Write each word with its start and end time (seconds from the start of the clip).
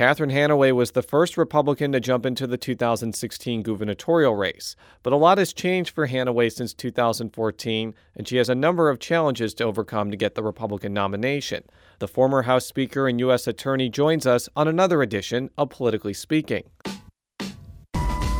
Catherine 0.00 0.30
Hanaway 0.30 0.72
was 0.72 0.92
the 0.92 1.02
first 1.02 1.36
Republican 1.36 1.92
to 1.92 2.00
jump 2.00 2.24
into 2.24 2.46
the 2.46 2.56
2016 2.56 3.62
gubernatorial 3.62 4.34
race, 4.34 4.74
but 5.02 5.12
a 5.12 5.16
lot 5.16 5.36
has 5.36 5.52
changed 5.52 5.90
for 5.90 6.08
Hanaway 6.08 6.50
since 6.50 6.72
2014, 6.72 7.94
and 8.16 8.26
she 8.26 8.38
has 8.38 8.48
a 8.48 8.54
number 8.54 8.88
of 8.88 8.98
challenges 8.98 9.52
to 9.52 9.64
overcome 9.64 10.10
to 10.10 10.16
get 10.16 10.36
the 10.36 10.42
Republican 10.42 10.94
nomination. 10.94 11.64
The 11.98 12.08
former 12.08 12.40
House 12.40 12.64
Speaker 12.64 13.08
and 13.08 13.20
U.S. 13.20 13.46
Attorney 13.46 13.90
joins 13.90 14.26
us 14.26 14.48
on 14.56 14.66
another 14.68 15.02
edition 15.02 15.50
of 15.58 15.68
Politically 15.68 16.14
Speaking. 16.14 16.64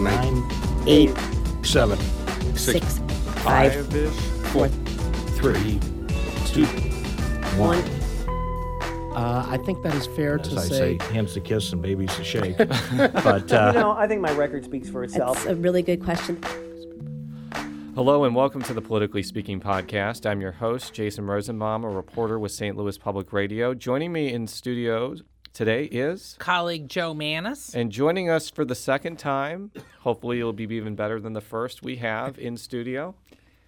Nine, 0.01 0.51
eight, 0.87 1.15
seven, 1.63 1.99
six, 2.57 3.01
five, 3.45 3.75
four, 4.47 4.69
three, 5.37 5.79
two, 6.47 6.65
one. 7.59 8.00
Uh, 9.13 9.45
I 9.49 9.57
think 9.59 9.83
that 9.83 9.95
is 9.95 10.07
fair 10.07 10.39
As 10.39 10.49
to 10.49 10.57
I 10.57 10.61
say. 10.63 10.99
say, 10.99 11.13
hands 11.13 11.35
to 11.35 11.41
kiss 11.41 11.73
and 11.73 11.83
babies 11.83 12.15
to 12.15 12.23
shake. 12.25 12.57
but 12.97 13.53
uh, 13.53 13.73
You 13.75 13.81
know, 13.81 13.91
I 13.93 14.07
think 14.07 14.21
my 14.21 14.33
record 14.33 14.65
speaks 14.65 14.89
for 14.89 15.03
itself. 15.03 15.39
That's 15.39 15.51
a 15.51 15.57
really 15.57 15.83
good 15.83 16.03
question. 16.03 16.41
Hello 17.97 18.23
and 18.25 18.35
welcome 18.37 18.63
to 18.63 18.73
the 18.73 18.81
Politically 18.81 19.23
Speaking 19.25 19.61
podcast. 19.61 20.27
I'm 20.31 20.41
your 20.41 20.53
host, 20.53 20.95
Jason 20.95 21.27
Rosenbaum, 21.27 21.85
a 21.85 21.89
reporter 21.91 22.39
with 22.39 22.53
St. 22.53 22.77
Louis 22.77 22.97
Public 22.97 23.33
Radio. 23.33 23.75
Joining 23.75 24.13
me 24.13 24.33
in 24.33 24.47
studio 24.47 25.17
today 25.53 25.85
is, 25.87 26.37
colleague 26.39 26.89
Jo 26.89 27.13
Mannies. 27.13 27.75
and 27.75 27.91
joining 27.91 28.31
us 28.31 28.49
for 28.49 28.65
the 28.65 28.77
second 28.77 29.19
time, 29.19 29.73
hopefully 29.99 30.39
it'll 30.39 30.53
be 30.53 30.65
even 30.65 30.95
better 30.95 31.19
than 31.21 31.33
the 31.33 31.41
first 31.41 31.83
we 31.83 31.97
have 31.97 32.39
in 32.39 32.57
studio, 32.57 33.17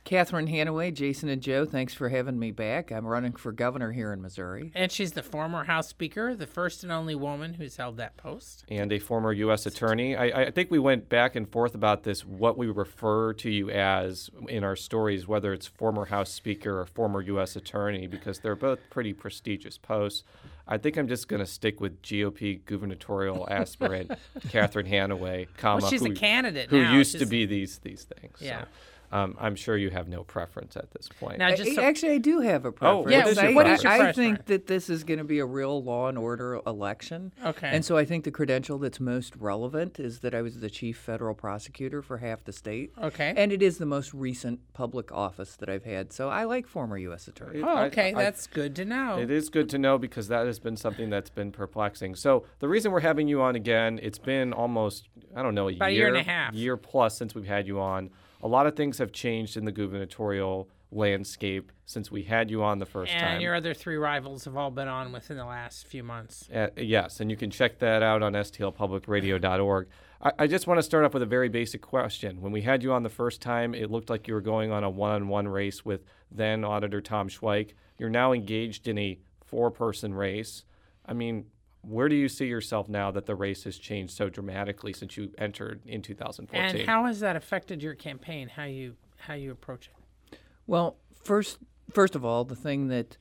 Catherine 0.05 0.49
Hanaway, 0.49 0.93
Jason 0.93 1.29
and 1.29 1.41
Joe, 1.41 1.65
thanks 1.65 1.95
for 1.95 2.09
having 2.09 2.37
me 2.37 2.51
back. 2.51 2.91
I'm 2.91 3.07
running 3.07 3.33
for 3.35 3.53
governor 3.53 3.93
here 3.93 4.13
in 4.13 4.21
Missouri. 4.21 4.73
And 4.75 4.91
she's 4.91 5.13
the 5.13 5.23
former 5.23 5.63
House 5.65 5.89
Speaker, 5.89 6.35
the 6.35 6.47
first 6.49 6.83
and 6.83 6.91
only 6.91 7.15
woman 7.15 7.55
who's 7.55 7.77
held 7.77 7.99
that 7.99 8.17
post. 8.17 8.65
and 8.69 8.93
a 8.93 8.99
former 8.99 9.33
U.S. 9.33 9.65
attorney. 9.65 10.17
I, 10.17 10.43
I 10.47 10.51
think 10.51 10.73
we 10.73 10.81
went 10.81 11.09
back 11.09 11.37
and 11.37 11.49
forth 11.49 11.77
about 11.77 12.03
this, 12.03 12.27
what 12.27 12.59
we 12.59 12.67
refer 12.67 13.33
to 13.35 13.49
you 13.51 13.71
as 13.71 14.29
in 14.49 14.65
our 14.65 14.75
stories, 14.75 15.29
whether 15.29 15.53
it's 15.53 15.69
former 15.69 16.07
House 16.07 16.31
Speaker 16.33 16.81
or 16.81 16.87
former 16.87 17.21
U.S. 17.23 17.55
attorney, 17.55 18.09
because 18.09 18.41
they're 18.41 18.57
both 18.57 18.81
pretty 18.91 19.13
prestigious 19.13 19.79
posts. 19.79 20.25
I 20.67 20.79
think 20.79 20.97
I'm 20.97 21.07
just 21.09 21.29
going 21.29 21.41
to 21.41 21.47
stick 21.47 21.81
with 21.81 22.03
GOP 22.03 22.65
gubernatorial 22.67 23.47
aspirant 23.51 24.11
Catherine 24.49 24.87
Hanaway, 24.87 25.47
comma, 25.59 25.83
Well, 25.83 25.91
she's 25.91 26.03
a 26.05 26.09
who, 26.09 26.15
candidate 26.15 26.71
who 26.71 26.83
now. 26.83 26.93
used 26.95 27.19
to 27.21 27.27
be 27.27 27.47
these 27.47 27.79
these 27.79 28.03
things. 28.05 28.39
So, 28.41 28.45
Yeah. 28.45 28.65
Um, 29.13 29.37
I'm 29.39 29.55
sure 29.55 29.77
you 29.77 29.91
have 29.91 30.09
no 30.09 30.25
preference 30.25 30.77
at 30.77 30.91
this 30.93 31.09
point. 31.21 31.39
Now, 31.39 31.55
just 31.55 31.71
I- 31.71 31.75
so- 31.75 31.83
Actually, 31.83 32.13
I 32.13 32.19
do 32.19 32.41
have 32.41 32.65
a 32.65 32.69
Oh, 32.69 32.73
preference. 32.73 33.05
what 33.05 33.27
is 33.29 33.37
your 33.37 33.45
I, 33.47 33.53
What 33.55 33.67
is 33.69 33.83
your 33.85 33.93
I, 33.93 34.09
I 34.09 34.13
think 34.13 34.47
that 34.47 34.67
this 34.67 34.89
is 34.89 35.05
going 35.05 35.19
to 35.19 35.25
be 35.25 35.39
a 35.39 35.45
real 35.47 35.83
law 35.83 36.09
and 36.09 36.17
order 36.17 36.61
election. 36.67 37.33
Okay. 37.45 37.69
And 37.71 37.85
so 37.85 37.97
I 37.97 38.05
think 38.05 38.25
the 38.25 38.31
credential 38.31 38.79
that's 38.79 38.99
most 39.01 39.37
relevant 39.37 40.01
is 40.01 40.21
that 40.21 40.35
I 40.35 40.41
was 40.43 40.61
the 40.61 40.71
chief 40.71 40.97
federal 40.99 41.35
prosecutor 41.35 42.01
for 42.03 42.19
half 42.19 42.43
the 42.45 42.53
state. 42.53 42.93
Okay. 43.01 43.35
And 43.37 43.53
it 43.53 43.63
is 43.63 43.79
the 43.79 43.87
most 43.87 44.15
recent 44.15 44.61
public 44.73 45.13
office 45.13 45.57
that 45.57 45.69
I've 45.69 45.85
had. 45.85 46.13
So 46.13 46.29
I 46.31 46.45
like 46.45 46.67
former 46.67 46.97
U.S. 46.99 47.29
attorney. 47.29 47.59
It- 47.61 47.65
oh, 47.67 47.83
okay, 47.85 48.15
I- 48.15 48.23
that's 48.23 48.47
good 48.47 48.75
to 48.77 48.85
know. 48.85 49.19
It 49.19 49.31
is 49.31 49.51
good 49.51 49.69
to 49.71 49.79
know 49.79 49.99
because 49.99 50.29
that 50.29 50.47
has 50.47 50.59
been 50.59 50.77
something 50.77 51.11
that's 51.11 51.31
been 51.31 51.53
perplexing. 51.53 52.15
So 52.15 52.45
the 52.61 52.69
reason 52.69 52.91
we're 52.93 53.01
having 53.01 53.29
you 53.29 53.43
on 53.43 53.57
again, 53.57 54.01
it's 54.03 54.19
been 54.19 54.53
almost 54.53 55.09
I 55.37 55.43
don't 55.43 55.55
know 55.55 55.69
a 55.69 55.73
About 55.75 55.89
a 55.89 55.93
year, 55.93 55.99
year 56.07 56.09
and 56.09 56.17
a 56.19 56.23
half. 56.31 56.55
year 56.55 56.77
plus 56.77 57.17
since 57.17 57.35
we've 57.35 57.47
had 57.47 57.67
you 57.67 57.81
on. 57.81 58.11
A 58.43 58.49
lot 58.49 58.67
of 58.67 58.75
things 58.75 58.99
have 58.99 59.13
changed 59.13 59.57
in 59.57 59.65
the 59.65 59.73
gubernatorial 59.73 60.69
landscape 60.91 61.73
since 61.87 62.11
we 62.11 62.23
had 62.25 62.51
you 62.51 62.63
on 62.63 62.79
the 62.79 62.87
first 62.87 63.13
and 63.13 63.21
time. 63.21 63.33
And 63.35 63.43
your 63.43 63.55
other 63.55 63.75
three 63.75 63.97
rivals 63.97 64.45
have 64.45 64.57
all 64.57 64.71
been 64.71 64.89
on 64.89 65.13
within 65.13 65.37
the 65.37 65.45
last 65.45 65.87
few 65.87 66.03
months. 66.03 66.49
Uh, 66.55 66.69
yes, 66.77 67.21
and 67.21 67.31
you 67.31 67.37
can 67.37 67.51
check 67.51 67.79
that 67.79 68.03
out 68.03 68.23
on 68.23 68.33
stlpublicradio.org. 68.35 69.89
I, 70.21 70.33
I 70.41 70.47
just 70.47 70.67
want 70.67 70.79
to 70.79 70.83
start 70.83 71.05
off 71.05 71.15
with 71.15 71.23
a 71.23 71.27
very 71.27 71.49
basic 71.49 71.81
question. 71.81 72.41
When 72.41 72.53
we 72.53 72.63
had 72.63 72.83
you 72.83 72.93
on 72.93 73.03
the 73.03 73.09
first 73.09 73.41
time, 73.41 73.75
it 73.75 73.91
looked 73.91 74.11
like 74.11 74.29
you 74.29 74.35
were 74.35 74.41
going 74.41 74.71
on 74.71 74.85
a 74.85 74.91
one-on-one 74.91 75.49
race 75.49 75.85
with 75.85 76.05
then 76.31 76.65
Auditor 76.65 77.01
Tom 77.01 77.29
Schweich. 77.29 77.73
You're 77.99 78.11
now 78.11 78.33
engaged 78.33 78.89
in 78.89 78.99
a 78.99 79.19
four-person 79.45 80.15
race. 80.15 80.65
I 81.07 81.15
mean, 81.15 81.47
where 81.83 82.09
do 82.09 82.15
you 82.15 82.29
see 82.29 82.47
yourself 82.47 82.89
now 82.89 83.11
that 83.11 83.27
the 83.27 83.35
race 83.35 83.65
has 83.65 83.77
changed 83.77 84.15
so 84.15 84.29
dramatically 84.29 84.93
since 84.93 85.17
you 85.17 85.33
entered 85.39 85.83
in 85.85 86.03
2014? 86.03 86.81
And 86.81 86.89
how 86.89 87.05
has 87.05 87.21
that 87.21 87.37
affected 87.37 87.83
your 87.83 87.95
campaign? 87.95 88.49
How 88.49 88.65
you 88.65 88.95
how 89.19 89.35
you 89.35 89.51
approach 89.51 89.89
it? 89.89 90.39
Well, 90.67 90.97
first, 91.23 91.59
first 91.91 92.15
of 92.17 92.25
all, 92.25 92.45
the 92.45 92.57
thing 92.57 92.89
that 92.89 93.17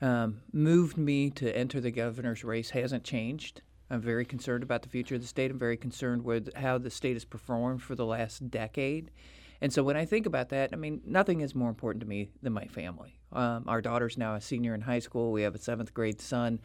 um, 0.00 0.40
moved 0.52 0.96
me 0.96 1.30
to 1.30 1.56
enter 1.56 1.80
the 1.80 1.90
governor's 1.90 2.44
race 2.44 2.70
hasn't 2.70 3.04
changed. 3.04 3.62
I'm 3.90 4.00
very 4.00 4.24
concerned 4.24 4.62
about 4.62 4.82
the 4.82 4.88
future 4.88 5.16
of 5.16 5.20
the 5.20 5.26
state. 5.26 5.50
I'm 5.50 5.58
very 5.58 5.76
concerned 5.76 6.22
with 6.22 6.54
how 6.54 6.78
the 6.78 6.90
state 6.90 7.14
has 7.14 7.24
performed 7.24 7.82
for 7.82 7.96
the 7.96 8.06
last 8.06 8.50
decade. 8.50 9.10
And 9.60 9.72
so 9.72 9.82
when 9.82 9.96
I 9.96 10.04
think 10.04 10.26
about 10.26 10.48
that, 10.50 10.70
I 10.72 10.76
mean, 10.76 11.02
nothing 11.04 11.40
is 11.40 11.54
more 11.54 11.68
important 11.68 12.00
to 12.02 12.08
me 12.08 12.30
than 12.42 12.52
my 12.52 12.66
family. 12.66 13.18
Um, 13.32 13.64
our 13.66 13.82
daughter's 13.82 14.16
now 14.16 14.34
a 14.34 14.40
senior 14.40 14.74
in 14.74 14.80
high 14.80 15.00
school. 15.00 15.32
We 15.32 15.42
have 15.42 15.54
a 15.54 15.58
seventh 15.58 15.92
grade 15.92 16.20
son. 16.20 16.60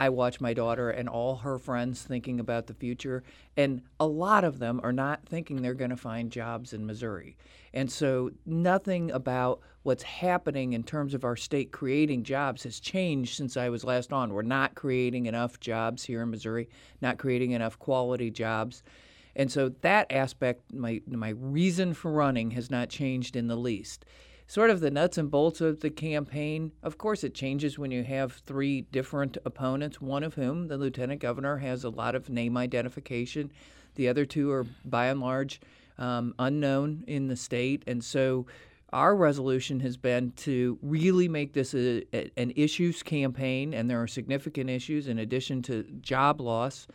I 0.00 0.08
watch 0.08 0.40
my 0.40 0.54
daughter 0.54 0.88
and 0.88 1.10
all 1.10 1.36
her 1.36 1.58
friends 1.58 2.02
thinking 2.02 2.40
about 2.40 2.66
the 2.66 2.74
future, 2.74 3.22
and 3.54 3.82
a 4.00 4.06
lot 4.06 4.44
of 4.44 4.58
them 4.58 4.80
are 4.82 4.94
not 4.94 5.26
thinking 5.26 5.60
they're 5.60 5.74
going 5.74 5.90
to 5.90 5.96
find 5.96 6.32
jobs 6.32 6.72
in 6.72 6.86
Missouri. 6.86 7.36
And 7.74 7.92
so, 7.92 8.30
nothing 8.46 9.10
about 9.10 9.60
what's 9.82 10.02
happening 10.02 10.72
in 10.72 10.84
terms 10.84 11.12
of 11.12 11.22
our 11.22 11.36
state 11.36 11.70
creating 11.70 12.24
jobs 12.24 12.62
has 12.62 12.80
changed 12.80 13.36
since 13.36 13.58
I 13.58 13.68
was 13.68 13.84
last 13.84 14.10
on. 14.10 14.32
We're 14.32 14.40
not 14.40 14.74
creating 14.74 15.26
enough 15.26 15.60
jobs 15.60 16.04
here 16.04 16.22
in 16.22 16.30
Missouri, 16.30 16.70
not 17.02 17.18
creating 17.18 17.50
enough 17.50 17.78
quality 17.78 18.30
jobs. 18.30 18.82
And 19.36 19.52
so, 19.52 19.68
that 19.82 20.10
aspect, 20.10 20.72
my, 20.72 21.02
my 21.06 21.30
reason 21.30 21.92
for 21.92 22.10
running, 22.10 22.52
has 22.52 22.70
not 22.70 22.88
changed 22.88 23.36
in 23.36 23.48
the 23.48 23.56
least 23.56 24.06
sort 24.50 24.68
of 24.68 24.80
the 24.80 24.90
nuts 24.90 25.16
and 25.16 25.30
bolts 25.30 25.60
of 25.60 25.78
the 25.78 25.90
campaign. 25.90 26.72
Of 26.82 26.98
course, 26.98 27.22
it 27.22 27.34
changes 27.34 27.78
when 27.78 27.92
you 27.92 28.02
have 28.02 28.32
three 28.32 28.80
different 28.80 29.38
opponents, 29.44 30.00
one 30.00 30.24
of 30.24 30.34
whom, 30.34 30.66
the 30.66 30.76
lieutenant 30.76 31.20
governor, 31.20 31.58
has 31.58 31.84
a 31.84 31.88
lot 31.88 32.16
of 32.16 32.28
name 32.28 32.56
identification. 32.56 33.52
The 33.94 34.08
other 34.08 34.26
two 34.26 34.50
are, 34.50 34.66
by 34.84 35.06
and 35.06 35.20
large, 35.20 35.60
um, 35.98 36.34
unknown 36.36 37.04
in 37.06 37.28
the 37.28 37.36
state. 37.36 37.84
And 37.86 38.02
so 38.02 38.46
our 38.92 39.14
resolution 39.14 39.78
has 39.80 39.96
been 39.96 40.32
to 40.38 40.80
really 40.82 41.28
make 41.28 41.52
this 41.52 41.72
a, 41.72 42.02
a, 42.12 42.32
an 42.36 42.52
issues 42.56 43.04
campaign, 43.04 43.72
and 43.72 43.88
there 43.88 44.02
are 44.02 44.08
significant 44.08 44.68
issues 44.68 45.06
in 45.06 45.20
addition 45.20 45.62
to 45.62 45.84
job 46.00 46.40
loss. 46.40 46.88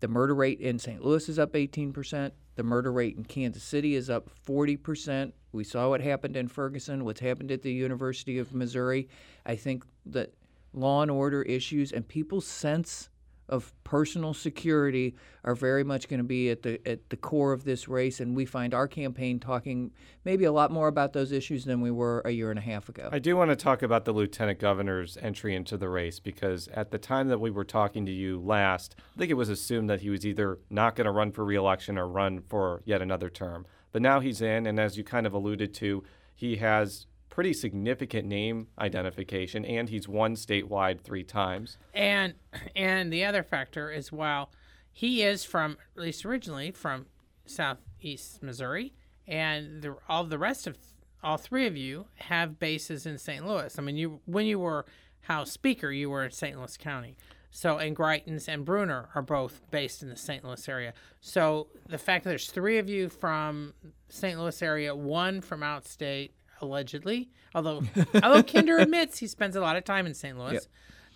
The 0.00 0.08
murder 0.08 0.34
rate 0.34 0.60
in 0.60 0.78
St. 0.78 1.04
Louis 1.04 1.28
is 1.28 1.38
up 1.38 1.52
18%. 1.52 2.30
The 2.56 2.62
murder 2.62 2.92
rate 2.92 3.16
in 3.16 3.24
Kansas 3.24 3.62
City 3.62 3.94
is 3.94 4.10
up 4.10 4.30
40%. 4.46 5.32
We 5.52 5.64
saw 5.64 5.88
what 5.88 6.00
happened 6.00 6.36
in 6.36 6.48
Ferguson, 6.48 7.04
what's 7.04 7.20
happened 7.20 7.50
at 7.50 7.62
the 7.62 7.72
University 7.72 8.38
of 8.38 8.54
Missouri. 8.54 9.08
I 9.46 9.56
think 9.56 9.84
that 10.06 10.34
law 10.72 11.02
and 11.02 11.10
order 11.10 11.42
issues 11.42 11.92
and 11.92 12.06
people's 12.06 12.46
sense 12.46 13.08
of 13.50 13.74
personal 13.84 14.32
security 14.32 15.14
are 15.44 15.54
very 15.54 15.84
much 15.84 16.08
going 16.08 16.18
to 16.18 16.24
be 16.24 16.50
at 16.50 16.62
the 16.62 16.80
at 16.88 17.10
the 17.10 17.16
core 17.16 17.52
of 17.52 17.64
this 17.64 17.88
race 17.88 18.20
and 18.20 18.34
we 18.34 18.46
find 18.46 18.72
our 18.72 18.88
campaign 18.88 19.38
talking 19.38 19.90
maybe 20.24 20.44
a 20.44 20.52
lot 20.52 20.70
more 20.70 20.88
about 20.88 21.12
those 21.12 21.32
issues 21.32 21.64
than 21.64 21.80
we 21.80 21.90
were 21.90 22.22
a 22.24 22.30
year 22.30 22.50
and 22.50 22.58
a 22.58 22.62
half 22.62 22.88
ago. 22.88 23.08
I 23.12 23.18
do 23.18 23.36
want 23.36 23.50
to 23.50 23.56
talk 23.56 23.82
about 23.82 24.04
the 24.04 24.12
lieutenant 24.12 24.58
governor's 24.58 25.18
entry 25.18 25.54
into 25.54 25.76
the 25.76 25.88
race 25.88 26.20
because 26.20 26.68
at 26.68 26.90
the 26.90 26.98
time 26.98 27.28
that 27.28 27.40
we 27.40 27.50
were 27.50 27.64
talking 27.64 28.06
to 28.06 28.12
you 28.12 28.40
last, 28.40 28.94
I 29.16 29.18
think 29.18 29.30
it 29.30 29.34
was 29.34 29.48
assumed 29.48 29.90
that 29.90 30.00
he 30.00 30.10
was 30.10 30.24
either 30.24 30.58
not 30.70 30.94
going 30.94 31.06
to 31.06 31.10
run 31.10 31.32
for 31.32 31.44
reelection 31.44 31.98
or 31.98 32.06
run 32.06 32.42
for 32.48 32.82
yet 32.84 33.02
another 33.02 33.28
term. 33.28 33.66
But 33.92 34.02
now 34.02 34.20
he's 34.20 34.40
in, 34.40 34.66
and 34.66 34.78
as 34.78 34.96
you 34.96 35.02
kind 35.02 35.26
of 35.26 35.34
alluded 35.34 35.74
to, 35.74 36.04
he 36.34 36.56
has 36.56 37.06
pretty 37.30 37.52
significant 37.52 38.26
name 38.28 38.68
identification, 38.78 39.64
and 39.64 39.88
he's 39.88 40.06
won 40.06 40.34
statewide 40.34 41.00
three 41.00 41.24
times. 41.24 41.78
And 41.94 42.34
and 42.76 43.12
the 43.12 43.24
other 43.24 43.42
factor 43.42 43.90
is 43.90 44.12
while 44.12 44.50
he 44.92 45.22
is 45.22 45.44
from 45.44 45.78
at 45.96 46.02
least 46.02 46.26
originally 46.26 46.72
from 46.72 47.06
southeast 47.46 48.42
Missouri, 48.42 48.92
and 49.26 49.82
the, 49.82 49.96
all 50.08 50.24
the 50.24 50.38
rest 50.38 50.66
of 50.66 50.76
all 51.22 51.36
three 51.36 51.66
of 51.66 51.76
you 51.76 52.06
have 52.16 52.58
bases 52.58 53.06
in 53.06 53.18
St. 53.18 53.46
Louis. 53.46 53.78
I 53.78 53.82
mean, 53.82 53.96
you 53.96 54.20
when 54.26 54.46
you 54.46 54.58
were 54.58 54.84
House 55.22 55.50
Speaker, 55.50 55.90
you 55.90 56.10
were 56.10 56.24
in 56.24 56.30
St. 56.30 56.58
Louis 56.58 56.76
County. 56.76 57.16
So, 57.52 57.78
and 57.78 57.96
Greitens 57.96 58.46
and 58.46 58.64
Brunner 58.64 59.08
are 59.14 59.22
both 59.22 59.60
based 59.72 60.02
in 60.02 60.08
the 60.08 60.16
St. 60.16 60.44
Louis 60.44 60.68
area. 60.68 60.94
So, 61.20 61.66
the 61.88 61.98
fact 61.98 62.22
that 62.22 62.30
there's 62.30 62.48
three 62.48 62.78
of 62.78 62.88
you 62.88 63.08
from 63.08 63.74
St. 64.08 64.38
Louis 64.38 64.62
area, 64.62 64.94
one 64.94 65.40
from 65.40 65.60
outstate, 65.60 66.30
allegedly, 66.60 67.30
although 67.54 67.82
although 68.22 68.42
Kinder 68.42 68.78
admits 68.78 69.18
he 69.18 69.26
spends 69.26 69.56
a 69.56 69.60
lot 69.60 69.76
of 69.76 69.84
time 69.84 70.06
in 70.06 70.14
St. 70.14 70.38
Louis, 70.38 70.66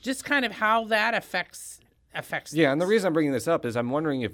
just 0.03 0.25
kind 0.25 0.45
of 0.45 0.53
how 0.53 0.85
that 0.87 1.15
affects 1.15 1.81
affects. 2.15 2.53
Yeah, 2.53 2.73
and 2.73 2.81
the 2.81 2.87
reason 2.87 3.09
I'm 3.09 3.13
bringing 3.13 3.33
this 3.33 3.49
up 3.49 3.65
is 3.65 3.77
I'm 3.77 3.91
wondering 3.91 4.23
if 4.23 4.33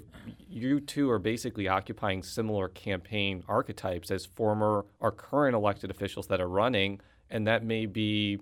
you 0.49 0.79
two 0.79 1.09
are 1.09 1.19
basically 1.19 1.67
occupying 1.67 2.23
similar 2.23 2.67
campaign 2.67 3.43
archetypes 3.47 4.11
as 4.11 4.25
former 4.25 4.85
or 4.99 5.11
current 5.11 5.55
elected 5.55 5.89
officials 5.89 6.27
that 6.27 6.39
are 6.39 6.49
running, 6.49 6.99
and 7.29 7.47
that 7.47 7.63
may 7.63 7.85
be 7.85 8.39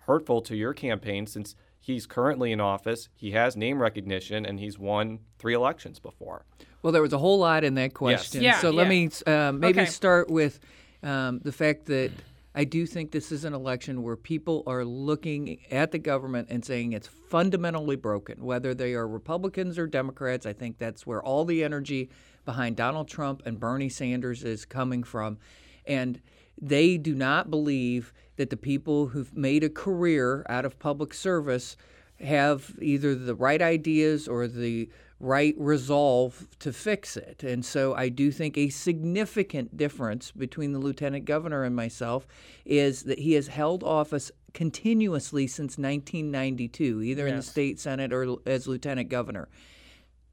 hurtful 0.00 0.42
to 0.42 0.56
your 0.56 0.74
campaign 0.74 1.26
since 1.26 1.54
He's 1.82 2.06
currently 2.06 2.52
in 2.52 2.60
office. 2.60 3.08
He 3.12 3.32
has 3.32 3.56
name 3.56 3.82
recognition, 3.82 4.46
and 4.46 4.60
he's 4.60 4.78
won 4.78 5.18
three 5.40 5.52
elections 5.52 5.98
before. 5.98 6.44
Well, 6.80 6.92
there 6.92 7.02
was 7.02 7.12
a 7.12 7.18
whole 7.18 7.40
lot 7.40 7.64
in 7.64 7.74
that 7.74 7.92
question. 7.92 8.40
Yeah, 8.40 8.60
so 8.60 8.70
let 8.70 8.84
yeah. 8.84 8.88
me 8.88 9.10
uh, 9.26 9.52
maybe 9.52 9.80
Okay. 9.80 9.90
start 9.90 10.30
with 10.30 10.60
um, 11.02 11.40
the 11.42 11.52
fact 11.52 11.86
that 11.86 12.10
I 12.54 12.64
do 12.64 12.86
think 12.86 13.10
this 13.10 13.32
is 13.32 13.44
an 13.44 13.54
election 13.54 14.02
where 14.02 14.16
people 14.16 14.62
are 14.66 14.84
looking 14.84 15.58
at 15.70 15.90
the 15.90 15.98
government 15.98 16.48
and 16.50 16.62
saying 16.64 16.92
it's 16.92 17.06
fundamentally 17.08 17.96
broken, 17.96 18.44
whether 18.44 18.74
they 18.74 18.92
are 18.92 19.08
Republicans 19.08 19.78
or 19.78 19.86
Democrats. 19.86 20.44
I 20.44 20.52
think 20.52 20.76
that's 20.76 21.06
where 21.06 21.22
all 21.22 21.46
the 21.46 21.64
energy 21.64 22.10
behind 22.44 22.76
Donald 22.76 23.08
Trump 23.08 23.42
and 23.46 23.58
Bernie 23.58 23.88
Sanders 23.88 24.44
is 24.44 24.66
coming 24.66 25.02
from. 25.02 25.38
And 25.86 26.20
they 26.60 26.98
do 26.98 27.14
not 27.14 27.50
believe 27.50 28.12
that 28.36 28.50
the 28.50 28.56
people 28.56 29.06
who've 29.06 29.34
made 29.34 29.64
a 29.64 29.70
career 29.70 30.44
out 30.48 30.66
of 30.66 30.78
public 30.78 31.14
service 31.14 31.76
have 32.20 32.76
either 32.80 33.14
the 33.14 33.34
right 33.34 33.62
ideas 33.62 34.28
or 34.28 34.46
the 34.46 34.90
right 35.22 35.54
resolve 35.56 36.48
to 36.58 36.72
fix 36.72 37.16
it. 37.16 37.44
And 37.44 37.64
so 37.64 37.94
I 37.94 38.08
do 38.08 38.32
think 38.32 38.58
a 38.58 38.68
significant 38.70 39.76
difference 39.76 40.32
between 40.32 40.72
the 40.72 40.80
lieutenant 40.80 41.26
governor 41.26 41.62
and 41.62 41.76
myself 41.76 42.26
is 42.64 43.04
that 43.04 43.20
he 43.20 43.34
has 43.34 43.46
held 43.46 43.84
office 43.84 44.32
continuously 44.52 45.46
since 45.46 45.78
1992, 45.78 47.02
either 47.02 47.28
in 47.28 47.36
the 47.36 47.42
state 47.42 47.78
senate 47.78 48.12
or 48.12 48.36
as 48.46 48.66
lieutenant 48.66 49.08
governor. 49.08 49.48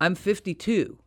I'm 0.01 0.15
52. 0.15 0.97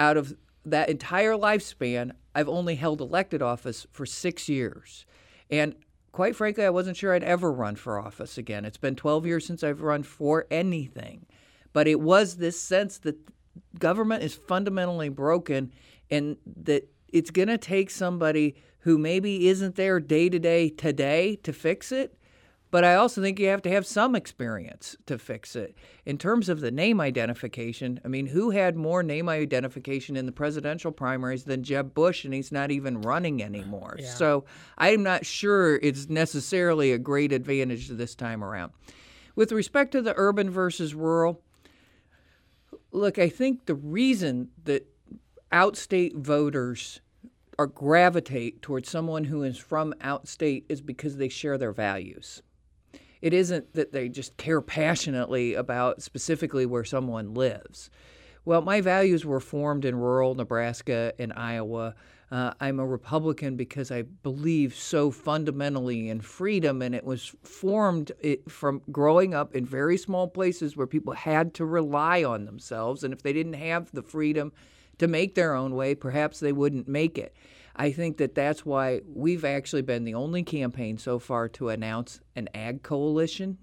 Out 0.00 0.16
of 0.16 0.34
that 0.64 0.90
entire 0.90 1.34
lifespan, 1.34 2.10
I've 2.34 2.48
only 2.48 2.74
held 2.74 3.00
elected 3.00 3.40
office 3.40 3.86
for 3.92 4.04
six 4.04 4.48
years. 4.48 5.06
And 5.48 5.76
quite 6.10 6.34
frankly, 6.34 6.64
I 6.64 6.70
wasn't 6.70 6.96
sure 6.96 7.14
I'd 7.14 7.22
ever 7.22 7.52
run 7.52 7.76
for 7.76 8.00
office 8.00 8.36
again. 8.36 8.64
It's 8.64 8.78
been 8.78 8.96
12 8.96 9.26
years 9.26 9.46
since 9.46 9.62
I've 9.62 9.82
run 9.82 10.02
for 10.02 10.48
anything. 10.50 11.26
But 11.72 11.88
it 11.88 12.00
was 12.00 12.36
this 12.36 12.60
sense 12.60 12.98
that 12.98 13.16
government 13.78 14.22
is 14.22 14.34
fundamentally 14.34 15.08
broken 15.08 15.72
and 16.10 16.36
that 16.64 16.88
it's 17.08 17.30
going 17.30 17.48
to 17.48 17.58
take 17.58 17.90
somebody 17.90 18.56
who 18.80 18.98
maybe 18.98 19.48
isn't 19.48 19.76
there 19.76 20.00
day 20.00 20.28
to 20.28 20.38
day 20.38 20.68
today 20.68 21.36
to 21.36 21.52
fix 21.52 21.92
it. 21.92 22.18
But 22.70 22.84
I 22.84 22.94
also 22.94 23.20
think 23.20 23.38
you 23.38 23.48
have 23.48 23.60
to 23.62 23.70
have 23.70 23.84
some 23.86 24.16
experience 24.16 24.96
to 25.04 25.18
fix 25.18 25.54
it. 25.56 25.76
In 26.06 26.16
terms 26.16 26.48
of 26.48 26.60
the 26.60 26.70
name 26.70 27.02
identification, 27.02 28.00
I 28.02 28.08
mean, 28.08 28.26
who 28.26 28.48
had 28.48 28.76
more 28.76 29.02
name 29.02 29.28
identification 29.28 30.16
in 30.16 30.24
the 30.24 30.32
presidential 30.32 30.90
primaries 30.90 31.44
than 31.44 31.62
Jeb 31.62 31.92
Bush, 31.92 32.24
and 32.24 32.32
he's 32.32 32.50
not 32.50 32.70
even 32.70 33.02
running 33.02 33.42
anymore? 33.42 33.98
So 34.16 34.46
I'm 34.78 35.02
not 35.02 35.26
sure 35.26 35.76
it's 35.76 36.08
necessarily 36.08 36.92
a 36.92 36.98
great 36.98 37.30
advantage 37.30 37.88
this 37.88 38.14
time 38.14 38.42
around. 38.42 38.72
With 39.36 39.52
respect 39.52 39.92
to 39.92 40.00
the 40.00 40.14
urban 40.16 40.48
versus 40.48 40.94
rural, 40.94 41.42
look, 42.92 43.18
I 43.18 43.28
think 43.28 43.66
the 43.66 43.74
reason 43.74 44.48
that 44.64 44.86
outstate 45.50 46.14
voters 46.14 47.00
are 47.58 47.66
gravitate 47.66 48.62
towards 48.62 48.88
someone 48.88 49.24
who 49.24 49.42
is 49.42 49.58
from 49.58 49.94
outstate 50.00 50.64
is 50.68 50.80
because 50.80 51.16
they 51.16 51.28
share 51.28 51.58
their 51.58 51.72
values. 51.72 52.42
It 53.20 53.32
isn't 53.32 53.74
that 53.74 53.92
they 53.92 54.08
just 54.08 54.36
care 54.36 54.60
passionately 54.60 55.54
about 55.54 56.02
specifically 56.02 56.66
where 56.66 56.84
someone 56.84 57.34
lives. 57.34 57.90
Well, 58.44 58.62
my 58.62 58.80
values 58.80 59.24
were 59.24 59.38
formed 59.38 59.84
in 59.84 59.94
rural 59.94 60.34
Nebraska 60.34 61.12
and 61.18 61.32
Iowa. 61.32 61.94
Uh, 62.32 62.54
I'm 62.60 62.80
a 62.80 62.86
Republican 62.86 63.56
because 63.56 63.90
I 63.90 64.02
believe 64.02 64.74
so 64.74 65.10
fundamentally 65.10 66.08
in 66.08 66.22
freedom, 66.22 66.80
and 66.80 66.94
it 66.94 67.04
was 67.04 67.34
formed 67.42 68.10
it, 68.20 68.50
from 68.50 68.80
growing 68.90 69.34
up 69.34 69.54
in 69.54 69.66
very 69.66 69.98
small 69.98 70.26
places 70.26 70.74
where 70.74 70.86
people 70.86 71.12
had 71.12 71.52
to 71.54 71.66
rely 71.66 72.24
on 72.24 72.46
themselves. 72.46 73.04
And 73.04 73.12
if 73.12 73.22
they 73.22 73.34
didn't 73.34 73.52
have 73.52 73.92
the 73.92 74.02
freedom 74.02 74.50
to 74.96 75.06
make 75.08 75.34
their 75.34 75.54
own 75.54 75.74
way, 75.74 75.94
perhaps 75.94 76.40
they 76.40 76.52
wouldn't 76.52 76.88
make 76.88 77.18
it. 77.18 77.36
I 77.76 77.92
think 77.92 78.16
that 78.16 78.34
that's 78.34 78.64
why 78.64 79.02
we've 79.06 79.44
actually 79.44 79.82
been 79.82 80.04
the 80.04 80.14
only 80.14 80.42
campaign 80.42 80.96
so 80.96 81.18
far 81.18 81.48
to 81.50 81.68
announce 81.68 82.20
an 82.34 82.48
ag 82.54 82.82
coalition. 82.82 83.58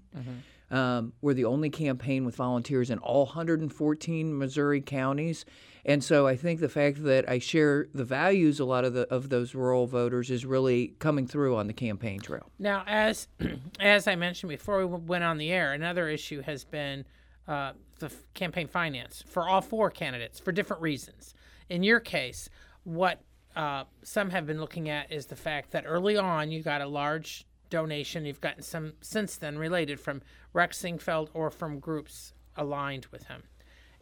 Um, 0.70 1.12
we're 1.20 1.34
the 1.34 1.46
only 1.46 1.70
campaign 1.70 2.24
with 2.24 2.36
volunteers 2.36 2.90
in 2.90 2.98
all 2.98 3.24
114 3.26 4.38
Missouri 4.38 4.80
counties, 4.80 5.44
and 5.84 6.02
so 6.04 6.26
I 6.26 6.36
think 6.36 6.60
the 6.60 6.68
fact 6.68 7.04
that 7.04 7.28
I 7.28 7.38
share 7.38 7.88
the 7.94 8.04
values 8.04 8.60
a 8.60 8.64
lot 8.64 8.84
of 8.84 8.94
the 8.94 9.02
of 9.12 9.28
those 9.28 9.54
rural 9.54 9.86
voters 9.86 10.30
is 10.30 10.44
really 10.44 10.94
coming 10.98 11.26
through 11.26 11.56
on 11.56 11.66
the 11.66 11.72
campaign 11.72 12.20
trail. 12.20 12.50
Now, 12.58 12.84
as 12.86 13.28
as 13.80 14.06
I 14.06 14.16
mentioned 14.16 14.50
before 14.50 14.78
we 14.78 14.84
went 14.84 15.24
on 15.24 15.38
the 15.38 15.50
air, 15.50 15.72
another 15.72 16.08
issue 16.08 16.42
has 16.42 16.64
been 16.64 17.04
uh, 17.48 17.72
the 17.98 18.06
f- 18.06 18.24
campaign 18.34 18.68
finance 18.68 19.24
for 19.26 19.48
all 19.48 19.60
four 19.60 19.90
candidates 19.90 20.38
for 20.38 20.52
different 20.52 20.82
reasons. 20.82 21.34
In 21.68 21.82
your 21.82 22.00
case, 22.00 22.48
what 22.84 23.20
uh, 23.56 23.84
some 24.02 24.30
have 24.30 24.46
been 24.46 24.60
looking 24.60 24.88
at 24.88 25.10
is 25.10 25.26
the 25.26 25.36
fact 25.36 25.72
that 25.72 25.84
early 25.86 26.16
on 26.16 26.50
you 26.50 26.62
got 26.62 26.80
a 26.80 26.86
large 26.86 27.46
donation. 27.68 28.24
You've 28.24 28.40
gotten 28.40 28.62
some 28.62 28.94
since 29.00 29.36
then 29.36 29.58
related 29.58 30.00
from 30.00 30.22
Rex 30.52 30.80
Sinquefield 30.82 31.28
or 31.34 31.50
from 31.50 31.78
groups 31.78 32.32
aligned 32.56 33.06
with 33.06 33.24
him, 33.24 33.44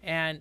and 0.02 0.40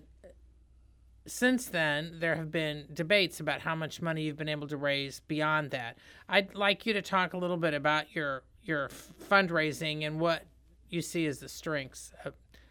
since 1.28 1.66
then, 1.66 2.16
there 2.20 2.36
have 2.36 2.50
been 2.50 2.86
debates 2.92 3.40
about 3.40 3.60
how 3.60 3.74
much 3.74 4.02
money 4.02 4.22
you've 4.22 4.36
been 4.36 4.48
able 4.48 4.68
to 4.68 4.76
raise 4.76 5.20
beyond 5.20 5.70
that. 5.70 5.98
I'd 6.28 6.54
like 6.54 6.86
you 6.86 6.92
to 6.94 7.02
talk 7.02 7.34
a 7.34 7.38
little 7.38 7.56
bit 7.56 7.74
about 7.74 8.14
your 8.14 8.42
your 8.62 8.90
fundraising 9.30 10.06
and 10.06 10.20
what 10.20 10.44
you 10.90 11.00
see 11.00 11.26
as 11.26 11.38
the 11.38 11.48
strengths 11.48 12.12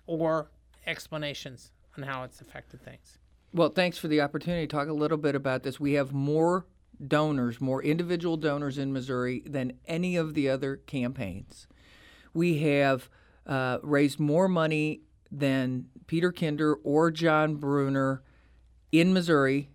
or 0.06 0.52
explanations 0.86 1.72
on 1.98 2.04
how 2.04 2.24
it's 2.24 2.42
affected 2.42 2.82
things. 2.84 3.18
Well, 3.54 3.70
thanks 3.70 3.98
for 3.98 4.08
the 4.08 4.22
opportunity 4.22 4.68
to 4.68 4.76
talk 4.76 4.88
a 4.88 4.94
little 4.94 5.18
bit 5.18 5.34
about 5.34 5.64
this. 5.64 5.80
We 5.80 5.94
have 5.94 6.14
more 6.14 6.68
donors, 7.06 7.60
more 7.62 7.82
individual 7.84 8.38
donors 8.38 8.78
in 8.78 8.94
Missouri 8.94 9.44
than 9.46 9.74
any 9.88 10.16
of 10.16 10.34
the 10.34 10.50
other 10.50 10.78
campaigns. 10.78 11.68
We 12.34 12.60
have 12.60 13.10
uh, 13.46 13.80
raised 13.82 14.20
more 14.20 14.48
money 14.48 15.02
than 15.32 15.86
Peter 16.08 16.32
Kinder 16.32 16.76
or 16.84 17.12
John 17.12 17.56
Brunner 17.56 18.22
in 18.92 19.14
Missouri, 19.14 19.70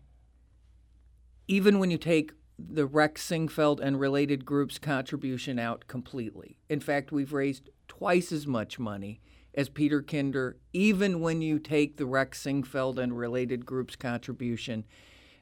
even 1.49 1.79
when 1.79 1.91
you 1.91 1.99
take 1.99 2.33
the 2.59 2.87
Rex 2.87 3.27
Sinquefield 3.29 3.81
and 3.81 3.99
related 3.99 4.45
groups' 4.45 4.79
contribution 4.79 5.59
out 5.59 5.87
completely. 5.87 6.59
In 6.69 6.81
fact, 6.81 7.13
we've 7.13 7.33
raised 7.33 7.71
twice 7.89 8.33
as 8.33 8.47
much 8.47 8.79
money 8.79 9.21
as 9.55 9.69
Peter 9.69 10.03
Kinder, 10.03 10.57
even 10.73 11.21
when 11.21 11.43
you 11.43 11.59
take 11.59 11.97
the 11.97 12.07
Rex 12.07 12.43
Sinquefield 12.43 12.99
and 12.99 13.17
related 13.17 13.67
groups' 13.67 13.97
contribution 13.97 14.85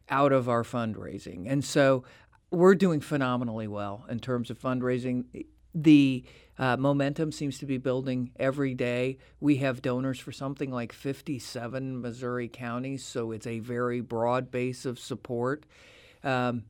out 0.09 0.33
of 0.33 0.49
our 0.49 0.65
fundraising. 0.65 1.45
And 1.49 1.65
so 1.65 2.05
we're 2.51 2.75
doing 2.75 3.01
phenomenally 3.01 3.69
well 3.69 4.05
in 4.09 4.19
terms 4.19 4.51
of 4.51 4.59
fundraising. 4.59 5.25
The 5.75 6.25
uh, 6.59 6.77
momentum 6.77 7.33
seems 7.33 7.59
to 7.59 7.67
be 7.67 7.79
building 7.79 8.33
every 8.37 8.75
day. 8.75 9.19
We 9.41 9.57
have 9.57 9.81
donors 9.81 10.19
for 10.19 10.33
something 10.33 10.71
like 10.71 10.93
57 10.93 12.01
Missouri 12.01 12.49
counties, 12.49 13.05
so 13.05 13.33
it's 13.33 13.47
a 13.47 13.61
very 13.61 14.01
broad 14.01 14.51
base 14.51 14.85
of 14.85 14.99
support. 14.99 15.65
Um, 16.23 16.65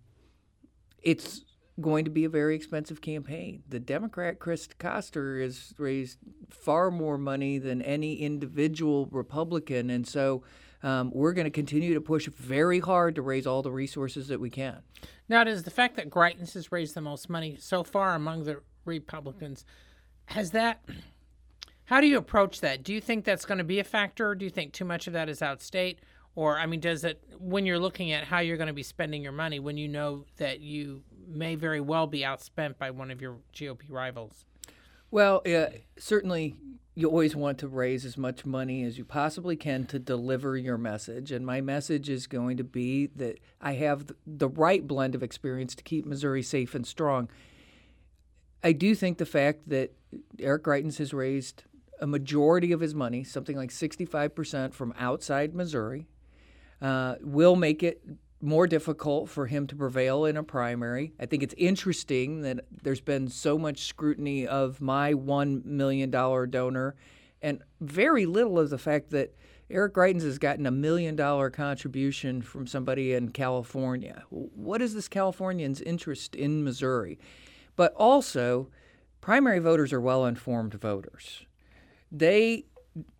it's 1.02 1.44
going 1.80 2.04
to 2.04 2.10
be 2.10 2.24
a 2.24 2.28
very 2.28 2.54
expensive 2.54 3.00
campaign. 3.00 3.62
The 3.68 3.80
Democrat 3.80 4.38
Chris 4.38 4.68
Koster 4.78 5.40
has 5.40 5.74
raised 5.78 6.18
far 6.48 6.90
more 6.90 7.18
money 7.18 7.58
than 7.58 7.82
any 7.82 8.16
individual 8.16 9.06
Republican, 9.10 9.90
and 9.90 10.06
so 10.06 10.42
um, 10.82 11.10
we're 11.12 11.32
going 11.32 11.46
to 11.46 11.50
continue 11.50 11.94
to 11.94 12.00
push 12.00 12.28
very 12.28 12.80
hard 12.80 13.14
to 13.16 13.22
raise 13.22 13.46
all 13.46 13.62
the 13.62 13.72
resources 13.72 14.28
that 14.28 14.40
we 14.40 14.50
can. 14.50 14.82
Now, 15.28 15.44
does 15.44 15.62
the 15.62 15.70
fact 15.70 15.96
that 15.96 16.10
Greitens 16.10 16.54
has 16.54 16.72
raised 16.72 16.94
the 16.94 17.00
most 17.00 17.28
money 17.28 17.56
so 17.58 17.82
far 17.82 18.14
among 18.14 18.44
the 18.44 18.60
Republicans 18.84 19.64
has 20.26 20.50
that? 20.52 20.84
How 21.84 22.00
do 22.00 22.06
you 22.06 22.18
approach 22.18 22.60
that? 22.60 22.84
Do 22.84 22.94
you 22.94 23.00
think 23.00 23.24
that's 23.24 23.44
going 23.44 23.58
to 23.58 23.64
be 23.64 23.80
a 23.80 23.84
factor? 23.84 24.34
Do 24.34 24.44
you 24.44 24.50
think 24.50 24.72
too 24.72 24.84
much 24.84 25.06
of 25.06 25.12
that 25.14 25.28
is 25.28 25.40
outstate? 25.40 25.96
Or, 26.36 26.56
I 26.56 26.66
mean, 26.66 26.80
does 26.80 27.02
it, 27.02 27.22
when 27.38 27.66
you're 27.66 27.80
looking 27.80 28.12
at 28.12 28.24
how 28.24 28.38
you're 28.38 28.56
going 28.56 28.68
to 28.68 28.72
be 28.72 28.84
spending 28.84 29.22
your 29.22 29.32
money, 29.32 29.58
when 29.58 29.76
you 29.76 29.88
know 29.88 30.24
that 30.36 30.60
you 30.60 31.02
may 31.26 31.56
very 31.56 31.80
well 31.80 32.06
be 32.06 32.20
outspent 32.20 32.78
by 32.78 32.92
one 32.92 33.10
of 33.10 33.20
your 33.20 33.38
GOP 33.52 33.90
rivals? 33.90 34.44
Well, 35.10 35.42
uh, 35.44 35.66
certainly 35.98 36.54
you 36.94 37.08
always 37.08 37.34
want 37.34 37.58
to 37.58 37.68
raise 37.68 38.04
as 38.04 38.16
much 38.16 38.44
money 38.44 38.84
as 38.84 38.98
you 38.98 39.04
possibly 39.04 39.56
can 39.56 39.86
to 39.86 39.98
deliver 39.98 40.56
your 40.56 40.78
message. 40.78 41.32
And 41.32 41.44
my 41.44 41.60
message 41.60 42.08
is 42.08 42.26
going 42.26 42.56
to 42.58 42.64
be 42.64 43.06
that 43.16 43.38
I 43.60 43.72
have 43.74 44.12
the 44.26 44.48
right 44.48 44.86
blend 44.86 45.14
of 45.14 45.22
experience 45.22 45.74
to 45.76 45.82
keep 45.82 46.06
Missouri 46.06 46.42
safe 46.42 46.74
and 46.74 46.86
strong. 46.86 47.28
I 48.62 48.72
do 48.72 48.94
think 48.94 49.18
the 49.18 49.26
fact 49.26 49.68
that 49.68 49.92
Eric 50.38 50.64
Greitens 50.64 50.98
has 50.98 51.14
raised 51.14 51.64
a 52.00 52.06
majority 52.06 52.72
of 52.72 52.80
his 52.80 52.94
money, 52.94 53.24
something 53.24 53.56
like 53.56 53.70
65% 53.70 54.72
from 54.72 54.94
outside 54.98 55.54
Missouri, 55.54 56.06
uh, 56.80 57.16
will 57.20 57.56
make 57.56 57.82
it 57.82 58.02
more 58.42 58.66
difficult 58.66 59.28
for 59.28 59.46
him 59.46 59.66
to 59.66 59.76
prevail 59.76 60.24
in 60.24 60.36
a 60.36 60.42
primary. 60.42 61.12
I 61.20 61.26
think 61.26 61.42
it's 61.42 61.54
interesting 61.58 62.40
that 62.42 62.64
there's 62.82 63.00
been 63.00 63.28
so 63.28 63.58
much 63.58 63.84
scrutiny 63.84 64.46
of 64.46 64.80
my 64.80 65.12
$1 65.12 65.64
million 65.64 66.10
donor 66.10 66.94
and 67.42 67.62
very 67.80 68.26
little 68.26 68.58
of 68.58 68.70
the 68.70 68.78
fact 68.78 69.10
that 69.10 69.34
Eric 69.70 69.94
Greitens 69.94 70.22
has 70.22 70.38
gotten 70.38 70.66
a 70.66 70.70
million 70.70 71.16
dollar 71.16 71.48
contribution 71.48 72.42
from 72.42 72.66
somebody 72.66 73.12
in 73.12 73.30
California. 73.30 74.24
What 74.30 74.82
is 74.82 74.94
this 74.94 75.06
Californian's 75.06 75.80
interest 75.80 76.34
in 76.34 76.64
Missouri? 76.64 77.18
But 77.76 77.94
also, 77.94 78.68
primary 79.20 79.58
voters 79.58 79.92
are 79.92 80.00
well 80.00 80.26
informed 80.26 80.74
voters. 80.74 81.44
They 82.12 82.64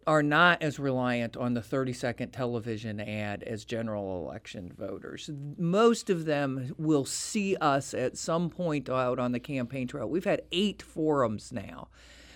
are 0.07 0.23
not 0.23 0.62
as 0.62 0.78
reliant 0.78 1.37
on 1.37 1.54
the 1.54 1.62
30 1.62 1.92
second 1.92 2.33
television 2.33 3.00
ad 3.00 3.42
as 3.45 3.64
general 3.64 4.25
election 4.25 4.73
voters. 4.76 5.30
Most 5.57 6.11
of 6.11 6.25
them 6.25 6.75
will 6.76 7.04
see 7.04 7.57
us 7.57 7.95
at 7.95 8.16
some 8.16 8.50
point 8.50 8.90
out 8.90 9.19
on 9.19 9.33
the 9.33 9.40
campaign 9.40 9.87
trail. 9.87 10.09
We've 10.09 10.25
had 10.25 10.42
eight 10.50 10.83
forums 10.83 11.52
now. 11.52 11.88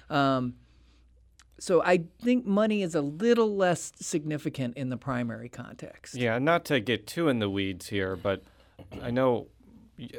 Um, 0.09 0.55
so 1.59 1.83
I 1.83 2.05
think 2.23 2.47
money 2.47 2.83
is 2.83 2.95
a 2.95 3.01
little 3.01 3.57
less 3.57 3.93
significant 3.97 4.77
in 4.77 4.89
the 4.89 4.97
primary 4.97 5.49
context. 5.49 6.15
Yeah, 6.15 6.39
not 6.39 6.65
to 6.67 6.81
get 6.81 7.07
too 7.07 7.29
in 7.29 7.39
the 7.39 7.51
weeds 7.51 7.89
here, 7.89 8.17
but 8.17 8.43
I 9.03 9.11
know 9.11 9.49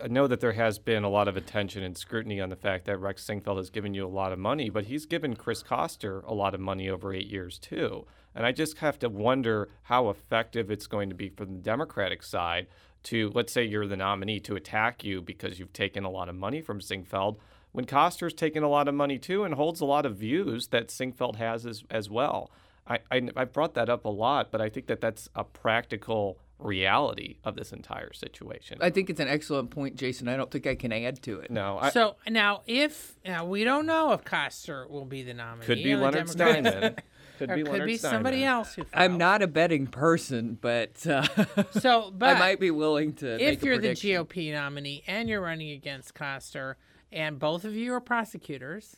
I 0.02 0.08
know 0.08 0.28
that 0.28 0.40
there 0.40 0.54
has 0.54 0.80
been 0.80 1.04
a 1.04 1.10
lot 1.10 1.28
of 1.28 1.36
attention 1.36 1.84
and 1.84 1.98
scrutiny 1.98 2.40
on 2.40 2.50
the 2.50 2.56
fact 2.56 2.86
that 2.86 2.98
Rex 2.98 3.26
Sinquefield 3.26 3.58
has 3.58 3.70
given 3.70 3.94
you 3.94 4.06
a 4.06 4.08
lot 4.08 4.32
of 4.32 4.40
money, 4.40 4.70
but 4.70 4.86
he's 4.86 5.06
given 5.06 5.36
Chris 5.36 5.62
Koster 5.64 6.22
a 6.22 6.34
lot 6.34 6.54
of 6.54 6.62
money 6.62 6.90
over 6.90 7.14
eight 7.14 7.28
years 7.28 7.60
too. 7.60 8.06
And 8.34 8.46
I 8.46 8.52
just 8.54 8.78
have 8.78 8.98
to 9.00 9.10
wonder 9.10 9.70
how 9.84 10.10
effective 10.10 10.72
it's 10.72 10.88
going 10.88 11.10
to 11.10 11.16
be 11.16 11.30
from 11.30 11.56
the 11.56 11.62
Democratic 11.62 12.24
side 12.24 12.68
to, 13.04 13.32
let's 13.34 13.52
say 13.52 13.64
you're 13.64 13.88
the 13.88 13.98
nominee, 13.98 14.40
to 14.42 14.56
attack 14.56 15.04
you 15.04 15.22
because 15.22 15.60
you've 15.60 15.74
taken 15.74 16.06
a 16.06 16.10
lot 16.10 16.30
of 16.30 16.36
money 16.36 16.62
from 16.62 16.80
Sinquefield, 16.80 17.38
when 17.72 17.86
Koster's 17.86 18.34
taken 18.34 18.64
a 18.64 18.70
lot 18.70 18.88
of 18.88 18.96
money 18.96 19.18
too 19.18 19.44
and 19.44 19.56
holds 19.56 19.82
a 19.82 19.86
lot 19.86 20.06
of 20.06 20.16
views 20.16 20.68
that 20.68 20.88
Sinquefield 20.88 21.36
has 21.36 21.66
as, 21.66 21.84
as 21.90 22.10
well. 22.10 22.50
I, 22.88 23.00
I, 23.12 23.30
I've 23.36 23.52
brought 23.52 23.74
that 23.74 23.90
up 23.90 24.06
a 24.06 24.10
lot, 24.10 24.52
but 24.52 24.62
I 24.62 24.70
think 24.70 24.88
that 24.88 25.02
that's 25.02 25.28
a 25.36 25.44
practical 25.44 26.38
reality 26.60 27.38
of 27.44 27.56
this 27.56 27.74
entire 27.74 28.14
situation. 28.14 28.78
I 28.82 28.90
think 28.90 29.10
it's 29.10 29.20
an 29.20 29.28
excellent 29.28 29.72
point, 29.72 29.96
Jason. 29.96 30.28
I 30.28 30.38
don't 30.38 30.50
think 30.50 30.66
I 30.68 30.76
can 30.76 30.92
add 30.92 31.22
to 31.24 31.40
it. 31.40 31.52
no, 31.52 31.78
I, 31.80 31.90
so 31.90 32.16
now, 32.30 32.62
if 32.66 33.16
now 33.26 33.46
we 33.46 33.64
don't 33.64 33.86
know 33.86 34.14
if 34.14 34.24
Koster 34.24 34.88
will 34.88 35.06
be 35.06 35.24
the 35.24 35.34
nominee, 35.34 35.66
could 35.66 35.84
be 35.84 35.96
Leonard 35.96 36.28
Democrats. 36.28 36.32
Steinman. 36.32 36.96
Could 37.38 37.52
or 37.52 37.56
be 37.56 37.64
could 37.64 37.72
Leonard 37.74 37.88
be 37.88 37.98
somebody 37.98 38.46
else 38.46 38.76
who. 38.76 38.86
I'm 38.94 39.18
not 39.18 39.42
a 39.42 39.48
betting 39.48 39.88
person, 39.88 40.58
but 40.62 41.06
uh, 41.06 41.28
So, 41.72 42.10
but 42.18 42.38
I 42.38 42.40
might 42.40 42.62
be 42.62 42.72
willing 42.72 43.12
to. 43.16 43.34
if 43.34 43.42
make 43.42 43.64
you're 43.64 43.78
the. 43.78 43.90
GOP 43.90 44.54
nominee 44.54 45.04
and 45.06 45.28
you're 45.28 45.42
running 45.42 45.72
against 45.72 46.14
Koster, 46.14 46.78
and 47.12 47.38
both 47.38 47.66
of 47.66 47.76
you 47.76 47.94
are 47.94 48.00
prosecutors, 48.00 48.96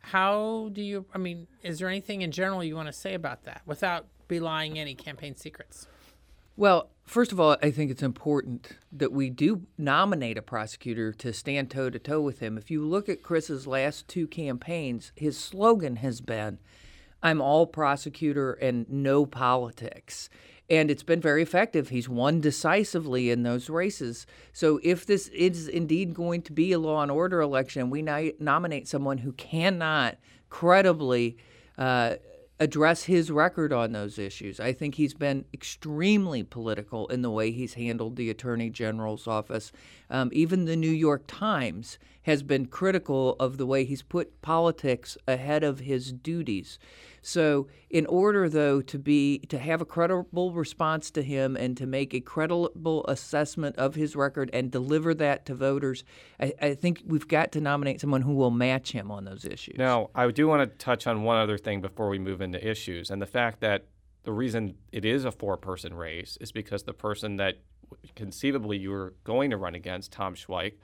how 0.00 0.68
do 0.74 0.82
you? 0.82 1.06
I 1.14 1.18
mean, 1.18 1.46
is 1.62 1.78
there 1.78 1.88
anything 1.88 2.20
in 2.20 2.30
general 2.30 2.62
you 2.62 2.76
want 2.76 2.88
to 2.88 2.92
say 2.92 3.14
about 3.14 3.44
that 3.44 3.62
without 3.64 4.06
belying 4.26 4.78
any 4.78 4.94
campaign 4.94 5.34
secrets? 5.34 5.86
Well, 6.58 6.90
first 7.08 7.32
of 7.32 7.40
all, 7.40 7.56
I 7.62 7.70
think 7.70 7.90
it's 7.90 8.02
important 8.02 8.68
that 8.92 9.12
we 9.12 9.30
do 9.30 9.62
nominate 9.76 10.38
a 10.38 10.42
prosecutor 10.42 11.12
to 11.14 11.32
stand 11.32 11.70
toe 11.70 11.90
to 11.90 11.98
toe 11.98 12.20
with 12.20 12.40
him. 12.40 12.58
If 12.58 12.70
you 12.70 12.84
look 12.84 13.08
at 13.08 13.22
Chris's 13.22 13.66
last 13.66 14.06
two 14.08 14.26
campaigns, 14.26 15.12
his 15.16 15.38
slogan 15.38 15.96
has 15.96 16.20
been, 16.20 16.58
I'm 17.22 17.40
all 17.40 17.66
prosecutor 17.66 18.52
and 18.52 18.88
no 18.88 19.26
politics. 19.26 20.28
And 20.70 20.90
it's 20.90 21.02
been 21.02 21.20
very 21.20 21.42
effective. 21.42 21.88
He's 21.88 22.10
won 22.10 22.40
decisively 22.40 23.30
in 23.30 23.42
those 23.42 23.70
races. 23.70 24.26
So, 24.52 24.78
if 24.82 25.06
this 25.06 25.28
is 25.28 25.66
indeed 25.66 26.12
going 26.12 26.42
to 26.42 26.52
be 26.52 26.72
a 26.72 26.78
law 26.78 27.02
and 27.02 27.10
order 27.10 27.40
election, 27.40 27.88
we 27.88 28.02
nominate 28.02 28.86
someone 28.86 29.18
who 29.18 29.32
cannot 29.32 30.18
credibly 30.50 31.38
uh, 31.78 32.16
address 32.60 33.04
his 33.04 33.30
record 33.30 33.72
on 33.72 33.92
those 33.92 34.18
issues. 34.18 34.58
I 34.58 34.72
think 34.72 34.96
he's 34.96 35.14
been 35.14 35.44
extremely 35.54 36.42
political 36.42 37.06
in 37.08 37.22
the 37.22 37.30
way 37.30 37.50
he's 37.50 37.74
handled 37.74 38.16
the 38.16 38.30
Attorney 38.30 38.68
General's 38.68 39.26
office. 39.26 39.70
Um, 40.10 40.30
even 40.32 40.64
the 40.64 40.76
New 40.76 40.90
York 40.90 41.24
Times 41.26 41.98
has 42.22 42.42
been 42.42 42.66
critical 42.66 43.36
of 43.38 43.58
the 43.58 43.66
way 43.66 43.84
he's 43.84 44.02
put 44.02 44.42
politics 44.42 45.16
ahead 45.26 45.62
of 45.62 45.80
his 45.80 46.12
duties. 46.12 46.78
So, 47.28 47.68
in 47.90 48.06
order 48.06 48.48
though 48.48 48.80
to 48.80 48.98
be 48.98 49.40
to 49.50 49.58
have 49.58 49.82
a 49.82 49.84
credible 49.84 50.54
response 50.54 51.10
to 51.10 51.22
him 51.22 51.58
and 51.58 51.76
to 51.76 51.84
make 51.84 52.14
a 52.14 52.20
credible 52.20 53.04
assessment 53.06 53.76
of 53.76 53.94
his 53.94 54.16
record 54.16 54.48
and 54.54 54.70
deliver 54.70 55.12
that 55.12 55.44
to 55.44 55.54
voters, 55.54 56.04
I, 56.40 56.54
I 56.58 56.74
think 56.74 57.02
we've 57.04 57.28
got 57.28 57.52
to 57.52 57.60
nominate 57.60 58.00
someone 58.00 58.22
who 58.22 58.32
will 58.32 58.50
match 58.50 58.92
him 58.92 59.10
on 59.10 59.26
those 59.26 59.44
issues. 59.44 59.76
Now, 59.76 60.08
I 60.14 60.30
do 60.30 60.48
want 60.48 60.70
to 60.70 60.78
touch 60.78 61.06
on 61.06 61.22
one 61.22 61.36
other 61.36 61.58
thing 61.58 61.82
before 61.82 62.08
we 62.08 62.18
move 62.18 62.40
into 62.40 62.66
issues, 62.66 63.10
and 63.10 63.20
the 63.20 63.26
fact 63.26 63.60
that 63.60 63.84
the 64.22 64.32
reason 64.32 64.76
it 64.90 65.04
is 65.04 65.26
a 65.26 65.30
four-person 65.30 65.92
race 65.92 66.38
is 66.40 66.50
because 66.50 66.84
the 66.84 66.94
person 66.94 67.36
that 67.36 67.58
conceivably 68.16 68.78
you 68.78 68.88
were 68.88 69.12
going 69.24 69.50
to 69.50 69.58
run 69.58 69.74
against, 69.74 70.12
Tom 70.12 70.34
Schweich, 70.34 70.76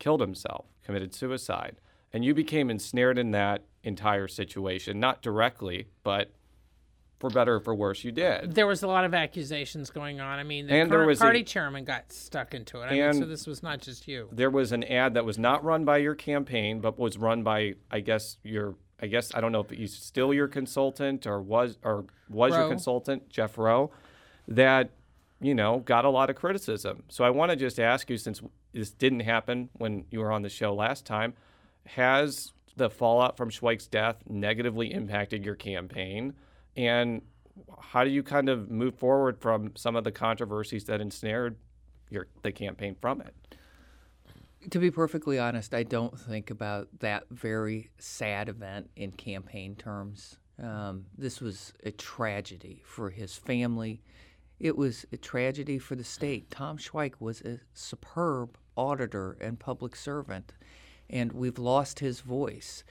killed 0.00 0.20
himself, 0.20 0.66
committed 0.82 1.14
suicide, 1.14 1.76
and 2.12 2.24
you 2.24 2.34
became 2.34 2.68
ensnared 2.68 3.16
in 3.16 3.30
that 3.30 3.62
entire 3.84 4.26
situation, 4.26 4.98
not 4.98 5.22
directly, 5.22 5.86
but 6.02 6.32
for 7.20 7.30
better 7.30 7.56
or 7.56 7.60
for 7.60 7.74
worse, 7.74 8.02
you 8.04 8.10
did. 8.12 8.54
There 8.54 8.66
was 8.66 8.82
a 8.82 8.86
lot 8.88 9.04
of 9.04 9.14
accusations 9.14 9.90
going 9.90 10.20
on. 10.20 10.38
I 10.38 10.42
mean, 10.42 10.66
the 10.66 10.74
And 10.74 10.90
there 10.90 11.06
was 11.06 11.20
a- 11.20 11.24
party 11.24 11.44
chairman 11.44 11.84
got 11.84 12.12
stuck 12.12 12.54
into 12.54 12.80
it. 12.82 12.86
I 12.86 12.90
mean, 12.94 13.12
so 13.14 13.26
this 13.26 13.46
was 13.46 13.62
not 13.62 13.80
just 13.80 14.08
you. 14.08 14.28
There 14.32 14.50
was 14.50 14.72
an 14.72 14.82
ad 14.84 15.14
that 15.14 15.24
was 15.24 15.38
not 15.38 15.64
run 15.64 15.84
by 15.84 15.98
your 15.98 16.14
campaign, 16.14 16.80
but 16.80 16.98
was 16.98 17.16
run 17.16 17.42
by, 17.42 17.74
I 17.90 18.00
guess, 18.00 18.38
your, 18.42 18.74
I 19.00 19.06
guess, 19.06 19.34
I 19.34 19.40
don't 19.40 19.52
know 19.52 19.60
if 19.60 19.70
he's 19.70 19.94
still 19.94 20.34
your 20.34 20.48
consultant 20.48 21.26
or 21.26 21.40
was, 21.40 21.78
or 21.82 22.04
was 22.28 22.52
your 22.54 22.68
consultant, 22.68 23.28
Jeff 23.28 23.56
Roe, 23.58 23.90
that, 24.48 24.90
you 25.40 25.54
know, 25.54 25.78
got 25.78 26.04
a 26.04 26.10
lot 26.10 26.30
of 26.30 26.36
criticism. 26.36 27.04
So 27.08 27.24
I 27.24 27.30
want 27.30 27.50
to 27.50 27.56
just 27.56 27.78
ask 27.78 28.10
you, 28.10 28.16
since 28.18 28.42
this 28.72 28.90
didn't 28.90 29.20
happen 29.20 29.68
when 29.74 30.04
you 30.10 30.20
were 30.20 30.32
on 30.32 30.42
the 30.42 30.48
show 30.48 30.74
last 30.74 31.06
time, 31.06 31.34
has 31.86 32.52
the 32.76 32.90
fallout 32.90 33.36
from 33.36 33.50
Schweich's 33.50 33.86
death 33.86 34.16
negatively 34.28 34.92
impacted 34.92 35.44
your 35.44 35.54
campaign? 35.54 36.34
And 36.76 37.22
how 37.78 38.04
do 38.04 38.10
you 38.10 38.22
kind 38.22 38.48
of 38.48 38.70
move 38.70 38.94
forward 38.96 39.38
from 39.40 39.72
some 39.76 39.96
of 39.96 40.04
the 40.04 40.12
controversies 40.12 40.84
that 40.84 41.00
ensnared 41.00 41.56
your 42.10 42.26
the 42.42 42.52
campaign 42.52 42.96
from 43.00 43.20
it? 43.20 43.34
To 44.70 44.78
be 44.78 44.90
perfectly 44.90 45.38
honest, 45.38 45.74
I 45.74 45.82
don't 45.82 46.18
think 46.18 46.50
about 46.50 46.88
that 47.00 47.24
very 47.30 47.90
sad 47.98 48.48
event 48.48 48.90
in 48.96 49.12
campaign 49.12 49.76
terms. 49.76 50.38
Um, 50.62 51.06
this 51.18 51.40
was 51.40 51.74
a 51.84 51.90
tragedy 51.90 52.82
for 52.84 53.10
his 53.10 53.36
family. 53.36 54.00
It 54.60 54.76
was 54.76 55.04
a 55.12 55.16
tragedy 55.16 55.78
for 55.78 55.96
the 55.96 56.04
state. 56.04 56.50
Tom 56.50 56.78
Schweich 56.78 57.14
was 57.20 57.42
a 57.42 57.60
superb 57.74 58.56
auditor 58.76 59.36
and 59.40 59.58
public 59.58 59.94
servant, 59.96 60.54
and 61.08 61.32
we've 61.32 61.58
lost 61.58 61.98
his 62.00 62.20
voice. 62.20 62.84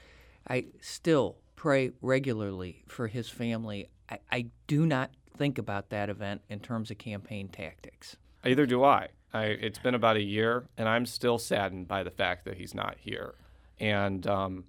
I 0.48 0.66
still 0.80 1.36
pray 1.56 1.92
regularly 2.00 2.84
for 2.86 3.08
his 3.08 3.28
family. 3.28 3.88
I, 4.10 4.18
I 4.30 4.46
do 4.66 4.86
not 4.86 5.10
think 5.36 5.58
about 5.58 5.90
that 5.90 6.08
event 6.08 6.42
in 6.48 6.60
terms 6.60 6.90
of 6.90 6.98
campaign 6.98 7.48
tactics. 7.48 8.16
Either 8.44 8.66
do 8.66 8.84
I. 8.84 9.08
I. 9.32 9.44
It's 9.46 9.78
been 9.78 9.94
about 9.94 10.16
a 10.16 10.22
year, 10.22 10.68
and 10.76 10.88
I'm 10.88 11.06
still 11.06 11.38
saddened 11.38 11.88
by 11.88 12.02
the 12.02 12.10
fact 12.10 12.44
that 12.44 12.58
he's 12.58 12.74
not 12.74 12.96
here. 13.00 13.34
And 13.80 14.26
um, 14.26 14.64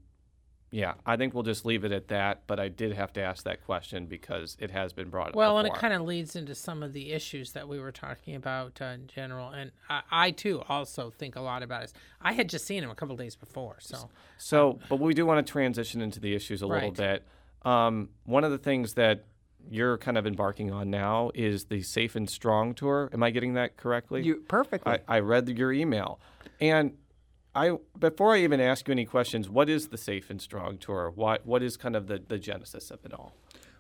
yeah, 0.76 0.96
I 1.06 1.16
think 1.16 1.34
we'll 1.34 1.44
just 1.44 1.64
leave 1.64 1.86
it 1.86 1.94
at 1.94 2.10
that. 2.10 2.42
But 2.48 2.60
I 2.60 2.68
did 2.68 2.92
have 2.92 3.14
to 3.14 3.22
ask 3.22 3.46
that 3.46 3.64
question 3.66 4.08
because 4.08 4.58
it 4.60 4.72
has 4.72 4.92
been 4.92 5.10
brought 5.10 5.30
up. 5.30 5.36
Well, 5.36 5.58
and 5.58 5.66
it 5.66 5.74
kind 5.74 5.94
of 5.94 6.02
leads 6.02 6.36
into 6.36 6.54
some 6.54 6.84
of 6.84 6.92
the 6.92 7.14
issues 7.14 7.54
that 7.54 7.70
we 7.70 7.80
were 7.80 7.94
talking 7.94 8.36
about 8.36 8.82
uh, 8.82 8.86
in 8.86 9.08
general. 9.08 9.52
And 9.52 9.72
I, 9.90 10.02
I 10.12 10.32
too 10.32 10.64
also 10.68 11.12
think 11.12 11.38
a 11.38 11.40
lot 11.40 11.64
about 11.64 11.84
it. 11.84 11.94
I 12.22 12.34
had 12.34 12.50
just 12.50 12.66
seen 12.66 12.84
him 12.84 12.90
a 12.90 12.96
couple 12.96 13.16
days 13.16 13.38
before, 13.38 13.78
so 13.80 14.10
So, 14.38 14.78
but 14.90 15.00
we 15.00 15.14
do 15.14 15.26
want 15.26 15.46
to 15.46 15.50
transition 15.50 16.02
into 16.02 16.20
the 16.20 16.36
issues 16.36 16.62
a 16.62 16.68
little 16.68 16.92
bit. 16.92 17.26
Um, 17.62 18.10
one 18.26 18.44
of 18.44 18.52
the 18.52 18.58
things 18.58 18.96
that 18.96 19.24
you're 19.70 19.98
kind 19.98 20.18
of 20.18 20.28
embarking 20.28 20.74
on 20.74 20.90
now 20.90 21.32
is 21.34 21.66
the 21.66 21.84
Safe 21.84 22.18
and 22.18 22.30
Strong 22.30 22.74
tour. 22.76 23.10
Am 23.14 23.24
I 23.24 23.32
getting 23.32 23.54
that 23.54 23.78
correctly? 23.78 24.24
You 24.24 24.44
perfectly. 24.50 24.98
I, 25.08 25.16
I 25.16 25.20
read 25.20 25.48
your 25.48 25.72
email, 25.72 26.20
and 26.60 26.98
I 27.56 27.78
before 27.98 28.36
I 28.36 28.40
even 28.40 28.60
ask 28.60 28.88
you 28.88 28.92
any 28.92 29.06
questions, 29.06 29.50
what 29.50 29.70
is 29.70 29.88
the 29.88 29.98
Safe 29.98 30.30
and 30.30 30.42
Strong 30.42 30.80
tour? 30.80 31.12
What 31.16 31.46
what 31.46 31.64
is 31.64 31.78
kind 31.78 31.96
of 31.96 32.08
the, 32.08 32.22
the 32.28 32.38
genesis 32.38 32.92
of 32.92 33.06
it 33.06 33.14
all? 33.14 33.34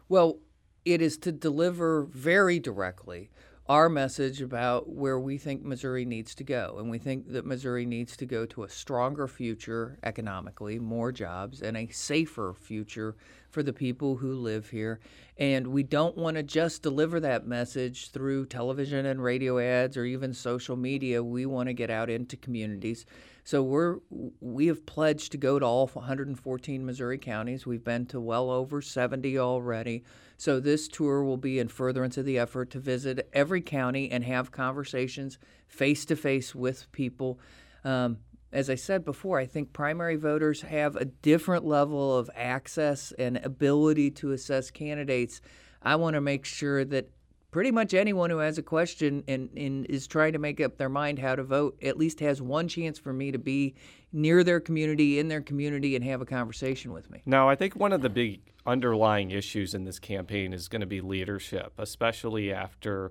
Well, 0.07 0.39
it 0.85 1.01
is 1.01 1.17
to 1.19 1.31
deliver 1.31 2.03
very 2.03 2.59
directly 2.59 3.29
our 3.67 3.89
message 3.89 4.43
about 4.43 4.87
where 4.87 5.19
we 5.19 5.39
think 5.39 5.63
Missouri 5.63 6.05
needs 6.05 6.35
to 6.35 6.43
go. 6.43 6.75
And 6.77 6.91
we 6.91 6.99
think 6.99 7.31
that 7.31 7.47
Missouri 7.47 7.83
needs 7.83 8.15
to 8.17 8.25
go 8.27 8.45
to 8.45 8.63
a 8.63 8.69
stronger 8.69 9.27
future 9.27 9.97
economically, 10.03 10.77
more 10.77 11.11
jobs, 11.11 11.63
and 11.63 11.75
a 11.75 11.87
safer 11.87 12.53
future 12.53 13.15
for 13.49 13.63
the 13.63 13.73
people 13.73 14.17
who 14.17 14.35
live 14.35 14.69
here. 14.69 14.99
And 15.37 15.65
we 15.67 15.81
don't 15.81 16.15
want 16.15 16.37
to 16.37 16.43
just 16.43 16.83
deliver 16.83 17.19
that 17.21 17.47
message 17.47 18.11
through 18.11 18.45
television 18.45 19.07
and 19.07 19.23
radio 19.23 19.57
ads 19.57 19.97
or 19.97 20.05
even 20.05 20.31
social 20.31 20.75
media. 20.75 21.23
We 21.23 21.47
want 21.47 21.67
to 21.67 21.73
get 21.73 21.89
out 21.89 22.11
into 22.11 22.37
communities. 22.37 23.07
So 23.45 23.61
we're 23.61 23.99
we 24.41 24.65
have 24.67 24.87
pledged 24.87 25.31
to 25.31 25.37
go 25.37 25.59
to 25.59 25.65
all 25.65 25.87
114 25.87 26.85
Missouri 26.85 27.19
counties. 27.19 27.67
We've 27.67 27.83
been 27.83 28.07
to 28.07 28.19
well 28.19 28.49
over 28.49 28.81
70 28.81 29.37
already. 29.37 30.03
So 30.35 30.59
this 30.59 30.87
tour 30.87 31.23
will 31.23 31.37
be 31.37 31.59
in 31.59 31.67
furtherance 31.67 32.17
of 32.17 32.25
the 32.25 32.39
effort 32.39 32.71
to 32.71 32.79
visit 32.79 33.29
every 33.33 33.61
county 33.61 34.09
and 34.09 34.23
have 34.23 34.51
conversations 34.51 35.37
face 35.67 36.05
to 36.05 36.15
face 36.15 36.55
with 36.55 36.91
people. 36.91 37.39
Um, 37.83 38.17
as 38.51 38.67
I 38.67 38.75
said 38.75 39.05
before, 39.05 39.37
I 39.37 39.45
think 39.45 39.73
primary 39.73 40.15
voters 40.15 40.61
have 40.61 40.95
a 40.95 41.05
different 41.05 41.65
level 41.65 42.17
of 42.17 42.31
access 42.33 43.13
and 43.19 43.37
ability 43.37 44.09
to 44.11 44.31
assess 44.31 44.71
candidates. 44.71 45.39
I 45.83 45.97
want 45.97 46.15
to 46.15 46.21
make 46.21 46.45
sure 46.45 46.83
that 46.85 47.11
pretty 47.55 47.71
much 47.71 47.93
anyone 47.93 48.29
who 48.29 48.39
has 48.39 48.57
a 48.57 48.61
question 48.61 49.23
and, 49.29 49.49
and 49.55 49.85
is 49.85 50.07
trying 50.07 50.33
to 50.33 50.39
make 50.39 50.59
up 50.59 50.75
their 50.75 50.89
mind 50.89 51.17
how 51.17 51.33
to 51.33 51.41
vote 51.41 51.81
at 51.81 51.97
least 51.97 52.19
has 52.19 52.41
one 52.41 52.67
chance 52.67 52.99
for 52.99 53.13
me 53.13 53.31
to 53.31 53.37
be 53.37 53.73
near 54.11 54.43
their 54.43 54.59
community, 54.59 55.19
in 55.19 55.29
their 55.29 55.39
community, 55.39 55.95
and 55.95 56.03
have 56.03 56.19
a 56.19 56.25
conversation 56.25 56.91
with 56.91 57.09
me. 57.09 57.21
Now, 57.25 57.47
I 57.47 57.55
think 57.55 57.73
one 57.73 57.93
of 57.93 58.01
the 58.01 58.09
big 58.09 58.41
underlying 58.65 59.31
issues 59.31 59.73
in 59.73 59.85
this 59.85 59.99
campaign 59.99 60.51
is 60.51 60.67
going 60.67 60.81
to 60.81 60.85
be 60.85 60.99
leadership, 60.99 61.71
especially 61.77 62.51
after 62.51 63.09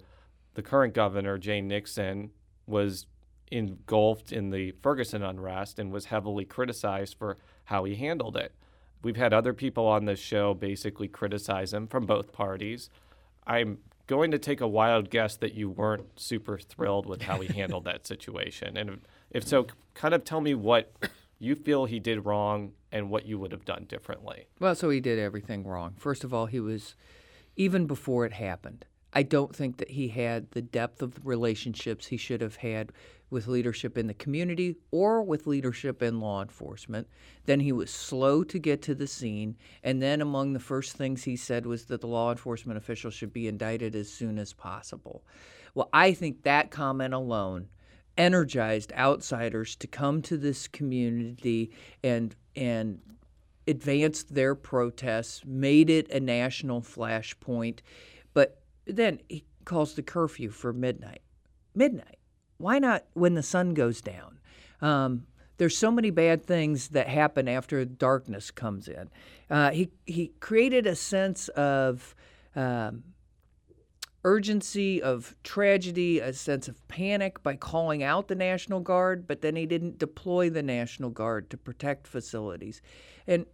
the 0.53 0.63
current 0.63 0.93
governor, 0.93 1.39
Jay 1.39 1.63
Nixon, 1.63 2.31
was 2.67 3.07
engulfed 3.51 4.31
in 4.31 4.51
the 4.51 4.73
Ferguson 4.83 5.23
unrest 5.23 5.79
and 5.79 5.91
was 5.91 6.05
heavily 6.05 6.45
criticized 6.45 7.17
for 7.19 7.39
how 7.65 7.85
he 7.85 7.95
handled 7.95 8.37
it. 8.37 8.53
We've 9.03 9.17
had 9.17 9.33
other 9.33 9.55
people 9.55 9.87
on 9.87 10.05
this 10.05 10.21
show 10.21 10.53
basically 10.53 11.09
criticize 11.09 11.73
him 11.73 11.87
from 11.87 12.05
both 12.05 12.31
parties. 12.31 12.91
I'm 13.47 13.79
going 14.07 14.31
to 14.31 14.39
take 14.39 14.61
a 14.61 14.69
wild 14.69 15.11
guess 15.11 15.37
that 15.37 15.55
you 15.55 15.71
weren't 15.71 16.19
super 16.21 16.59
thrilled 16.59 17.07
with 17.07 17.23
how 17.23 17.41
he 17.41 17.53
handled 17.53 17.85
that 17.85 18.07
situation. 18.07 18.77
And 18.77 19.01
if 19.31 19.47
so, 19.47 19.67
kind 19.95 20.15
of 20.15 20.25
tell 20.25 20.41
me 20.41 20.55
what 20.55 20.93
you 21.39 21.55
feel 21.55 21.87
he 21.87 21.99
did 21.99 22.25
wrong 22.25 22.73
and 22.93 23.11
what 23.11 23.27
you 23.27 23.39
would 23.39 23.53
have 23.53 23.65
done 23.65 23.85
differently. 23.85 24.47
Well, 24.61 24.75
so 24.75 24.91
he 24.91 25.01
did 25.01 25.19
everything 25.19 25.67
wrong. 25.67 25.95
First 25.99 26.25
of 26.25 26.33
all, 26.33 26.47
he 26.47 26.61
was, 26.61 26.95
even 27.57 27.87
before 27.87 28.25
it 28.25 28.33
happened, 28.33 28.85
I 29.13 29.23
don't 29.23 29.55
think 29.55 29.79
that 29.79 29.91
he 29.91 30.09
had 30.09 30.51
the 30.51 30.63
depth 30.63 31.01
of 31.01 31.25
relationships 31.25 32.07
he 32.07 32.17
should 32.17 32.41
have 32.41 32.57
had 32.57 32.93
with 33.35 33.49
leadership 33.49 33.99
in 33.99 34.07
the 34.07 34.15
community 34.15 34.77
or 34.93 35.23
with 35.23 35.47
leadership 35.47 36.03
in 36.03 36.21
law 36.21 36.41
enforcement. 36.41 37.09
Then 37.47 37.59
he 37.59 37.73
was 37.73 37.91
slow 37.91 38.45
to 38.45 38.59
get 38.61 38.81
to 38.83 38.95
the 38.95 39.09
scene. 39.09 39.57
And 39.83 40.01
then 40.01 40.23
among 40.23 40.53
the 40.53 40.61
first 40.61 40.97
things 40.97 41.25
he 41.25 41.37
said 41.37 41.67
was 41.67 41.87
that 41.87 42.01
the 42.01 42.07
law 42.07 42.31
enforcement 42.31 42.79
officials 42.79 43.13
should 43.13 43.33
be 43.33 43.49
indicted 43.49 43.97
as 43.97 44.09
soon 44.09 44.39
as 44.39 44.53
possible. 44.53 45.25
Well, 45.75 45.91
I 45.93 46.13
think 46.13 46.45
that 46.45 46.71
comment 46.71 47.13
alone 47.13 47.69
energized 48.17 48.93
outsiders 48.93 49.75
to 49.75 49.89
come 49.89 50.23
to 50.23 50.37
this 50.37 50.69
community 50.69 51.73
and 52.05 52.37
and 52.55 53.01
advanced 53.67 54.33
their 54.33 54.55
protests, 54.55 55.43
made 55.45 55.91
it 55.91 56.09
a 56.11 56.21
national 56.21 56.83
flashpoint. 56.83 57.81
But 58.33 58.63
then 58.87 59.19
he 59.29 59.43
calls 59.65 59.95
the 59.95 60.03
curfew 60.03 60.51
for 60.51 60.73
midnight. 60.73 61.23
Midnight. 61.75 62.19
Why 62.59 62.79
not 62.79 63.05
when 63.15 63.35
the 63.35 63.43
sun 63.43 63.75
goes 63.75 64.01
down? 64.01 64.39
Um, 64.81 65.27
there's 65.57 65.77
so 65.77 65.91
many 65.91 66.11
bad 66.11 66.45
things 66.45 66.89
that 66.89 67.09
happen 67.09 67.49
after 67.49 67.85
darkness 67.85 68.51
comes 68.51 68.89
in. 68.89 69.11
Uh, 69.49 69.71
he 69.71 69.91
he 70.05 70.33
created 70.41 70.87
a 70.87 70.97
sense 70.97 71.49
of 71.49 72.15
um, 72.57 73.05
urgency, 74.25 75.03
of 75.03 75.37
tragedy, 75.45 76.19
a 76.19 76.33
sense 76.33 76.67
of 76.67 76.87
panic 76.89 77.43
by 77.43 77.55
calling 77.55 78.03
out 78.03 78.29
the 78.29 78.35
National 78.35 78.81
Guard, 78.81 79.27
but 79.27 79.43
then 79.43 79.55
he 79.55 79.67
didn't 79.67 79.99
deploy 79.99 80.49
the 80.51 80.63
National 80.63 81.11
Guard 81.11 81.51
to 81.51 81.57
protect 81.57 82.07
facilities. 82.07 82.81
And 83.27 83.47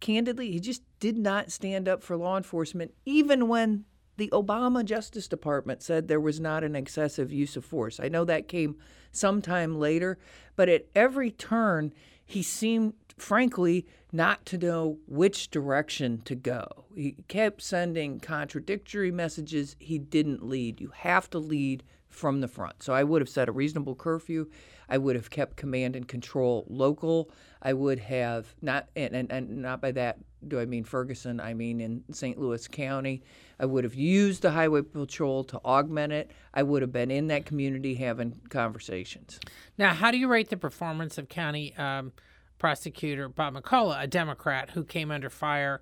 candidly, 0.00 0.52
he 0.52 0.60
just 0.60 0.82
did 1.00 1.16
not 1.16 1.50
stand 1.50 1.88
up 1.88 2.02
for 2.02 2.16
law 2.16 2.36
enforcement, 2.36 2.92
even 3.06 3.48
when 3.48 3.86
the 4.20 4.28
Obama 4.34 4.84
Justice 4.84 5.26
Department 5.26 5.82
said 5.82 6.06
there 6.06 6.20
was 6.20 6.38
not 6.38 6.62
an 6.62 6.76
excessive 6.76 7.32
use 7.32 7.56
of 7.56 7.64
force. 7.64 7.98
I 7.98 8.08
know 8.08 8.26
that 8.26 8.48
came 8.48 8.76
sometime 9.10 9.80
later, 9.80 10.18
but 10.56 10.68
at 10.68 10.84
every 10.94 11.30
turn, 11.30 11.94
he 12.22 12.42
seemed, 12.42 12.92
frankly, 13.16 13.86
not 14.12 14.44
to 14.44 14.58
know 14.58 14.98
which 15.06 15.50
direction 15.50 16.20
to 16.26 16.34
go. 16.34 16.84
He 16.94 17.16
kept 17.28 17.62
sending 17.62 18.20
contradictory 18.20 19.10
messages. 19.10 19.74
He 19.78 19.98
didn't 19.98 20.46
lead. 20.46 20.82
You 20.82 20.92
have 20.96 21.30
to 21.30 21.38
lead 21.38 21.82
from 22.10 22.42
the 22.42 22.48
front. 22.48 22.82
So 22.82 22.92
I 22.92 23.04
would 23.04 23.22
have 23.22 23.28
set 23.30 23.48
a 23.48 23.52
reasonable 23.52 23.94
curfew. 23.94 24.50
I 24.86 24.98
would 24.98 25.16
have 25.16 25.30
kept 25.30 25.56
command 25.56 25.96
and 25.96 26.06
control 26.06 26.66
local. 26.68 27.30
I 27.62 27.72
would 27.72 28.00
have 28.00 28.54
not, 28.60 28.90
and, 28.94 29.14
and, 29.14 29.32
and 29.32 29.62
not 29.62 29.80
by 29.80 29.92
that 29.92 30.18
do 30.46 30.58
I 30.58 30.66
mean 30.66 30.84
Ferguson, 30.84 31.40
I 31.40 31.54
mean 31.54 31.80
in 31.80 32.02
St. 32.12 32.38
Louis 32.38 32.66
County. 32.68 33.22
I 33.58 33.66
would 33.66 33.84
have 33.84 33.94
used 33.94 34.42
the 34.42 34.50
highway 34.50 34.82
patrol 34.82 35.44
to 35.44 35.58
augment 35.64 36.12
it. 36.12 36.30
I 36.54 36.62
would 36.62 36.82
have 36.82 36.92
been 36.92 37.10
in 37.10 37.28
that 37.28 37.46
community 37.46 37.94
having 37.94 38.40
conversations. 38.48 39.38
Now, 39.76 39.92
how 39.92 40.10
do 40.10 40.18
you 40.18 40.28
rate 40.28 40.48
the 40.48 40.56
performance 40.56 41.18
of 41.18 41.28
County 41.28 41.76
um, 41.76 42.12
Prosecutor 42.58 43.28
Bob 43.28 43.54
McCulloch, 43.54 44.02
a 44.02 44.06
Democrat 44.06 44.70
who 44.70 44.84
came 44.84 45.10
under 45.10 45.30
fire 45.30 45.80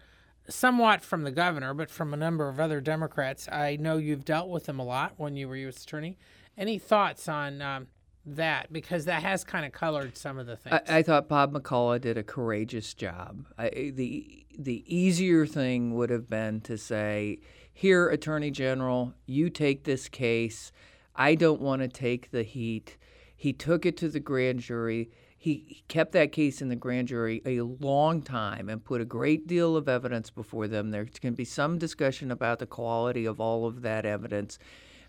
somewhat 0.49 1.03
from 1.03 1.23
the 1.25 1.31
governor, 1.31 1.75
but 1.75 1.90
from 1.90 2.12
a 2.12 2.16
number 2.16 2.49
of 2.49 2.59
other 2.59 2.81
Democrats? 2.81 3.49
I 3.51 3.77
know 3.77 3.97
you've 3.97 4.25
dealt 4.25 4.49
with 4.49 4.68
him 4.68 4.79
a 4.79 4.85
lot 4.85 5.14
when 5.16 5.37
you 5.37 5.49
were 5.49 5.57
U.S. 5.57 5.83
Attorney. 5.83 6.18
Any 6.57 6.79
thoughts 6.79 7.29
on 7.29 7.62
um, 7.62 7.87
that? 8.36 8.72
Because 8.72 9.04
that 9.06 9.22
has 9.22 9.44
kind 9.44 9.64
of 9.64 9.72
colored 9.72 10.16
some 10.16 10.38
of 10.38 10.46
the 10.46 10.56
things. 10.56 10.80
I, 10.88 10.98
I 10.98 11.02
thought 11.02 11.28
Bob 11.28 11.52
McCulloch 11.52 12.00
did 12.00 12.18
a 12.18 12.22
courageous 12.22 12.94
job. 12.94 13.46
I, 13.58 13.92
the 13.94 14.44
the 14.58 14.84
easier 14.86 15.46
thing 15.46 15.94
would 15.94 16.10
have 16.10 16.28
been 16.28 16.60
to 16.62 16.76
say, 16.76 17.38
"Here, 17.72 18.08
Attorney 18.08 18.50
General, 18.50 19.14
you 19.26 19.50
take 19.50 19.84
this 19.84 20.08
case. 20.08 20.72
I 21.14 21.34
don't 21.34 21.60
want 21.60 21.82
to 21.82 21.88
take 21.88 22.30
the 22.30 22.42
heat." 22.42 22.96
He 23.34 23.52
took 23.52 23.86
it 23.86 23.96
to 23.98 24.08
the 24.08 24.20
grand 24.20 24.60
jury. 24.60 25.10
He 25.40 25.84
kept 25.86 26.10
that 26.12 26.32
case 26.32 26.60
in 26.60 26.68
the 26.68 26.74
grand 26.74 27.06
jury 27.06 27.40
a 27.46 27.60
long 27.60 28.22
time 28.22 28.68
and 28.68 28.84
put 28.84 29.00
a 29.00 29.04
great 29.04 29.46
deal 29.46 29.76
of 29.76 29.88
evidence 29.88 30.30
before 30.30 30.66
them. 30.66 30.90
There's 30.90 31.20
going 31.20 31.34
to 31.34 31.36
be 31.36 31.44
some 31.44 31.78
discussion 31.78 32.32
about 32.32 32.58
the 32.58 32.66
quality 32.66 33.24
of 33.24 33.38
all 33.38 33.64
of 33.64 33.82
that 33.82 34.04
evidence. 34.04 34.58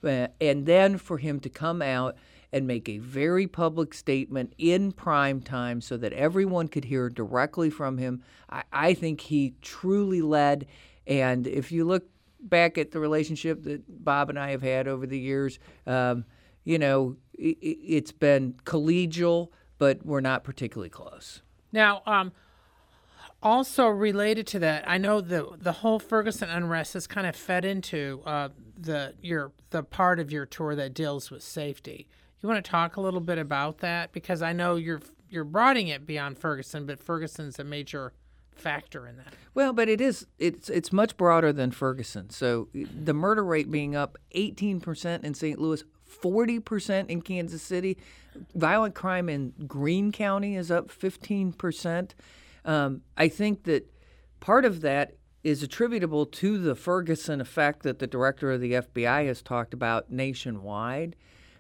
Uh, 0.03 0.27
and 0.39 0.67
then 0.67 0.99
for 0.99 1.17
him 1.17 1.39
to 1.39 1.49
come 1.49 1.82
out 1.82 2.15
and 2.52 2.66
make 2.66 2.90
a 2.90 2.98
very 2.98 3.48
public 3.48 3.94
statement 3.94 4.54
in 4.58 4.92
prime 4.92 5.42
time 5.42 5.82
so 5.82 5.98
that 5.98 6.14
everyone 6.14 6.68
could 6.68 6.86
hear 6.86 7.10
directly 7.10 7.70
from 7.70 7.98
him, 7.98 8.24
I, 8.50 8.64
I 8.72 8.94
think 8.94 9.22
he 9.22 9.54
truly 9.62 10.22
led. 10.22 10.66
And 11.06 11.46
if 11.46 11.72
you 11.72 11.86
look 11.86 12.06
back 12.40 12.78
at 12.78 12.92
the 12.92 13.00
relationship 13.00 13.64
that 13.64 14.04
Bob 14.04 14.30
and 14.30 14.40
I 14.40 14.52
have 14.52 14.62
had 14.62 14.88
over 14.88 15.06
the 15.06 15.20
years, 15.20 15.60
um, 15.86 16.26
you 16.64 16.80
know, 16.80 17.18
it, 17.34 17.58
it's 17.62 18.12
been 18.12 18.54
collegial 18.64 19.50
but 19.80 20.06
we're 20.06 20.22
not 20.22 20.44
particularly 20.44 20.90
close. 20.90 21.42
Now, 21.72 22.04
um, 22.06 22.32
also 23.42 23.88
related 23.88 24.46
to 24.48 24.60
that, 24.60 24.84
I 24.88 25.00
know 25.00 25.22
the 25.22 25.48
the 25.58 25.72
whole 25.72 25.98
Ferguson 25.98 26.50
unrest 26.50 26.94
has 26.94 27.08
kind 27.08 27.26
of 27.26 27.36
fed 27.36 27.66
into 27.66 28.22
uh, 28.26 28.50
the 28.78 29.16
your 29.22 29.54
the 29.72 29.82
part 29.82 30.20
of 30.20 30.32
your 30.32 30.46
tour 30.46 30.76
that 30.76 30.94
deals 30.94 31.32
with 31.32 31.42
safety. 31.42 32.08
You 32.41 32.49
want 32.49 32.63
to 32.63 32.71
talk 32.71 32.95
a 32.97 33.02
little 33.02 33.19
bit 33.19 33.38
about 33.38 33.80
that 33.80 34.12
because 34.12 34.41
I 34.41 34.54
know 34.54 34.75
you're 34.75 35.02
you're 35.30 35.43
broadening 35.43 35.89
it 35.89 36.06
beyond 36.06 36.38
Ferguson, 36.38 36.86
but 36.86 36.99
Ferguson's 36.99 37.60
a 37.60 37.63
major 37.63 38.13
factor 38.60 39.08
in 39.08 39.17
that. 39.17 39.34
Well, 39.54 39.73
but 39.73 39.89
it 39.89 40.02
is 40.02 40.28
it's 40.38 40.69
it's 40.69 40.93
much 40.93 41.17
broader 41.17 41.52
than 41.52 41.71
Ferguson. 41.71 42.30
So 42.30 42.69
the 42.73 43.13
murder 43.13 43.43
rate 43.43 43.69
being 43.71 43.95
up 43.95 44.17
18% 44.36 45.23
in 45.23 45.34
St. 45.34 45.60
Louis, 45.60 45.84
40% 46.10 47.10
in 47.10 47.21
Kansas 47.21 47.62
City. 47.62 47.97
Violent 48.56 48.95
crime 48.95 49.30
in 49.30 49.54
Greene 49.67 50.12
County 50.12 50.56
is 50.56 50.71
up 50.71 50.89
15%. 50.89 52.12
Um, 52.65 53.02
I 53.17 53.28
think 53.28 53.63
that 53.63 53.91
part 54.39 54.65
of 54.65 54.82
that 54.82 55.15
is 55.43 55.63
attributable 55.63 56.25
to 56.25 56.58
the 56.58 56.75
Ferguson 56.75 57.39
effect 57.41 57.84
that 57.84 57.99
the 57.99 58.08
director 58.08 58.52
of 58.52 58.62
the 58.62 58.73
FBI 58.73 59.25
has 59.25 59.41
talked 59.41 59.73
about 59.73 60.12
nationwide. 60.12 61.15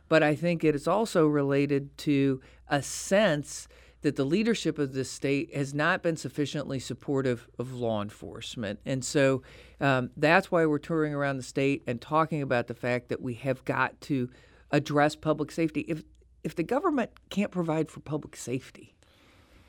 But 0.09 0.23
I 0.23 0.35
think 0.35 0.63
it 0.63 0.75
is 0.75 0.87
also 0.87 1.25
related 1.27 1.97
to 1.99 2.41
a 2.67 2.81
sense 2.81 3.67
that 4.01 4.15
the 4.15 4.23
leadership 4.23 4.79
of 4.79 4.93
this 4.93 5.11
state 5.11 5.53
has 5.53 5.73
not 5.73 6.01
been 6.01 6.15
sufficiently 6.15 6.79
supportive 6.79 7.47
of 7.57 7.73
law 7.73 8.01
enforcement. 8.01 8.79
And 8.85 9.03
so 9.03 9.43
um, 9.81 10.09
that's 10.15 10.51
why 10.51 10.65
we're 10.65 10.79
touring 10.79 11.13
around 11.13 11.37
the 11.37 11.43
state 11.43 11.83
and 11.85 11.99
talking 11.99 12.41
about 12.41 12.67
the 12.67 12.73
fact 12.73 13.09
that 13.09 13.21
we 13.21 13.33
have 13.35 13.63
got 13.65 13.99
to 14.01 14.29
address 14.71 15.15
public 15.15 15.51
safety. 15.51 15.81
If, 15.81 16.03
if 16.43 16.55
the 16.55 16.63
government 16.63 17.11
can't 17.29 17.51
provide 17.51 17.91
for 17.91 17.99
public 17.99 18.35
safety, 18.35 18.95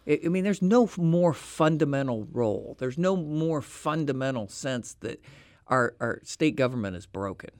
I 0.07 0.29
mean, 0.29 0.44
there's 0.44 0.62
no 0.62 0.88
more 0.96 1.35
fundamental 1.35 2.26
role. 2.33 2.76
There's 2.79 2.98
no 2.98 3.16
more 3.16 3.61
fundamental 3.61 4.48
sense 4.48 4.94
that 5.00 5.22
our, 5.66 5.94
our 6.00 6.20
state 6.24 6.57
government 6.57 6.96
is 6.96 7.07
broken. 7.07 7.50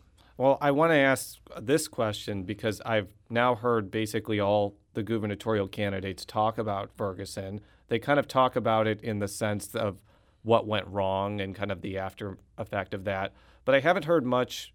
Well, 0.41 0.57
I 0.63 0.71
want 0.71 0.91
to 0.93 0.97
ask 0.97 1.39
this 1.61 1.87
question 1.87 2.45
because 2.45 2.81
I've 2.87 3.13
now 3.29 3.55
heard 3.55 3.91
basically 3.91 4.41
all 4.41 4.75
the 4.95 5.03
gubernatorial 5.03 5.69
candidates 5.69 6.25
talk 6.25 6.57
about 6.57 6.97
Ferguson. 6.97 7.61
They 7.89 7.99
kind 7.99 8.19
of 8.19 8.27
talk 8.27 8.57
about 8.57 8.87
it 8.87 9.03
in 9.03 9.19
the 9.19 9.29
sense 9.29 9.75
of 9.75 9.99
what 10.43 10.67
went 10.67 10.87
wrong 10.87 11.43
and 11.43 11.55
kind 11.55 11.71
of 11.71 11.83
the 11.83 11.99
after 11.99 12.39
effect 12.57 12.95
of 12.95 13.05
that. 13.05 13.35
But 13.67 13.75
I 13.75 13.81
haven't 13.81 14.07
heard 14.07 14.25
much 14.25 14.73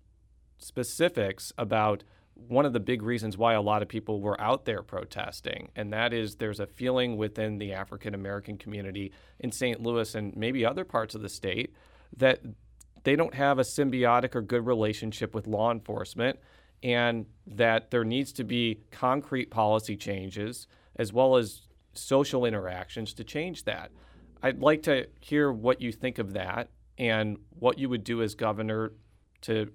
specifics 0.59 1.51
about 1.57 2.03
one 2.35 2.67
of 2.67 2.73
the 2.73 2.79
big 2.79 3.01
reasons 3.01 3.35
why 3.35 3.55
a 3.55 3.61
lot 3.61 3.81
of 3.81 3.87
people 3.87 4.21
were 4.21 4.39
out 4.39 4.65
there 4.65 4.83
protesting, 4.83 5.69
and 5.75 5.91
that 5.91 6.13
is 6.13 6.35
there's 6.35 6.59
a 6.59 6.67
feeling 6.67 7.17
within 7.17 7.57
the 7.57 7.73
African 7.73 8.13
American 8.13 8.59
community 8.59 9.11
in 9.39 9.51
St. 9.51 9.81
Louis 9.81 10.13
and 10.13 10.37
maybe 10.37 10.63
other 10.63 10.85
parts 10.85 11.15
of 11.15 11.23
the 11.23 11.29
state 11.29 11.73
that 12.15 12.41
they 13.05 13.15
don't 13.15 13.33
have 13.33 13.59
a 13.59 13.61
symbiotic 13.61 14.35
or 14.35 14.41
good 14.41 14.65
relationship 14.65 15.33
with 15.33 15.47
law 15.47 15.71
enforcement, 15.71 16.37
and 16.83 17.25
that 17.47 17.91
there 17.91 18.03
needs 18.03 18.33
to 18.33 18.43
be 18.43 18.81
concrete 18.91 19.49
policy 19.49 19.95
changes 19.95 20.67
as 20.97 21.13
well 21.13 21.37
as 21.37 21.61
social 21.93 22.45
interactions 22.45 23.13
to 23.13 23.23
change 23.23 23.63
that. 23.63 23.91
I'd 24.43 24.59
like 24.59 24.83
to 24.83 25.07
hear 25.21 25.51
what 25.51 25.81
you 25.81 25.91
think 25.91 26.19
of 26.19 26.33
that 26.33 26.69
and 26.97 27.37
what 27.59 27.77
you 27.77 27.89
would 27.89 28.03
do 28.03 28.21
as 28.21 28.35
governor 28.35 28.91
to 29.41 29.71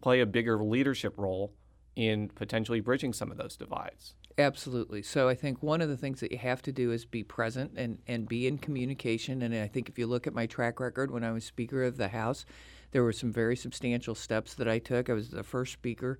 play 0.00 0.20
a 0.20 0.26
bigger 0.26 0.62
leadership 0.62 1.14
role 1.16 1.52
in 1.96 2.28
potentially 2.28 2.80
bridging 2.80 3.12
some 3.12 3.30
of 3.30 3.36
those 3.36 3.56
divides. 3.56 4.14
Absolutely. 4.38 5.02
So 5.02 5.28
I 5.28 5.34
think 5.34 5.62
one 5.62 5.80
of 5.80 5.88
the 5.88 5.96
things 5.96 6.20
that 6.20 6.32
you 6.32 6.38
have 6.38 6.62
to 6.62 6.72
do 6.72 6.90
is 6.90 7.04
be 7.04 7.22
present 7.22 7.72
and, 7.76 7.98
and 8.06 8.28
be 8.28 8.46
in 8.46 8.58
communication. 8.58 9.42
And 9.42 9.54
I 9.54 9.66
think 9.66 9.88
if 9.88 9.98
you 9.98 10.06
look 10.06 10.26
at 10.26 10.34
my 10.34 10.46
track 10.46 10.80
record 10.80 11.10
when 11.10 11.24
I 11.24 11.32
was 11.32 11.44
Speaker 11.44 11.84
of 11.84 11.96
the 11.96 12.08
House, 12.08 12.46
there 12.92 13.02
were 13.02 13.12
some 13.12 13.32
very 13.32 13.56
substantial 13.56 14.14
steps 14.14 14.54
that 14.54 14.68
I 14.68 14.78
took. 14.78 15.10
I 15.10 15.12
was 15.12 15.30
the 15.30 15.42
first 15.42 15.72
Speaker 15.72 16.18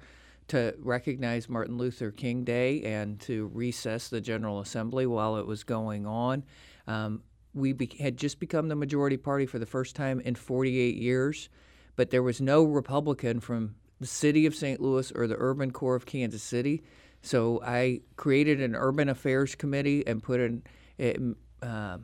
to 0.49 0.75
recognize 0.79 1.49
Martin 1.49 1.79
Luther 1.79 2.11
King 2.11 2.45
Day 2.45 2.83
and 2.83 3.21
to 3.21 3.51
recess 3.55 4.09
the 4.09 4.21
General 4.21 4.61
Assembly 4.61 5.07
while 5.07 5.37
it 5.37 5.47
was 5.47 5.65
going 5.65 6.07
on. 6.07 6.45
Um, 6.87 7.23
we 7.55 7.73
be- 7.73 7.97
had 8.01 8.17
just 8.17 8.41
become 8.41 8.69
the 8.69 8.75
majority 8.75 9.17
party 9.17 9.47
for 9.47 9.59
the 9.59 9.67
first 9.67 9.95
time 9.95 10.21
in 10.21 10.35
48 10.35 10.97
years, 10.97 11.49
but 11.97 12.11
there 12.11 12.23
was 12.23 12.41
no 12.41 12.65
Republican 12.65 13.41
from 13.41 13.75
the 14.01 14.07
city 14.07 14.47
of 14.47 14.55
St. 14.55 14.81
Louis 14.81 15.13
or 15.13 15.27
the 15.27 15.37
urban 15.39 15.71
core 15.71 15.95
of 15.95 16.07
Kansas 16.07 16.43
City. 16.43 16.83
So 17.23 17.63
I 17.65 18.01
created 18.17 18.61
an 18.61 18.75
urban 18.75 19.09
affairs 19.09 19.55
committee 19.55 20.07
and 20.07 20.23
put 20.23 20.41
an, 20.41 20.63
a, 20.99 21.17
uh, 21.63 21.99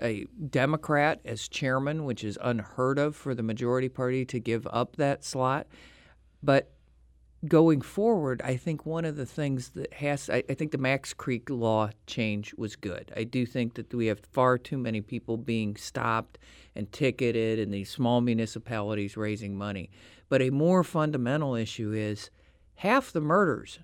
a 0.00 0.26
Democrat 0.50 1.20
as 1.24 1.48
chairman, 1.48 2.04
which 2.04 2.22
is 2.22 2.38
unheard 2.42 2.98
of 2.98 3.16
for 3.16 3.34
the 3.34 3.42
majority 3.42 3.88
party 3.88 4.24
to 4.26 4.38
give 4.38 4.66
up 4.70 4.96
that 4.96 5.24
slot. 5.24 5.66
But 6.42 6.70
going 7.48 7.80
forward, 7.80 8.42
I 8.44 8.56
think 8.56 8.84
one 8.84 9.04
of 9.04 9.16
the 9.16 9.26
things 9.26 9.70
that 9.70 9.92
has, 9.94 10.28
I, 10.28 10.42
I, 10.48 10.54
think 10.54 10.72
the 10.72 10.78
Macks 10.78 11.12
Creek 11.12 11.50
law 11.50 11.90
change 12.06 12.54
was 12.54 12.76
good. 12.76 13.12
I 13.16 13.24
do 13.24 13.46
think 13.46 13.74
that 13.74 13.92
we 13.92 14.06
have 14.06 14.20
far 14.32 14.58
too 14.58 14.78
many 14.78 15.00
people 15.00 15.36
being 15.36 15.76
stopped 15.76 16.38
and 16.74 16.90
ticketed 16.92 17.58
in 17.58 17.70
these 17.70 17.90
small 17.90 18.20
municipalities 18.20 19.16
raising 19.16 19.56
money. 19.56 19.90
But 20.28 20.42
a 20.42 20.50
more 20.50 20.84
fundamental 20.84 21.54
issue 21.54 21.92
is 21.92 22.30
half 22.76 23.12
the 23.12 23.20
murders 23.20 23.78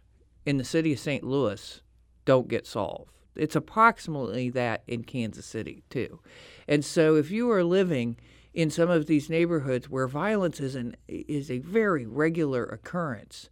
in 0.46 0.57
the 0.57 0.64
city 0.64 0.92
of 0.92 0.98
St. 0.98 1.24
Louis 1.24 1.81
don't 2.24 2.48
get 2.48 2.66
solved. 2.66 3.12
It's 3.37 3.57
approximately 3.57 4.50
that 4.50 4.83
in 4.87 5.05
Kansas 5.05 5.46
City, 5.46 5.83
too. 5.88 6.20
And 6.66 6.85
so 6.85 7.16
if 7.16 7.31
you 7.31 7.50
are 7.50 7.64
living 7.64 8.16
in 8.53 8.70
some 8.70 8.90
of 8.90 9.07
these 9.07 9.31
neighborhoods 9.31 9.88
where 9.88 10.09
violence 10.09 10.61
is 10.61 10.74
an 10.74 10.96
is 11.09 11.50
a 11.50 11.59
very 11.59 12.07
regular 12.07 12.64
occurrence 12.64 13.48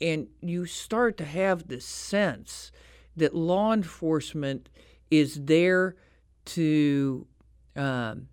and 0.00 0.28
you 0.40 0.64
start 0.64 1.16
to 1.16 1.24
have 1.24 1.66
this 1.66 1.84
sense 1.84 2.70
that 3.16 3.34
law 3.34 3.72
enforcement 3.72 4.68
is 5.10 5.40
there 5.44 5.96
to 6.44 7.26
um, 7.74 8.28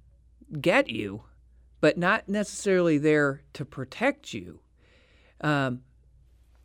get 0.62 0.89
you 0.89 1.23
but 1.82 1.97
not 1.97 2.30
necessarily 2.30 2.97
there 2.97 3.41
to 3.54 3.65
protect 3.65 4.34
you 4.34 4.60
um, 5.41 5.82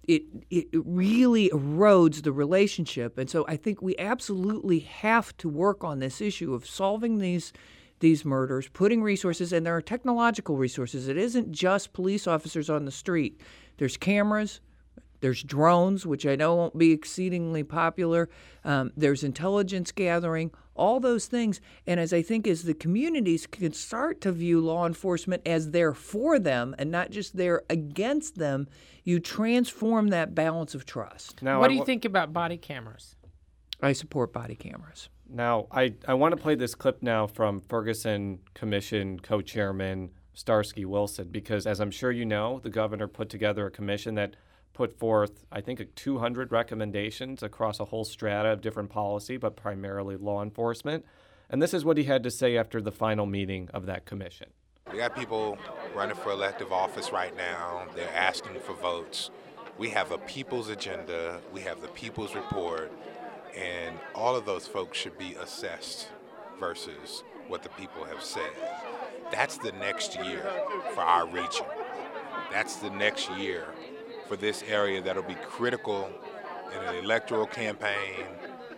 it, 0.08 0.22
it 0.50 0.66
really 0.72 1.50
erodes 1.50 2.22
the 2.22 2.32
relationship 2.32 3.18
and 3.18 3.30
so 3.30 3.44
i 3.46 3.56
think 3.56 3.80
we 3.80 3.96
absolutely 3.98 4.80
have 4.80 5.36
to 5.36 5.48
work 5.48 5.84
on 5.84 5.98
this 6.00 6.20
issue 6.20 6.54
of 6.54 6.66
solving 6.66 7.18
these 7.18 7.52
these 8.00 8.24
murders, 8.24 8.68
putting 8.68 9.02
resources, 9.02 9.52
and 9.52 9.66
there 9.66 9.76
are 9.76 9.82
technological 9.82 10.56
resources. 10.56 11.08
It 11.08 11.16
isn't 11.16 11.50
just 11.52 11.92
police 11.92 12.26
officers 12.26 12.70
on 12.70 12.84
the 12.84 12.90
street. 12.90 13.40
There's 13.78 13.96
cameras, 13.96 14.60
there's 15.20 15.42
drones, 15.42 16.06
which 16.06 16.26
I 16.26 16.36
know 16.36 16.54
won't 16.54 16.78
be 16.78 16.92
exceedingly 16.92 17.64
popular. 17.64 18.28
Um, 18.64 18.92
there's 18.96 19.24
intelligence 19.24 19.90
gathering, 19.90 20.52
all 20.78 21.00
those 21.00 21.26
things. 21.26 21.60
And 21.86 22.00
as 22.00 22.12
I 22.12 22.22
think 22.22 22.46
as 22.46 22.62
the 22.62 22.74
communities 22.74 23.46
can 23.46 23.72
start 23.72 24.20
to 24.22 24.32
view 24.32 24.60
law 24.60 24.86
enforcement 24.86 25.42
as 25.44 25.72
there 25.72 25.92
for 25.92 26.38
them 26.38 26.74
and 26.78 26.90
not 26.90 27.10
just 27.10 27.36
there 27.36 27.62
against 27.68 28.36
them, 28.36 28.68
you 29.04 29.20
transform 29.20 30.08
that 30.08 30.34
balance 30.34 30.74
of 30.74 30.86
trust. 30.86 31.42
Now, 31.42 31.60
what 31.60 31.66
I, 31.66 31.74
do 31.74 31.74
you 31.78 31.84
think 31.84 32.04
about 32.04 32.32
body 32.32 32.56
cameras? 32.56 33.16
I 33.82 33.92
support 33.92 34.32
body 34.32 34.54
cameras. 34.54 35.08
Now, 35.28 35.66
I, 35.70 35.94
I 36.06 36.14
want 36.14 36.36
to 36.36 36.42
play 36.42 36.54
this 36.54 36.74
clip 36.74 37.02
now 37.02 37.26
from 37.26 37.60
Ferguson 37.68 38.40
Commission 38.54 39.20
co 39.20 39.40
chairman 39.40 40.10
Starsky 40.32 40.84
Wilson, 40.84 41.28
because 41.30 41.66
as 41.66 41.80
I'm 41.80 41.90
sure 41.90 42.12
you 42.12 42.24
know, 42.24 42.60
the 42.62 42.70
governor 42.70 43.08
put 43.08 43.28
together 43.28 43.66
a 43.66 43.70
commission 43.70 44.14
that 44.14 44.36
put 44.78 44.96
forth, 44.96 45.44
I 45.50 45.60
think, 45.60 45.82
200 45.96 46.52
recommendations 46.52 47.42
across 47.42 47.80
a 47.80 47.86
whole 47.86 48.04
strata 48.04 48.50
of 48.50 48.60
different 48.60 48.90
policy, 48.90 49.36
but 49.36 49.56
primarily 49.56 50.16
law 50.16 50.40
enforcement. 50.40 51.04
And 51.50 51.60
this 51.60 51.74
is 51.74 51.84
what 51.84 51.96
he 51.96 52.04
had 52.04 52.22
to 52.22 52.30
say 52.30 52.56
after 52.56 52.80
the 52.80 52.92
final 52.92 53.26
meeting 53.26 53.68
of 53.74 53.86
that 53.86 54.04
commission. 54.04 54.50
We 54.92 54.98
got 54.98 55.16
people 55.16 55.58
running 55.96 56.14
for 56.14 56.30
elective 56.30 56.72
office 56.72 57.10
right 57.10 57.36
now, 57.36 57.88
they're 57.96 58.14
asking 58.14 58.60
for 58.60 58.72
votes. 58.74 59.30
We 59.78 59.88
have 59.90 60.12
a 60.12 60.18
people's 60.18 60.68
agenda, 60.68 61.40
we 61.52 61.62
have 61.62 61.80
the 61.82 61.88
people's 61.88 62.36
report 62.36 62.92
and 63.56 63.98
all 64.14 64.36
of 64.36 64.46
those 64.46 64.68
folks 64.68 64.96
should 64.96 65.18
be 65.18 65.34
assessed 65.42 66.06
versus 66.60 67.24
what 67.48 67.64
the 67.64 67.68
people 67.70 68.04
have 68.04 68.22
said. 68.22 68.52
That's 69.32 69.58
the 69.58 69.72
next 69.72 70.14
year 70.24 70.48
for 70.94 71.00
our 71.00 71.26
region. 71.26 71.66
That's 72.52 72.76
the 72.76 72.90
next 72.90 73.28
year 73.32 73.66
for 74.28 74.36
this 74.36 74.62
area 74.68 75.00
that'll 75.00 75.22
be 75.22 75.36
critical 75.36 76.10
in 76.74 76.82
an 76.86 77.02
electoral 77.02 77.46
campaign 77.46 78.26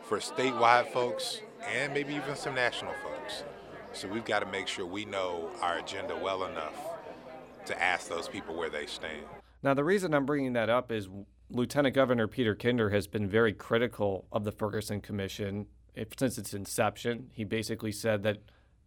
for 0.03 0.19
statewide 0.19 0.87
folks 0.93 1.41
and 1.69 1.93
maybe 1.93 2.15
even 2.15 2.37
some 2.37 2.55
national 2.55 2.93
folks. 3.03 3.43
So 3.93 4.07
we've 4.07 4.25
got 4.25 4.39
to 4.41 4.47
make 4.47 4.69
sure 4.69 4.87
we 4.87 5.05
know 5.05 5.51
our 5.61 5.79
agenda 5.79 6.17
well 6.17 6.45
enough 6.45 6.75
to 7.67 7.83
ask 7.83 8.09
those 8.09 8.29
people 8.29 8.57
where 8.57 8.71
they 8.71 8.87
stand. 8.87 9.25
Now, 9.63 9.75
the 9.75 9.85
reason 9.85 10.15
I'm 10.15 10.25
bringing 10.25 10.53
that 10.55 10.71
up 10.71 10.93
is 10.93 11.09
Lieutenant 11.51 11.95
Governor 11.95 12.29
Peter 12.29 12.55
Kinder 12.55 12.91
has 12.91 13.09
been 13.09 13.29
very 13.29 13.53
critical 13.53 14.27
of 14.33 14.45
the 14.45 14.53
Ferguson 14.53 15.01
Commission 15.01 15.67
since 16.17 16.39
its 16.39 16.55
inception. 16.55 17.29
He 17.33 17.45
basically 17.45 17.93
said 17.93 18.23
that 18.23 18.39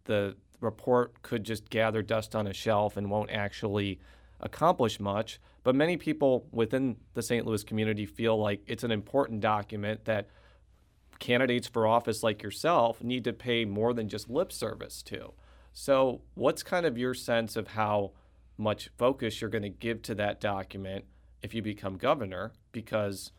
the 0.04 0.36
report 0.60 1.20
could 1.22 1.44
just 1.44 1.68
gather 1.68 2.02
dust 2.02 2.34
on 2.34 2.46
a 2.46 2.54
shelf 2.54 2.96
and 2.96 3.10
won't 3.10 3.30
actually 3.30 4.00
accomplish 4.44 5.00
much. 5.00 5.40
But 5.64 5.74
many 5.74 5.96
people 5.96 6.46
within 6.52 6.96
the 7.14 7.22
St. 7.22 7.44
Louis 7.46 7.64
community 7.64 8.06
feel 8.06 8.38
like 8.38 8.62
it's 8.66 8.84
an 8.84 8.92
important 8.92 9.40
document 9.40 10.04
that 10.04 10.28
candidates 11.18 11.66
for 11.66 11.86
office 11.86 12.22
like 12.22 12.42
yourself 12.42 13.02
need 13.02 13.24
to 13.24 13.32
pay 13.32 13.64
more 13.64 13.92
than 13.92 14.08
just 14.08 14.30
lip 14.30 14.52
service 14.52 15.02
to. 15.04 15.32
So, 15.72 16.20
what's 16.34 16.62
kind 16.62 16.86
of 16.86 16.96
your 16.96 17.14
sense 17.14 17.56
of 17.56 17.68
how 17.68 18.12
much 18.56 18.90
focus 18.96 19.40
you're 19.40 19.50
going 19.50 19.62
to 19.62 19.68
give 19.68 20.02
to 20.02 20.14
that 20.16 20.40
document? 20.40 21.06
if 21.44 21.54
you 21.54 21.60
become 21.60 21.98
governor 21.98 22.52
because 22.72 23.30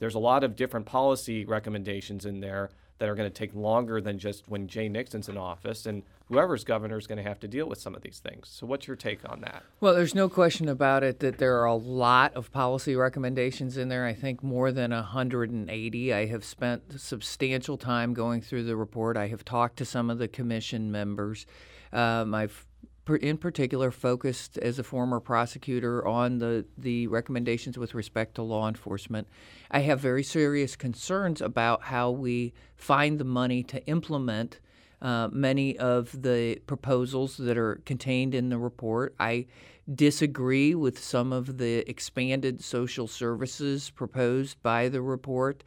there's 0.00 0.16
a 0.16 0.18
lot 0.18 0.42
of 0.42 0.56
different 0.56 0.84
policy 0.84 1.44
recommendations 1.44 2.26
in 2.26 2.40
there 2.40 2.68
that 2.98 3.08
are 3.08 3.14
going 3.14 3.30
to 3.30 3.34
take 3.34 3.54
longer 3.54 4.00
than 4.00 4.18
just 4.18 4.48
when 4.48 4.68
Jay 4.68 4.88
Nixon's 4.88 5.28
in 5.28 5.36
office, 5.36 5.86
and 5.86 6.02
whoever's 6.28 6.64
governor 6.64 6.96
is 6.96 7.06
going 7.06 7.18
to 7.18 7.28
have 7.28 7.40
to 7.40 7.48
deal 7.48 7.68
with 7.68 7.80
some 7.80 7.94
of 7.94 8.02
these 8.02 8.20
things. 8.20 8.48
So, 8.48 8.66
what's 8.66 8.86
your 8.86 8.96
take 8.96 9.28
on 9.28 9.40
that? 9.40 9.62
Well, 9.80 9.94
there's 9.94 10.14
no 10.14 10.28
question 10.28 10.68
about 10.68 11.02
it 11.02 11.18
that 11.20 11.38
there 11.38 11.58
are 11.60 11.66
a 11.66 11.74
lot 11.74 12.34
of 12.34 12.52
policy 12.52 12.94
recommendations 12.94 13.76
in 13.76 13.88
there. 13.88 14.06
I 14.06 14.14
think 14.14 14.42
more 14.42 14.70
than 14.70 14.92
180. 14.92 16.12
I 16.12 16.26
have 16.26 16.44
spent 16.44 17.00
substantial 17.00 17.76
time 17.76 18.14
going 18.14 18.40
through 18.40 18.64
the 18.64 18.76
report. 18.76 19.16
I 19.16 19.28
have 19.28 19.44
talked 19.44 19.76
to 19.78 19.84
some 19.84 20.10
of 20.10 20.18
the 20.18 20.28
commission 20.28 20.92
members. 20.92 21.46
Um, 21.92 22.34
I've 22.34 22.66
in 23.08 23.36
particular 23.36 23.90
focused 23.90 24.58
as 24.58 24.78
a 24.78 24.82
former 24.82 25.20
prosecutor 25.20 26.06
on 26.06 26.38
the, 26.38 26.64
the 26.78 27.06
recommendations 27.06 27.76
with 27.76 27.94
respect 27.94 28.34
to 28.36 28.42
law 28.42 28.66
enforcement. 28.66 29.28
I 29.70 29.80
have 29.80 30.00
very 30.00 30.22
serious 30.22 30.76
concerns 30.76 31.40
about 31.40 31.82
how 31.82 32.10
we 32.10 32.54
find 32.76 33.18
the 33.18 33.24
money 33.24 33.62
to 33.64 33.84
implement 33.86 34.60
uh, 35.02 35.28
many 35.30 35.76
of 35.78 36.22
the 36.22 36.56
proposals 36.66 37.36
that 37.36 37.58
are 37.58 37.82
contained 37.84 38.34
in 38.34 38.48
the 38.48 38.58
report. 38.58 39.14
I 39.20 39.46
disagree 39.92 40.74
with 40.74 40.98
some 40.98 41.30
of 41.32 41.58
the 41.58 41.88
expanded 41.88 42.64
social 42.64 43.06
services 43.06 43.90
proposed 43.90 44.62
by 44.62 44.88
the 44.88 45.02
report. 45.02 45.62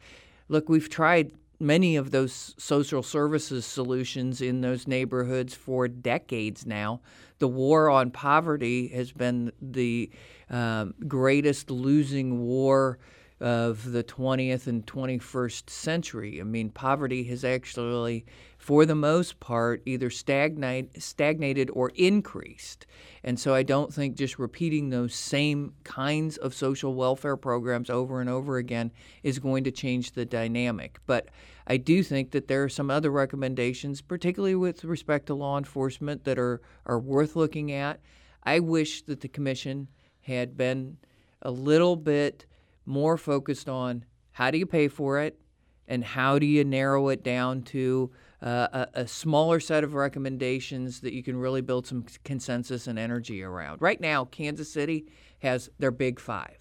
Look, 0.48 0.68
we've 0.68 0.88
tried 0.88 1.32
many 1.60 1.96
of 1.96 2.10
those 2.10 2.54
social 2.58 3.02
services 3.02 3.66
solutions 3.66 4.40
in 4.40 4.60
those 4.60 4.86
neighborhoods 4.86 5.54
for 5.54 5.88
decades 5.88 6.66
now. 6.66 7.00
The 7.38 7.48
war 7.48 7.90
on 7.90 8.10
poverty 8.10 8.88
has 8.88 9.12
been 9.12 9.52
the 9.60 10.10
um, 10.50 10.94
greatest 11.06 11.70
losing 11.70 12.40
war 12.40 12.98
of 13.40 13.92
the 13.92 14.02
20th 14.02 14.66
and 14.66 14.84
21st 14.86 15.70
century. 15.70 16.40
I 16.40 16.44
mean, 16.44 16.70
poverty 16.70 17.24
has 17.24 17.44
actually, 17.44 18.26
for 18.68 18.84
the 18.84 18.94
most 18.94 19.40
part, 19.40 19.80
either 19.86 20.10
stagnate, 20.10 21.02
stagnated 21.02 21.70
or 21.72 21.90
increased. 21.94 22.86
And 23.24 23.40
so 23.40 23.54
I 23.54 23.62
don't 23.62 23.94
think 23.94 24.14
just 24.14 24.38
repeating 24.38 24.90
those 24.90 25.14
same 25.14 25.72
kinds 25.84 26.36
of 26.36 26.52
social 26.52 26.92
welfare 26.92 27.38
programs 27.38 27.88
over 27.88 28.20
and 28.20 28.28
over 28.28 28.58
again 28.58 28.92
is 29.22 29.38
going 29.38 29.64
to 29.64 29.70
change 29.70 30.10
the 30.12 30.26
dynamic. 30.26 30.98
But 31.06 31.30
I 31.66 31.78
do 31.78 32.02
think 32.02 32.32
that 32.32 32.46
there 32.46 32.62
are 32.62 32.68
some 32.68 32.90
other 32.90 33.10
recommendations, 33.10 34.02
particularly 34.02 34.54
with 34.54 34.84
respect 34.84 35.28
to 35.28 35.34
law 35.34 35.56
enforcement, 35.56 36.24
that 36.24 36.38
are, 36.38 36.60
are 36.84 37.00
worth 37.00 37.36
looking 37.36 37.72
at. 37.72 38.00
I 38.42 38.60
wish 38.60 39.00
that 39.04 39.22
the 39.22 39.28
commission 39.28 39.88
had 40.20 40.58
been 40.58 40.98
a 41.40 41.50
little 41.50 41.96
bit 41.96 42.44
more 42.84 43.16
focused 43.16 43.70
on 43.70 44.04
how 44.32 44.50
do 44.50 44.58
you 44.58 44.66
pay 44.66 44.88
for 44.88 45.20
it 45.20 45.40
and 45.86 46.04
how 46.04 46.38
do 46.38 46.44
you 46.44 46.64
narrow 46.64 47.08
it 47.08 47.24
down 47.24 47.62
to 47.62 48.10
uh, 48.42 48.68
a, 48.94 49.00
a, 49.00 49.08
smaller 49.08 49.58
set 49.58 49.82
of 49.82 49.94
recommendations 49.94 51.00
that 51.00 51.12
you 51.12 51.22
can 51.22 51.36
really 51.36 51.60
build 51.60 51.86
some 51.86 52.04
consensus 52.24 52.86
and 52.86 52.98
energy 52.98 53.42
around. 53.42 53.82
Right 53.82 54.00
now, 54.00 54.26
Kansas 54.26 54.70
City 54.72 55.06
has 55.40 55.68
their 55.78 55.90
big 55.90 56.20
five, 56.20 56.56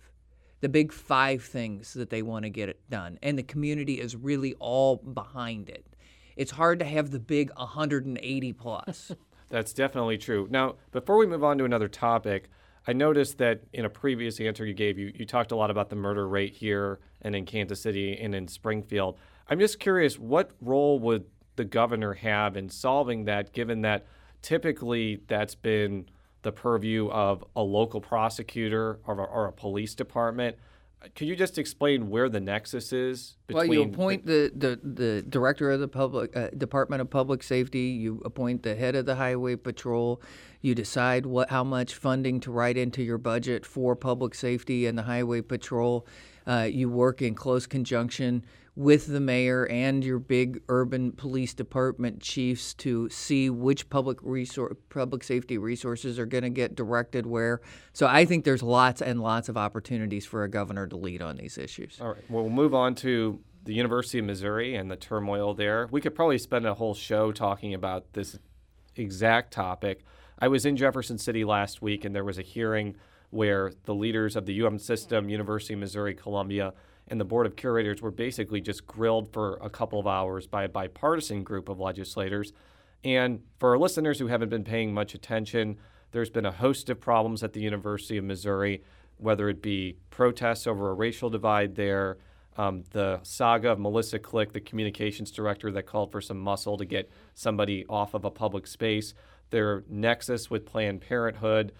the 0.61 0.69
big 0.69 0.91
five 0.91 1.43
things 1.43 1.93
that 1.93 2.09
they 2.09 2.23
want 2.23 2.43
to 2.43 2.49
get 2.49 2.67
it 2.67 2.81
done, 2.89 3.19
and 3.21 3.37
the 3.37 3.43
community 3.43 3.99
is 3.99 4.15
really 4.15 4.55
all 4.55 4.95
behind 4.95 5.69
it. 5.69 5.85
It's 6.35 6.51
hard 6.51 6.79
to 6.79 6.85
have 6.85 7.11
the 7.11 7.19
big 7.19 7.51
180 7.55 8.53
plus. 8.53 9.11
That's 9.49 9.73
definitely 9.73 10.17
true. 10.17 10.47
Now, 10.49 10.75
before 10.91 11.17
we 11.17 11.25
move 11.25 11.43
on 11.43 11.57
to 11.59 11.65
another 11.65 11.87
topic, 11.87 12.49
I 12.87 12.93
noticed 12.93 13.37
that 13.37 13.61
in 13.73 13.85
a 13.85 13.89
previous 13.89 14.39
answer 14.39 14.65
you 14.65 14.73
gave, 14.73 14.97
you, 14.97 15.11
you 15.13 15.25
talked 15.25 15.51
a 15.51 15.55
lot 15.55 15.69
about 15.69 15.89
the 15.89 15.95
murder 15.95 16.27
rate 16.27 16.53
here 16.53 16.99
and 17.21 17.35
in 17.35 17.45
Kansas 17.45 17.81
City 17.81 18.17
and 18.17 18.33
in 18.33 18.47
Springfield. 18.47 19.17
I'm 19.49 19.59
just 19.59 19.79
curious, 19.79 20.17
what 20.17 20.51
role 20.61 20.99
would 20.99 21.25
the 21.57 21.65
governor 21.65 22.13
have 22.13 22.55
in 22.55 22.69
solving 22.69 23.25
that, 23.25 23.53
given 23.53 23.81
that 23.81 24.05
typically 24.41 25.21
that's 25.27 25.55
been 25.55 26.07
the 26.43 26.51
purview 26.51 27.09
of 27.09 27.43
a 27.55 27.61
local 27.61 27.99
prosecutor 27.99 28.99
or, 29.05 29.27
or 29.27 29.47
a 29.47 29.51
police 29.51 29.95
department? 29.95 30.55
Could 31.15 31.27
you 31.27 31.35
just 31.35 31.57
explain 31.57 32.09
where 32.09 32.27
the 32.27 32.39
nexus 32.39 32.91
is? 32.91 33.37
Between 33.45 33.69
well, 33.69 33.77
you 33.79 33.83
appoint 33.83 34.25
the, 34.25 34.51
the, 34.55 34.79
the 34.83 35.21
director 35.21 35.69
of 35.71 35.79
the 35.79 35.87
public 35.87 36.35
uh, 36.35 36.49
Department 36.57 37.01
of 37.01 37.09
Public 37.09 37.43
Safety. 37.43 37.89
You 37.89 38.21
appoint 38.25 38.63
the 38.63 38.75
head 38.75 38.95
of 38.95 39.05
the 39.05 39.15
Highway 39.15 39.57
Patrol. 39.57 40.21
You 40.61 40.73
decide 40.73 41.25
what 41.25 41.51
how 41.51 41.63
much 41.63 41.93
funding 41.93 42.39
to 42.41 42.51
write 42.51 42.77
into 42.77 43.03
your 43.03 43.19
budget 43.19 43.65
for 43.65 43.95
public 43.95 44.33
safety 44.33 44.87
and 44.87 44.97
the 44.97 45.03
Highway 45.03 45.41
Patrol. 45.41 46.07
Uh, 46.47 46.67
you 46.69 46.89
work 46.89 47.21
in 47.21 47.35
close 47.35 47.67
conjunction 47.67 48.43
with 48.77 49.07
the 49.07 49.19
mayor 49.19 49.65
and 49.71 50.05
your 50.05 50.19
big 50.19 50.61
urban 50.69 51.11
police 51.11 51.55
department 51.55 52.21
chiefs 52.21 52.75
to 52.75 53.09
see 53.09 53.49
which 53.49 53.89
public 53.89 54.19
resource, 54.21 54.77
public 54.89 55.23
safety 55.23 55.57
resources 55.57 56.19
are 56.19 56.27
going 56.27 56.43
to 56.43 56.49
get 56.51 56.75
directed 56.75 57.25
where. 57.25 57.59
So 57.93 58.05
I 58.05 58.25
think 58.25 58.45
there's 58.45 58.61
lots 58.61 59.01
and 59.01 59.19
lots 59.19 59.49
of 59.49 59.57
opportunities 59.57 60.27
for 60.27 60.43
a 60.43 60.49
governor 60.49 60.85
to 60.85 60.95
lead 60.95 61.23
on 61.23 61.37
these 61.37 61.57
issues. 61.57 61.97
All 61.99 62.09
right. 62.09 62.29
Well, 62.29 62.43
we'll 62.43 62.53
move 62.53 62.75
on 62.75 62.93
to 62.95 63.39
the 63.63 63.73
University 63.73 64.19
of 64.19 64.25
Missouri 64.25 64.75
and 64.75 64.91
the 64.91 64.95
turmoil 64.95 65.55
there. 65.55 65.87
We 65.89 65.99
could 65.99 66.13
probably 66.13 66.37
spend 66.37 66.67
a 66.67 66.75
whole 66.75 66.93
show 66.93 67.31
talking 67.31 67.73
about 67.73 68.13
this 68.13 68.37
exact 68.95 69.53
topic. 69.53 70.05
I 70.37 70.49
was 70.49 70.67
in 70.67 70.77
Jefferson 70.77 71.17
City 71.17 71.43
last 71.43 71.81
week, 71.81 72.05
and 72.05 72.13
there 72.13 72.23
was 72.23 72.37
a 72.37 72.43
hearing 72.43 72.95
where 73.31 73.73
the 73.85 73.95
leaders 73.95 74.35
of 74.35 74.45
the 74.45 74.61
UM 74.61 74.77
system, 74.77 75.29
University 75.29 75.73
of 75.73 75.79
Missouri 75.79 76.13
Columbia, 76.13 76.73
and 77.07 77.19
the 77.19 77.25
Board 77.25 77.45
of 77.45 77.55
Curators 77.55 78.01
were 78.01 78.11
basically 78.11 78.61
just 78.61 78.85
grilled 78.85 79.31
for 79.31 79.57
a 79.61 79.69
couple 79.69 79.99
of 79.99 80.07
hours 80.07 80.47
by 80.47 80.63
a 80.63 80.69
bipartisan 80.69 81.43
group 81.43 81.69
of 81.69 81.79
legislators. 81.79 82.53
And 83.03 83.41
for 83.59 83.71
our 83.71 83.77
listeners 83.77 84.19
who 84.19 84.27
haven't 84.27 84.49
been 84.49 84.63
paying 84.63 84.93
much 84.93 85.13
attention, 85.13 85.77
there's 86.11 86.29
been 86.29 86.45
a 86.45 86.51
host 86.51 86.89
of 86.89 86.99
problems 86.99 87.43
at 87.43 87.53
the 87.53 87.61
University 87.61 88.17
of 88.17 88.25
Missouri, 88.25 88.83
whether 89.17 89.49
it 89.49 89.61
be 89.61 89.97
protests 90.09 90.67
over 90.67 90.89
a 90.89 90.93
racial 90.93 91.29
divide 91.29 91.75
there, 91.75 92.17
um, 92.57 92.83
the 92.91 93.19
saga 93.23 93.71
of 93.71 93.79
Melissa 93.79 94.19
Click, 94.19 94.51
the 94.51 94.59
communications 94.59 95.31
director 95.31 95.71
that 95.71 95.83
called 95.83 96.11
for 96.11 96.21
some 96.21 96.39
muscle 96.39 96.77
to 96.77 96.85
get 96.85 97.09
somebody 97.35 97.85
off 97.87 98.13
of 98.13 98.25
a 98.25 98.31
public 98.31 98.65
space, 98.67 99.13
their 99.51 99.83
nexus 99.87 100.49
with 100.49 100.65
Planned 100.65 101.01
Parenthood, 101.01 101.71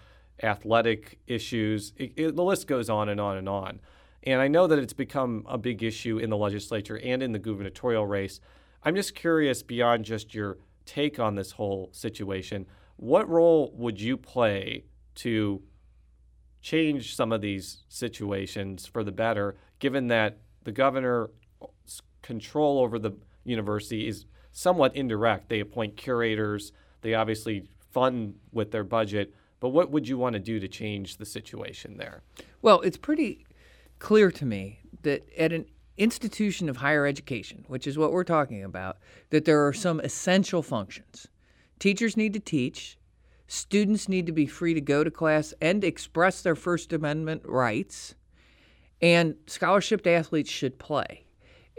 athletic 0.42 1.18
issues. 1.26 1.92
It, 1.96 2.12
it, 2.16 2.36
the 2.36 2.44
list 2.44 2.66
goes 2.66 2.88
on 2.88 3.08
and 3.08 3.20
on 3.20 3.36
and 3.36 3.48
on. 3.48 3.80
And 4.24 4.40
I 4.40 4.48
know 4.48 4.66
that 4.66 4.78
it's 4.78 4.92
become 4.92 5.44
a 5.48 5.58
big 5.58 5.82
issue 5.82 6.18
in 6.18 6.30
the 6.30 6.36
legislature 6.36 6.98
and 6.98 7.22
in 7.22 7.32
the 7.32 7.38
gubernatorial 7.38 8.06
race. 8.06 8.40
I'm 8.82 8.94
just 8.94 9.14
curious, 9.14 9.62
beyond 9.62 10.04
just 10.04 10.34
your 10.34 10.58
take 10.84 11.18
on 11.18 11.34
this 11.34 11.52
whole 11.52 11.90
situation, 11.92 12.66
what 12.96 13.28
role 13.28 13.72
would 13.76 14.00
you 14.00 14.16
play 14.16 14.84
to 15.16 15.62
change 16.60 17.14
some 17.14 17.32
of 17.32 17.40
these 17.40 17.84
situations 17.88 18.86
for 18.86 19.04
the 19.04 19.12
better, 19.12 19.56
given 19.78 20.08
that 20.08 20.38
the 20.64 20.72
governor's 20.72 21.30
control 22.22 22.80
over 22.80 22.98
the 22.98 23.12
university 23.44 24.08
is 24.08 24.26
somewhat 24.50 24.96
indirect? 24.96 25.48
They 25.48 25.60
appoint 25.60 25.96
curators, 25.96 26.72
they 27.02 27.14
obviously 27.14 27.68
fund 27.90 28.34
with 28.52 28.70
their 28.70 28.84
budget. 28.84 29.34
But 29.60 29.70
what 29.70 29.90
would 29.90 30.06
you 30.06 30.18
want 30.18 30.34
to 30.34 30.40
do 30.40 30.60
to 30.60 30.68
change 30.68 31.16
the 31.16 31.26
situation 31.26 31.96
there? 31.96 32.22
Well, 32.62 32.80
it's 32.82 32.96
pretty 32.96 33.44
clear 33.98 34.30
to 34.30 34.44
me 34.44 34.80
that 35.02 35.28
at 35.38 35.52
an 35.52 35.66
institution 35.96 36.68
of 36.68 36.78
higher 36.78 37.06
education, 37.06 37.64
which 37.68 37.86
is 37.86 37.98
what 37.98 38.12
we're 38.12 38.24
talking 38.24 38.62
about, 38.62 38.98
that 39.30 39.44
there 39.44 39.66
are 39.66 39.72
some 39.72 40.00
essential 40.00 40.62
functions. 40.62 41.26
Teachers 41.78 42.16
need 42.16 42.32
to 42.32 42.40
teach, 42.40 42.98
students 43.46 44.08
need 44.08 44.26
to 44.26 44.32
be 44.32 44.46
free 44.46 44.74
to 44.74 44.80
go 44.80 45.02
to 45.02 45.10
class 45.10 45.52
and 45.60 45.82
express 45.82 46.42
their 46.42 46.54
First 46.54 46.92
Amendment 46.92 47.42
rights, 47.44 48.14
and 49.00 49.36
scholarship 49.46 50.06
athletes 50.06 50.50
should 50.50 50.78
play. 50.78 51.24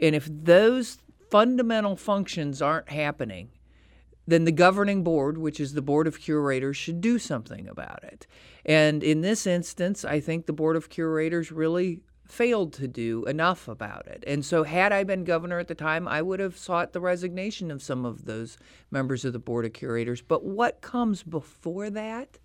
And 0.02 0.16
if 0.16 0.30
those 0.32 1.00
fundamental 1.30 1.96
functions 1.96 2.62
aren't 2.62 2.90
happening, 2.90 3.50
then 4.26 4.46
the 4.46 4.52
governing 4.52 5.04
board, 5.04 5.38
which 5.38 5.60
is 5.60 5.74
the 5.74 5.82
board 5.82 6.08
of 6.08 6.20
curators, 6.20 6.78
should 6.78 7.02
do 7.02 7.18
something 7.20 7.68
about 7.68 8.04
it. 8.04 8.28
And 8.66 9.04
in 9.04 9.22
this 9.22 9.48
instance, 9.48 10.06
I 10.06 10.20
think 10.20 10.46
the 10.46 10.54
board 10.54 10.76
of 10.76 10.90
curators 10.90 11.52
really 11.52 12.02
failed 12.30 12.72
to 12.74 12.88
do 12.88 13.26
enough 13.26 13.68
about 13.68 14.08
it. 14.08 14.24
And 14.26 14.46
so, 14.46 14.64
had 14.64 14.94
I 14.94 15.04
been 15.04 15.24
governor 15.24 15.60
at 15.60 15.68
the 15.68 15.76
time, 15.76 16.08
I 16.08 16.22
would 16.22 16.40
have 16.40 16.58
sought 16.58 16.94
the 16.94 17.02
resignation 17.02 17.72
of 17.72 17.82
some 17.82 18.06
of 18.06 18.26
those 18.26 18.58
members 18.92 19.26
of 19.26 19.34
the 19.34 19.40
Board 19.40 19.66
of 19.66 19.74
Curators. 19.74 20.22
But 20.22 20.46
what 20.46 20.82
comes 20.82 21.24
before 21.24 21.90
that 21.90 22.38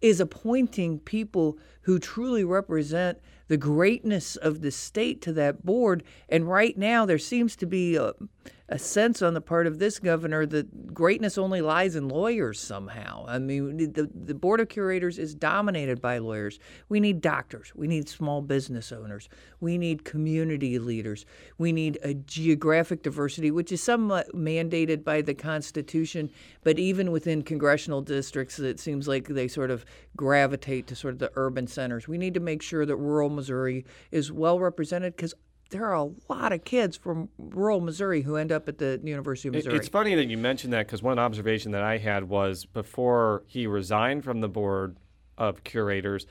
is 0.00 0.20
appointing 0.20 0.98
people 1.00 1.58
who 1.82 1.98
truly 1.98 2.44
represent 2.44 3.18
the 3.48 3.56
greatness 3.56 4.36
of 4.36 4.60
the 4.60 4.70
state 4.70 5.22
to 5.22 5.32
that 5.32 5.64
board. 5.64 6.02
And 6.28 6.48
right 6.48 6.76
now, 6.76 7.06
there 7.06 7.18
seems 7.18 7.56
to 7.56 7.66
be 7.66 7.96
a, 7.96 8.12
a 8.68 8.78
sense 8.78 9.22
on 9.22 9.34
the 9.34 9.40
part 9.40 9.66
of 9.66 9.78
this 9.78 10.00
governor 10.00 10.44
that 10.44 10.92
greatness 10.92 11.38
only 11.38 11.60
lies 11.60 11.94
in 11.94 12.08
lawyers 12.08 12.58
somehow. 12.58 13.24
I 13.28 13.38
mean, 13.38 13.76
the, 13.92 14.10
the 14.12 14.34
Board 14.34 14.60
of 14.60 14.68
Curators 14.68 15.18
is 15.18 15.36
dominated 15.36 16.00
by 16.00 16.18
lawyers. 16.18 16.58
We 16.88 16.98
need 16.98 17.20
doctors. 17.20 17.72
We 17.76 17.86
need 17.86 18.08
small 18.08 18.42
business 18.42 18.90
owners. 18.90 19.28
We 19.60 19.78
need 19.78 20.04
community 20.04 20.80
leaders. 20.80 21.26
We 21.58 21.70
need 21.70 21.98
a 22.02 22.14
geographic 22.14 23.04
diversity, 23.04 23.52
which 23.52 23.70
is 23.70 23.82
somewhat 23.82 24.34
mandated 24.34 25.04
by 25.04 25.22
the 25.22 25.34
Constitution, 25.34 26.30
but 26.64 26.78
even 26.78 27.12
within 27.12 27.42
congressional 27.42 28.02
districts, 28.02 28.58
it 28.58 28.80
seems 28.80 29.06
like 29.06 29.28
they 29.28 29.46
sort 29.46 29.70
of 29.70 29.84
gravitate 30.16 30.88
to 30.88 30.96
sort 30.96 31.14
of 31.14 31.20
the 31.20 31.30
urban 31.36 31.68
centers. 31.68 32.08
We 32.08 32.18
need 32.18 32.34
to 32.34 32.40
make 32.40 32.62
sure 32.62 32.84
that 32.84 32.96
rural 32.96 33.28
Missouri 33.28 33.84
is 34.10 34.32
well 34.32 34.58
represented 34.58 35.14
because 35.14 35.34
there 35.70 35.84
are 35.86 35.94
a 35.94 36.10
lot 36.28 36.52
of 36.52 36.64
kids 36.64 36.96
from 36.96 37.28
rural 37.38 37.80
Missouri 37.80 38.22
who 38.22 38.36
end 38.36 38.52
up 38.52 38.68
at 38.68 38.78
the 38.78 39.00
University 39.02 39.48
of 39.48 39.54
Missouri. 39.54 39.76
It's 39.76 39.88
funny 39.88 40.14
that 40.14 40.28
you 40.28 40.38
mentioned 40.38 40.72
that 40.72 40.86
because 40.86 41.02
one 41.02 41.18
observation 41.18 41.72
that 41.72 41.82
I 41.82 41.98
had 41.98 42.28
was 42.28 42.64
before 42.66 43.42
he 43.46 43.66
resigned 43.66 44.24
from 44.24 44.40
the 44.40 44.48
board 44.48 44.96
of 45.36 45.64
curators, 45.64 46.26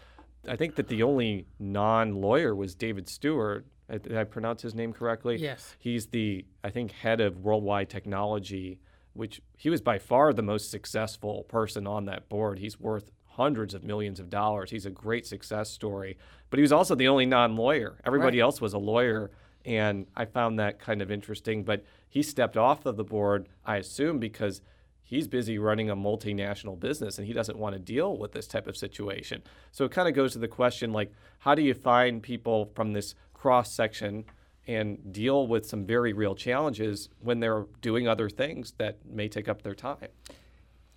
I 0.48 0.56
think 0.56 0.76
that 0.76 0.88
the 0.88 1.04
only 1.04 1.48
non-lawyer 1.60 2.56
was 2.56 2.76
David 2.76 3.10
Steward. 3.10 3.66
Did 3.90 4.18
I 4.18 4.24
pronounce 4.24 4.62
his 4.62 4.74
name 4.74 4.94
correctly? 4.94 5.38
Yes. 5.38 5.76
He's 5.80 6.08
the 6.08 6.46
I 6.64 6.70
think 6.70 6.92
head 6.92 7.22
of 7.22 7.40
worldwide 7.40 7.90
technology, 7.90 8.80
which 9.14 9.42
he 9.58 9.70
was 9.70 9.82
by 9.82 10.00
far 10.00 10.34
the 10.34 10.42
most 10.42 10.72
successful 10.72 11.44
person 11.44 11.86
on 11.86 12.06
that 12.06 12.30
board. 12.30 12.60
He's 12.60 12.80
worth 12.80 13.12
hundreds 13.36 13.74
of 13.74 13.84
millions 13.84 14.20
of 14.20 14.30
dollars. 14.30 14.72
He's 14.72 14.86
a 14.86 14.90
great 14.90 15.26
success 15.26 15.70
story, 15.70 16.18
but 16.50 16.58
he 16.58 16.62
was 16.62 16.72
also 16.72 16.96
the 16.96 17.08
only 17.08 17.26
non-lawyer. 17.26 18.00
Everybody 18.06 18.38
Right. 18.40 18.44
else 18.44 18.62
was 18.62 18.74
a 18.74 18.78
lawyer, 18.78 19.32
and 19.66 20.08
I 20.16 20.26
found 20.26 20.58
that 20.60 20.80
kind 20.80 21.02
of 21.02 21.12
interesting. 21.12 21.64
But 21.64 21.84
he 22.08 22.24
stepped 22.24 22.56
off 22.56 22.86
of 22.86 22.96
the 22.98 23.04
board, 23.04 23.50
I 23.66 23.78
assume, 23.78 24.20
because 24.20 24.62
he's 25.04 25.28
busy 25.28 25.58
running 25.60 25.90
a 25.90 25.96
multinational 25.96 26.80
business 26.80 27.20
and 27.20 27.28
he 27.28 27.34
doesn't 27.34 27.60
want 27.60 27.74
to 27.74 27.80
deal 27.80 28.18
with 28.18 28.32
this 28.32 28.48
type 28.48 28.66
of 28.68 28.76
situation. 28.76 29.44
So 29.72 29.86
it 29.86 29.92
kind 29.92 30.08
of 30.08 30.16
goes 30.16 30.34
to 30.34 30.40
the 30.40 30.48
question 30.48 30.92
like, 30.94 31.12
how 31.40 31.54
do 31.54 31.62
you 31.62 31.76
find 31.76 32.24
people 32.24 32.72
from 32.74 32.94
this 32.94 33.14
cross 33.34 33.72
section 33.72 34.26
and 34.66 35.14
deal 35.14 35.46
with 35.46 35.64
some 35.68 35.86
very 35.86 36.12
real 36.12 36.34
challenges 36.34 37.10
when 37.20 37.40
they're 37.40 37.66
doing 37.82 38.08
other 38.08 38.30
things 38.30 38.74
that 38.80 38.98
may 39.06 39.28
take 39.28 39.48
up 39.48 39.62
their 39.62 39.76
time? 39.76 40.08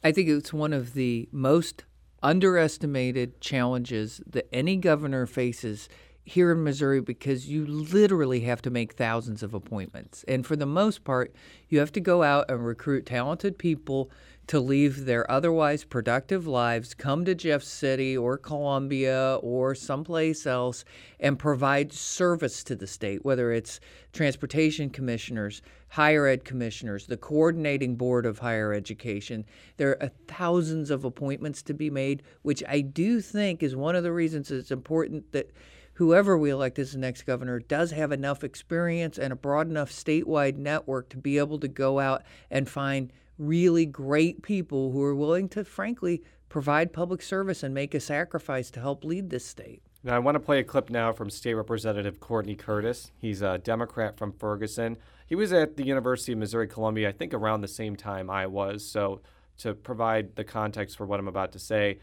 I 0.03 0.13
think 0.13 0.29
it's 0.31 0.55
one 0.55 0.73
of 0.73 0.95
the 0.95 1.29
most 1.33 1.85
underestimated 2.23 3.41
challenges 3.41 4.21
that 4.27 4.49
any 4.53 4.77
governor 4.77 5.27
faces 5.27 5.89
here 6.25 6.53
in 6.53 6.63
Missouri 6.63 7.01
because 7.01 7.49
you 7.49 7.65
literally 7.67 8.41
have 8.41 8.61
to 8.61 8.71
make 8.71 8.93
thousands 8.93 9.43
of 9.43 9.55
appointments. 9.55 10.25
And 10.29 10.47
for 10.47 10.57
the 10.57 10.67
most 10.67 11.03
part, 11.03 11.35
you 11.69 11.79
have 11.79 11.93
to 11.93 12.01
go 12.01 12.23
out 12.23 12.51
and 12.51 12.67
recruit 12.67 13.07
talented 13.07 13.57
people 13.57 14.11
to 14.49 14.59
leave 14.59 15.05
their 15.05 15.31
otherwise 15.31 15.85
productive 15.85 16.47
lives, 16.47 16.95
come 16.95 17.25
to 17.27 17.35
Jeff 17.35 17.63
City 17.63 18.17
or 18.17 18.39
Columbia 18.39 19.39
or 19.43 19.75
someplace 19.75 20.47
else 20.47 20.85
and 21.21 21.39
provide 21.39 21.93
service 21.93 22.65
to 22.65 22.75
the 22.75 22.87
state, 22.87 23.25
whether 23.25 23.53
it's 23.53 23.79
transportation 24.13 24.89
commissioners, 24.89 25.61
higher 25.91 26.27
ed 26.27 26.47
commissioners, 26.47 27.07
the 27.07 27.17
coordinating 27.17 27.95
board 27.95 28.25
of 28.25 28.39
higher 28.39 28.73
education. 28.73 29.45
There 29.77 30.03
are 30.03 30.11
thousands 30.27 30.91
of 30.91 31.05
appointments 31.05 31.63
to 31.65 31.75
be 31.75 31.91
made, 31.91 32.23
which 32.41 32.65
I 32.67 32.81
do 32.81 33.21
think 33.21 33.63
is 33.63 33.77
one 33.77 33.97
of 33.97 34.03
the 34.03 34.13
reasons 34.13 34.51
it's 34.51 34.71
important 34.71 35.31
that 35.33 35.51
whoever 35.95 36.39
we 36.39 36.49
elect 36.49 36.79
as 36.79 36.93
the 36.93 36.99
next 36.99 37.23
governor 37.23 37.59
does 37.59 37.91
have 37.91 38.13
enough 38.13 38.43
experience 38.43 39.19
and 39.19 39.31
a 39.31 39.37
broad 39.37 39.69
enough 39.69 39.91
statewide 39.91 40.57
network 40.57 41.11
to 41.11 41.19
be 41.19 41.37
able 41.37 41.59
to 41.59 41.69
go 41.69 41.99
out 41.99 42.23
and 42.51 42.67
find 42.67 43.13
really 43.39 43.87
great 43.87 44.43
people 44.43 44.93
who 44.93 45.03
are 45.03 45.15
willing 45.15 45.49
to, 45.51 45.65
frankly, 45.65 46.23
provide 46.49 46.93
public 46.93 47.23
service 47.23 47.63
and 47.63 47.75
make 47.75 47.95
a 47.95 48.01
sacrifice 48.01 48.71
to 48.73 48.81
help 48.81 49.05
lead 49.05 49.31
this 49.31 49.45
state. 49.45 49.83
Now, 50.05 50.17
I 50.17 50.19
want 50.21 50.37
to 50.37 50.41
play 50.41 50.61
a 50.61 50.65
clip 50.65 50.91
now 50.91 51.13
from 51.13 51.29
State 51.29 51.55
Representative 51.55 52.21
Courtney 52.21 52.55
Curtis. 52.55 53.11
He's 53.19 53.43
a 53.43 53.59
Democrat 53.59 54.17
from 54.17 54.33
Ferguson. 54.33 54.97
He 55.27 55.35
was 55.35 55.53
at 55.53 55.77
the 55.77 55.85
University 55.85 56.33
of 56.33 56.39
Missouri 56.39 56.69
Columbia, 56.69 57.09
I 57.09 57.13
think, 57.13 57.35
around 57.35 57.61
the 57.61 57.69
same 57.69 57.97
time 57.97 58.31
I 58.31 58.47
was. 58.47 58.89
So, 58.89 59.21
to 59.59 59.75
provide 59.75 60.37
the 60.37 60.45
context 60.45 60.97
for 60.97 61.05
what 61.05 61.19
I'm 61.19 61.27
about 61.27 61.53
to 61.53 61.59
say, 61.59 61.99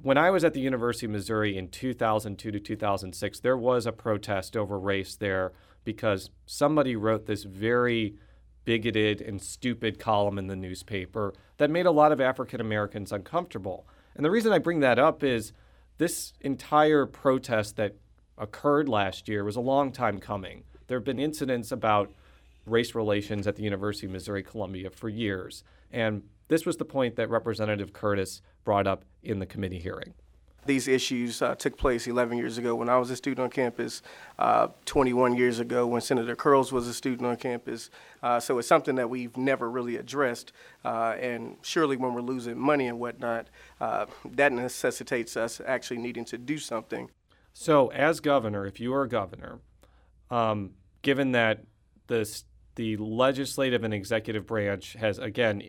when 0.00 0.18
I 0.18 0.30
was 0.30 0.42
at 0.42 0.52
the 0.52 0.60
University 0.60 1.06
of 1.06 1.12
Missouri 1.12 1.56
in 1.56 1.68
2002 1.68 2.50
to 2.50 2.58
2006, 2.58 3.40
there 3.40 3.56
was 3.56 3.86
a 3.86 3.92
protest 3.92 4.56
over 4.56 4.78
race 4.78 5.14
there 5.14 5.52
because 5.84 6.30
somebody 6.46 6.96
wrote 6.96 7.26
this 7.26 7.44
very 7.44 8.16
bigoted 8.64 9.20
and 9.20 9.40
stupid 9.40 9.98
column 9.98 10.38
in 10.38 10.46
the 10.46 10.56
newspaper 10.56 11.34
that 11.58 11.70
made 11.70 11.86
a 11.86 11.90
lot 11.90 12.12
of 12.12 12.20
African 12.20 12.60
Americans 12.60 13.12
uncomfortable. 13.12 13.86
And 14.14 14.24
the 14.24 14.30
reason 14.30 14.52
I 14.52 14.58
bring 14.58 14.80
that 14.80 14.98
up 14.98 15.22
is 15.22 15.52
this 15.98 16.32
entire 16.40 17.06
protest 17.06 17.76
that 17.76 17.96
occurred 18.38 18.88
last 18.88 19.28
year 19.28 19.44
was 19.44 19.56
a 19.56 19.60
long 19.60 19.92
time 19.92 20.18
coming. 20.18 20.64
There 20.86 20.98
have 20.98 21.04
been 21.04 21.18
incidents 21.18 21.72
about 21.72 22.12
race 22.66 22.94
relations 22.94 23.46
at 23.46 23.56
the 23.56 23.62
University 23.62 24.06
of 24.06 24.12
Missouri 24.12 24.42
Columbia 24.42 24.90
for 24.90 25.08
years. 25.08 25.64
And 25.90 26.22
this 26.48 26.66
was 26.66 26.76
the 26.76 26.84
point 26.84 27.16
that 27.16 27.30
Representative 27.30 27.92
Curtis 27.92 28.42
brought 28.64 28.86
up 28.86 29.04
in 29.22 29.38
the 29.38 29.46
committee 29.46 29.78
hearing. 29.78 30.14
These 30.64 30.86
issues 30.86 31.42
uh, 31.42 31.56
took 31.56 31.76
place 31.76 32.06
11 32.06 32.38
years 32.38 32.56
ago 32.56 32.76
when 32.76 32.88
I 32.88 32.96
was 32.96 33.10
a 33.10 33.16
student 33.16 33.40
on 33.44 33.50
campus, 33.50 34.00
uh, 34.38 34.68
21 34.84 35.36
years 35.36 35.58
ago 35.58 35.86
when 35.88 36.00
Senator 36.00 36.36
Curls 36.36 36.72
was 36.72 36.86
a 36.86 36.94
student 36.94 37.26
on 37.26 37.36
campus. 37.36 37.90
Uh, 38.22 38.38
so 38.38 38.58
it's 38.58 38.68
something 38.68 38.94
that 38.94 39.10
we've 39.10 39.36
never 39.36 39.68
really 39.68 39.96
addressed. 39.96 40.52
Uh, 40.84 41.16
and 41.18 41.56
surely 41.62 41.96
when 41.96 42.14
we're 42.14 42.20
losing 42.20 42.56
money 42.56 42.86
and 42.86 43.00
whatnot, 43.00 43.48
uh, 43.80 44.06
that 44.24 44.52
necessitates 44.52 45.36
us 45.36 45.60
actually 45.66 45.98
needing 45.98 46.24
to 46.26 46.38
do 46.38 46.58
something. 46.58 47.10
So, 47.52 47.88
as 47.88 48.20
governor, 48.20 48.64
if 48.64 48.80
you 48.80 48.94
are 48.94 49.02
a 49.02 49.08
governor, 49.08 49.58
um, 50.30 50.70
given 51.02 51.32
that 51.32 51.64
this, 52.06 52.44
the 52.76 52.96
legislative 52.96 53.84
and 53.84 53.92
executive 53.92 54.46
branch 54.46 54.94
has, 54.94 55.18
again, 55.18 55.62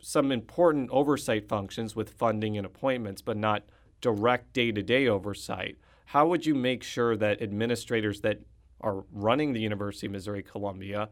some 0.00 0.30
important 0.30 0.90
oversight 0.90 1.48
functions 1.48 1.96
with 1.96 2.10
funding 2.10 2.56
and 2.56 2.66
appointments, 2.66 3.22
but 3.22 3.36
not 3.36 3.64
direct 4.04 4.52
day 4.52 4.70
to 4.70 4.82
day 4.82 5.08
oversight, 5.08 5.78
how 6.04 6.28
would 6.28 6.44
you 6.44 6.54
make 6.54 6.82
sure 6.82 7.16
that 7.16 7.40
administrators 7.40 8.20
that 8.20 8.38
are 8.82 9.02
running 9.10 9.54
the 9.54 9.60
University 9.60 10.06
of 10.06 10.12
Missouri 10.12 10.42
Columbia 10.42 11.08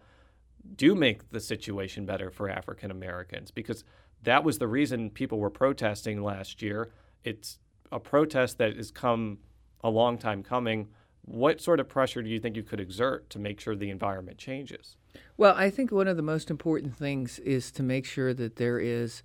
do 0.77 0.95
make 0.95 1.31
the 1.31 1.41
situation 1.41 2.05
better 2.05 2.31
for 2.31 2.51
African 2.51 2.91
Americans? 2.91 3.51
Because 3.51 3.83
that 4.25 4.45
was 4.45 4.59
the 4.59 4.69
reason 4.69 5.09
people 5.09 5.39
were 5.39 5.49
protesting 5.49 6.23
last 6.23 6.61
year. 6.61 6.91
It's 7.25 7.59
a 7.91 7.99
protest 7.99 8.59
that 8.59 8.77
has 8.77 8.91
come 8.91 9.39
a 9.83 9.89
long 9.89 10.19
time 10.19 10.43
coming. 10.43 10.89
What 11.25 11.63
sort 11.63 11.81
of 11.81 11.89
pressure 11.89 12.21
do 12.21 12.29
you 12.29 12.41
think 12.41 12.57
you 12.57 12.63
could 12.63 12.79
exert 12.79 13.31
to 13.31 13.39
make 13.39 13.59
sure 13.59 13.75
the 13.75 13.89
environment 13.89 14.37
changes? 14.37 14.97
Well, 15.39 15.55
I 15.57 15.71
think 15.71 15.91
one 15.91 16.09
of 16.09 16.19
the 16.19 16.23
most 16.23 16.51
important 16.51 16.95
things 16.95 17.39
is 17.39 17.73
to 17.73 17.83
make 17.83 18.05
sure 18.05 18.35
that 18.35 18.57
there 18.57 18.79
is 18.79 19.23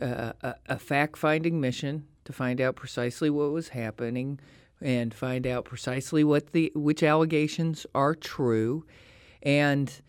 uh, 0.00 0.32
a, 0.42 0.54
a 0.68 0.78
fact 0.78 1.18
finding 1.18 1.60
mission 1.60 2.06
to 2.30 2.36
find 2.36 2.60
out 2.60 2.76
precisely 2.76 3.30
what 3.30 3.50
was 3.50 3.68
happening 3.68 4.38
and 4.80 5.12
find 5.12 5.46
out 5.46 5.64
precisely 5.64 6.24
what 6.24 6.52
the 6.52 6.72
which 6.74 7.02
allegations 7.02 7.86
are 7.94 8.14
true 8.14 8.84
and 9.42 10.00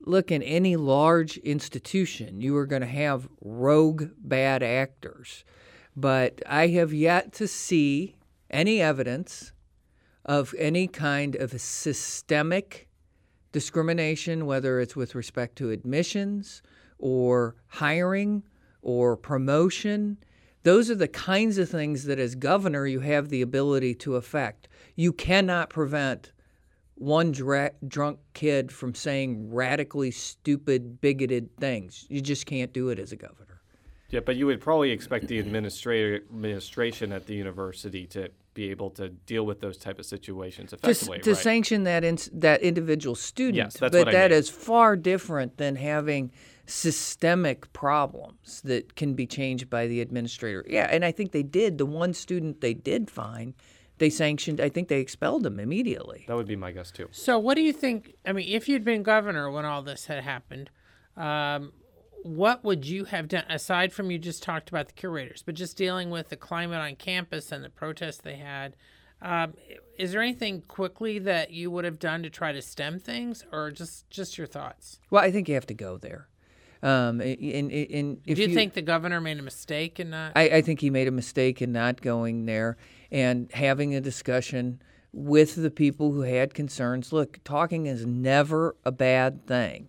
look 0.00 0.30
in 0.30 0.42
any 0.42 0.76
large 0.76 1.38
institution 1.38 2.40
you 2.40 2.56
are 2.56 2.66
going 2.66 2.82
to 2.82 2.86
have 2.86 3.28
rogue 3.40 4.04
bad 4.18 4.62
actors 4.62 5.44
but 5.96 6.42
i 6.46 6.68
have 6.68 6.92
yet 6.92 7.32
to 7.32 7.48
see 7.48 8.14
any 8.50 8.80
evidence 8.80 9.52
of 10.24 10.54
any 10.58 10.86
kind 10.86 11.34
of 11.36 11.58
systemic 11.58 12.88
discrimination, 13.50 14.44
whether 14.44 14.78
it's 14.78 14.94
with 14.94 15.14
respect 15.14 15.56
to 15.56 15.70
admissions 15.70 16.62
or 16.98 17.56
hiring 17.66 18.42
or 18.82 19.16
promotion. 19.16 20.18
Those 20.62 20.90
are 20.90 20.94
the 20.94 21.08
kinds 21.08 21.58
of 21.58 21.68
things 21.68 22.04
that, 22.04 22.18
as 22.18 22.34
governor, 22.34 22.86
you 22.86 23.00
have 23.00 23.28
the 23.28 23.42
ability 23.42 23.94
to 23.96 24.16
affect. 24.16 24.68
You 24.96 25.12
cannot 25.12 25.70
prevent 25.70 26.32
one 26.96 27.30
dra- 27.32 27.72
drunk 27.86 28.18
kid 28.34 28.72
from 28.72 28.94
saying 28.94 29.52
radically 29.52 30.10
stupid, 30.10 31.00
bigoted 31.00 31.56
things. 31.56 32.06
You 32.08 32.20
just 32.20 32.46
can't 32.46 32.72
do 32.72 32.88
it 32.88 32.98
as 32.98 33.12
a 33.12 33.16
governor. 33.16 33.60
Yeah, 34.10 34.20
but 34.20 34.36
you 34.36 34.46
would 34.46 34.60
probably 34.60 34.90
expect 34.90 35.28
the 35.28 35.38
administrator 35.38 36.16
administration 36.16 37.12
at 37.12 37.26
the 37.26 37.34
university 37.34 38.06
to 38.08 38.30
be 38.54 38.70
able 38.70 38.90
to 38.90 39.10
deal 39.10 39.44
with 39.46 39.60
those 39.60 39.76
type 39.76 39.98
of 39.98 40.06
situations 40.06 40.70
to, 40.70 40.76
effectively, 40.76 41.20
to 41.20 41.30
right? 41.30 41.38
sanction 41.38 41.84
that 41.84 42.04
in, 42.04 42.18
that 42.32 42.62
individual 42.62 43.14
student. 43.14 43.56
Yes, 43.56 43.74
that's 43.74 43.92
but 43.92 43.98
what 43.98 44.08
I 44.08 44.12
that 44.12 44.30
mean. 44.30 44.38
is 44.38 44.48
far 44.48 44.96
different 44.96 45.58
than 45.58 45.76
having 45.76 46.32
systemic 46.68 47.72
problems 47.72 48.60
that 48.62 48.94
can 48.94 49.14
be 49.14 49.26
changed 49.26 49.68
by 49.70 49.86
the 49.86 50.00
administrator. 50.00 50.64
Yeah, 50.68 50.86
and 50.90 51.04
I 51.04 51.10
think 51.12 51.32
they 51.32 51.42
did. 51.42 51.78
The 51.78 51.86
one 51.86 52.12
student 52.14 52.60
they 52.60 52.74
did 52.74 53.10
find, 53.10 53.54
they 53.98 54.10
sanctioned. 54.10 54.60
I 54.60 54.68
think 54.68 54.88
they 54.88 55.00
expelled 55.00 55.44
him 55.46 55.58
immediately. 55.58 56.24
that 56.28 56.36
would 56.36 56.46
be 56.46 56.56
my 56.56 56.70
guess 56.70 56.90
too. 56.90 57.08
So, 57.10 57.38
what 57.38 57.54
do 57.56 57.62
you 57.62 57.72
think? 57.72 58.14
I 58.26 58.32
mean, 58.32 58.46
if 58.48 58.68
you'd 58.68 58.84
been 58.84 59.02
governor 59.02 59.50
when 59.50 59.64
all 59.64 59.82
this 59.82 60.06
had 60.06 60.22
happened, 60.22 60.70
Um, 61.16 61.72
what 62.22 62.62
would 62.64 62.84
you 62.84 63.04
have 63.06 63.28
done 63.28 63.44
aside 63.48 63.92
from 63.92 64.10
you 64.10 64.18
just 64.18 64.42
talked 64.42 64.68
about 64.68 64.86
the 64.88 64.92
curators, 64.92 65.42
but 65.42 65.54
just 65.54 65.76
dealing 65.76 66.10
with 66.10 66.28
the 66.28 66.36
climate 66.36 66.78
on 66.78 66.94
campus 66.96 67.50
and 67.50 67.64
the 67.64 67.70
protests 67.70 68.18
they 68.18 68.36
had? 68.36 68.76
Um, 69.22 69.54
is 69.96 70.12
there 70.12 70.20
anything 70.22 70.62
quickly 70.62 71.18
that 71.20 71.50
you 71.50 71.70
would 71.72 71.84
have 71.84 71.98
done 71.98 72.22
to 72.22 72.30
try 72.30 72.52
to 72.52 72.62
stem 72.62 73.00
things, 73.00 73.44
or 73.52 73.70
just 73.72 74.08
just 74.10 74.36
your 74.38 74.46
thoughts? 74.46 75.00
Well, 75.10 75.24
I 75.24 75.30
think 75.32 75.48
you 75.48 75.54
have 75.54 75.66
to 75.66 75.74
go 75.74 75.96
there. 75.96 76.28
Um, 76.82 77.20
in, 77.20 77.70
in, 77.70 78.20
if 78.24 78.36
Do 78.36 78.42
you, 78.42 78.54
think 78.54 78.74
the 78.74 78.82
governor 78.82 79.20
made 79.20 79.38
a 79.38 79.42
mistake 79.42 79.98
in 79.98 80.10
not? 80.10 80.32
I, 80.36 80.48
I 80.48 80.62
think 80.62 80.80
he 80.80 80.90
made 80.90 81.08
a 81.08 81.12
mistake 81.12 81.60
in 81.60 81.72
not 81.72 82.00
going 82.00 82.46
there 82.46 82.76
and 83.10 83.50
having 83.52 83.94
a 83.94 84.00
discussion 84.00 84.80
with 85.12 85.56
the 85.56 85.70
people 85.70 86.12
who 86.12 86.20
had 86.20 86.54
concerns. 86.54 87.12
Look, 87.12 87.42
talking 87.42 87.86
is 87.86 88.06
never 88.06 88.76
a 88.84 88.92
bad 88.92 89.46
thing, 89.46 89.88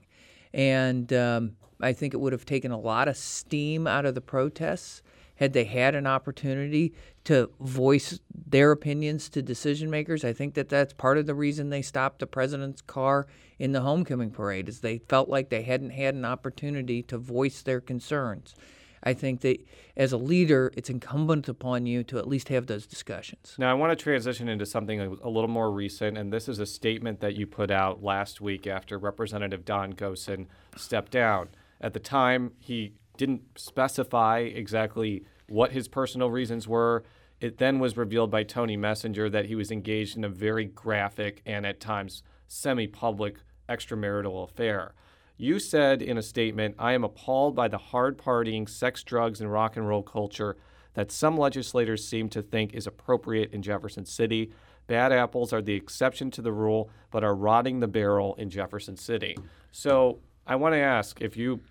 and 0.53 1.11
um, 1.13 1.57
I 1.79 1.93
think 1.93 2.13
it 2.13 2.17
would 2.17 2.33
have 2.33 2.45
taken 2.45 2.71
a 2.71 2.79
lot 2.79 3.07
of 3.07 3.17
steam 3.17 3.85
out 3.85 4.05
of 4.05 4.15
the 4.15 4.21
protests 4.21 5.03
had 5.35 5.53
they 5.53 5.63
had 5.63 5.95
an 5.95 6.05
opportunity 6.05 6.93
to 7.23 7.49
voice 7.61 8.19
their 8.47 8.71
opinions 8.71 9.29
to 9.29 9.41
decision 9.41 9.89
makers. 9.89 10.25
I 10.25 10.33
think 10.33 10.55
that 10.55 10.67
that's 10.67 10.91
part 10.91 11.17
of 11.17 11.27
the 11.27 11.35
reason 11.35 11.69
they 11.69 11.81
stopped 11.81 12.19
the 12.19 12.27
president's 12.27 12.81
car 12.81 13.27
in 13.59 13.73
the 13.73 13.81
homecoming 13.81 14.31
parade 14.31 14.69
is 14.69 14.79
they 14.79 14.97
felt 14.97 15.29
like 15.29 15.49
they 15.49 15.61
hadn't 15.61 15.91
had 15.91 16.15
an 16.15 16.25
opportunity 16.25 17.03
to 17.03 17.17
voice 17.17 17.61
their 17.61 17.81
concerns. 17.81 18.55
I 19.03 19.13
think 19.13 19.41
that 19.41 19.57
as 19.95 20.11
a 20.11 20.17
leader, 20.17 20.71
it's 20.75 20.89
incumbent 20.89 21.47
upon 21.47 21.85
you 21.85 22.03
to 22.05 22.17
at 22.17 22.27
least 22.27 22.49
have 22.49 22.67
those 22.67 22.85
discussions. 22.85 23.55
Now, 23.57 23.71
I 23.71 23.73
want 23.73 23.97
to 23.97 24.01
transition 24.01 24.49
into 24.49 24.65
something 24.65 24.99
a 24.99 25.29
little 25.29 25.49
more 25.49 25.71
recent, 25.71 26.17
and 26.17 26.33
this 26.33 26.49
is 26.49 26.59
a 26.59 26.65
statement 26.65 27.19
that 27.21 27.35
you 27.35 27.47
put 27.47 27.71
out 27.71 28.03
last 28.03 28.41
week 28.41 28.67
after 28.67 28.97
Representative 28.97 29.63
Don 29.63 29.93
Gosen 29.93 30.47
stepped 30.75 31.11
down. 31.11 31.49
At 31.79 31.93
the 31.93 31.99
time, 31.99 32.51
he 32.59 32.93
didn't 33.17 33.43
specify 33.57 34.39
exactly 34.39 35.23
what 35.47 35.71
his 35.71 35.87
personal 35.87 36.29
reasons 36.29 36.67
were. 36.67 37.03
It 37.39 37.57
then 37.57 37.79
was 37.79 37.95
revealed 37.95 38.31
by 38.31 38.43
Tony 38.43 38.75
Messenger 38.75 39.29
that 39.29 39.45
he 39.45 39.55
was 39.55 39.71
engaged 39.71 40.17
in 40.17 40.25
a 40.25 40.29
very 40.29 40.65
graphic 40.65 41.41
and 41.45 41.65
at 41.65 41.79
times 41.79 42.21
semi 42.47 42.87
public 42.87 43.37
extramarital 43.69 44.43
affair. 44.43 44.93
You 45.37 45.59
said 45.59 46.01
in 46.01 46.17
a 46.17 46.21
statement, 46.21 46.75
I 46.77 46.93
am 46.93 47.03
appalled 47.03 47.55
by 47.55 47.69
the 47.69 47.77
hard 47.77 48.17
partying, 48.17 48.67
sex, 48.67 49.03
drugs, 49.03 49.39
and 49.39 49.51
rock 49.51 49.77
and 49.77 49.87
roll 49.87 50.03
culture 50.03 50.57
that 50.95 51.11
some 51.11 51.37
legislators 51.37 52.05
seem 52.05 52.27
to 52.29 52.41
think 52.41 52.73
is 52.73 52.87
appropriate 52.87 53.53
in 53.53 53.61
Jefferson 53.61 54.05
City. 54.05 54.51
Bad 54.87 55.13
apples 55.13 55.53
are 55.53 55.61
the 55.61 55.75
exception 55.75 56.29
to 56.31 56.41
the 56.41 56.51
rule, 56.51 56.89
but 57.11 57.23
are 57.23 57.35
rotting 57.35 57.79
the 57.79 57.87
barrel 57.87 58.35
in 58.35 58.49
Jefferson 58.49 58.97
City. 58.97 59.37
So 59.71 60.19
I 60.45 60.55
want 60.57 60.73
to 60.73 60.79
ask 60.79 61.21
if 61.21 61.37
you 61.37 61.61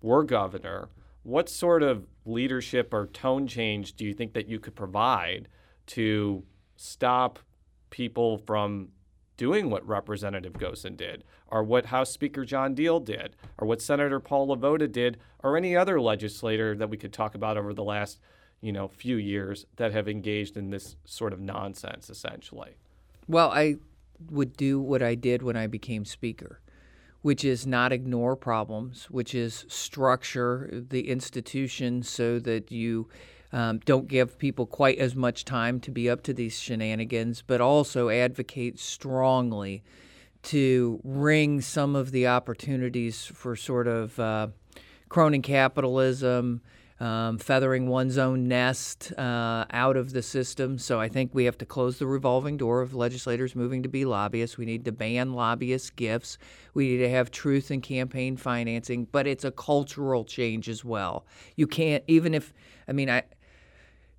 were 0.00 0.22
governor, 0.22 0.88
what 1.22 1.48
sort 1.48 1.82
of 1.82 2.06
leadership 2.24 2.94
or 2.94 3.06
tone 3.06 3.46
change 3.46 3.94
do 3.94 4.04
you 4.04 4.14
think 4.14 4.32
that 4.34 4.48
you 4.48 4.60
could 4.60 4.76
provide 4.76 5.48
to 5.86 6.44
stop 6.76 7.38
people 7.90 8.38
from 8.38 8.88
doing 9.38 9.70
what 9.70 9.88
Representative 9.88 10.52
Gosen 10.52 10.94
did, 10.96 11.24
or 11.46 11.62
what 11.62 11.86
House 11.86 12.10
Speaker 12.10 12.44
John 12.44 12.74
Diehl 12.74 13.02
did, 13.02 13.34
or 13.56 13.66
what 13.66 13.80
Senator 13.80 14.20
Paul 14.20 14.48
LeVota 14.48 14.92
did, 14.92 15.16
or 15.42 15.56
any 15.56 15.74
other 15.74 15.98
legislator 15.98 16.74
that 16.74 16.90
we 16.90 16.98
could 16.98 17.14
talk 17.14 17.34
about 17.34 17.56
over 17.56 17.72
the 17.72 17.84
last, 17.84 18.20
you 18.60 18.72
know, 18.72 18.88
few 18.88 19.16
years 19.16 19.64
that 19.76 19.92
have 19.92 20.08
engaged 20.08 20.58
in 20.58 20.68
this 20.68 20.96
sort 21.06 21.32
of 21.32 21.40
nonsense, 21.40 22.10
essentially? 22.10 22.76
Well, 23.26 23.50
I 23.50 23.76
would 24.30 24.56
do 24.56 24.78
what 24.78 25.02
I 25.02 25.14
did 25.14 25.42
when 25.42 25.56
I 25.56 25.66
became 25.66 26.04
Speaker 26.04 26.60
which 27.22 27.44
is 27.44 27.66
not 27.66 27.92
ignore 27.92 28.36
problems, 28.36 29.10
which 29.10 29.34
is 29.34 29.64
structure 29.68 30.70
the 30.88 31.08
institution 31.08 32.02
so 32.02 32.38
that 32.38 32.70
you 32.70 33.08
um, 33.52 33.78
don't 33.84 34.08
give 34.08 34.38
people 34.38 34.66
quite 34.66 34.98
as 34.98 35.14
much 35.14 35.44
time 35.44 35.80
to 35.80 35.90
be 35.90 36.10
up 36.10 36.22
to 36.24 36.34
these 36.34 36.58
shenanigans, 36.58 37.42
but 37.46 37.60
also 37.60 38.08
advocate 38.08 38.78
strongly 38.78 39.82
to 40.42 41.00
wring 41.02 41.60
some 41.60 41.96
of 41.96 42.10
the 42.10 42.26
opportunities 42.26 43.24
for 43.24 43.56
sort 43.56 43.86
of 43.86 44.18
uh, 44.20 44.48
crony 45.08 45.40
capitalism, 45.40 46.60
um, 47.00 47.38
feathering 47.38 47.86
one's 47.88 48.18
own 48.18 48.48
nest 48.48 49.12
uh, 49.16 49.64
out 49.70 49.96
of 49.96 50.12
the 50.12 50.22
system. 50.22 50.78
So 50.78 51.00
I 51.00 51.08
think 51.08 51.32
we 51.32 51.44
have 51.44 51.58
to 51.58 51.66
close 51.66 51.98
the 51.98 52.06
revolving 52.06 52.56
door 52.56 52.80
of 52.82 52.94
legislators 52.94 53.54
moving 53.54 53.82
to 53.84 53.88
be 53.88 54.04
lobbyists. 54.04 54.58
We 54.58 54.64
need 54.64 54.84
to 54.84 54.92
ban 54.92 55.32
lobbyist 55.32 55.96
gifts. 55.96 56.38
We 56.74 56.88
need 56.88 56.98
to 56.98 57.10
have 57.10 57.30
truth 57.30 57.70
in 57.70 57.80
campaign 57.80 58.36
financing, 58.36 59.06
but 59.10 59.26
it's 59.26 59.44
a 59.44 59.52
cultural 59.52 60.24
change 60.24 60.68
as 60.68 60.84
well. 60.84 61.24
You 61.56 61.66
can't, 61.66 62.02
even 62.08 62.34
if, 62.34 62.52
I 62.88 62.92
mean, 62.92 63.10
I, 63.10 63.22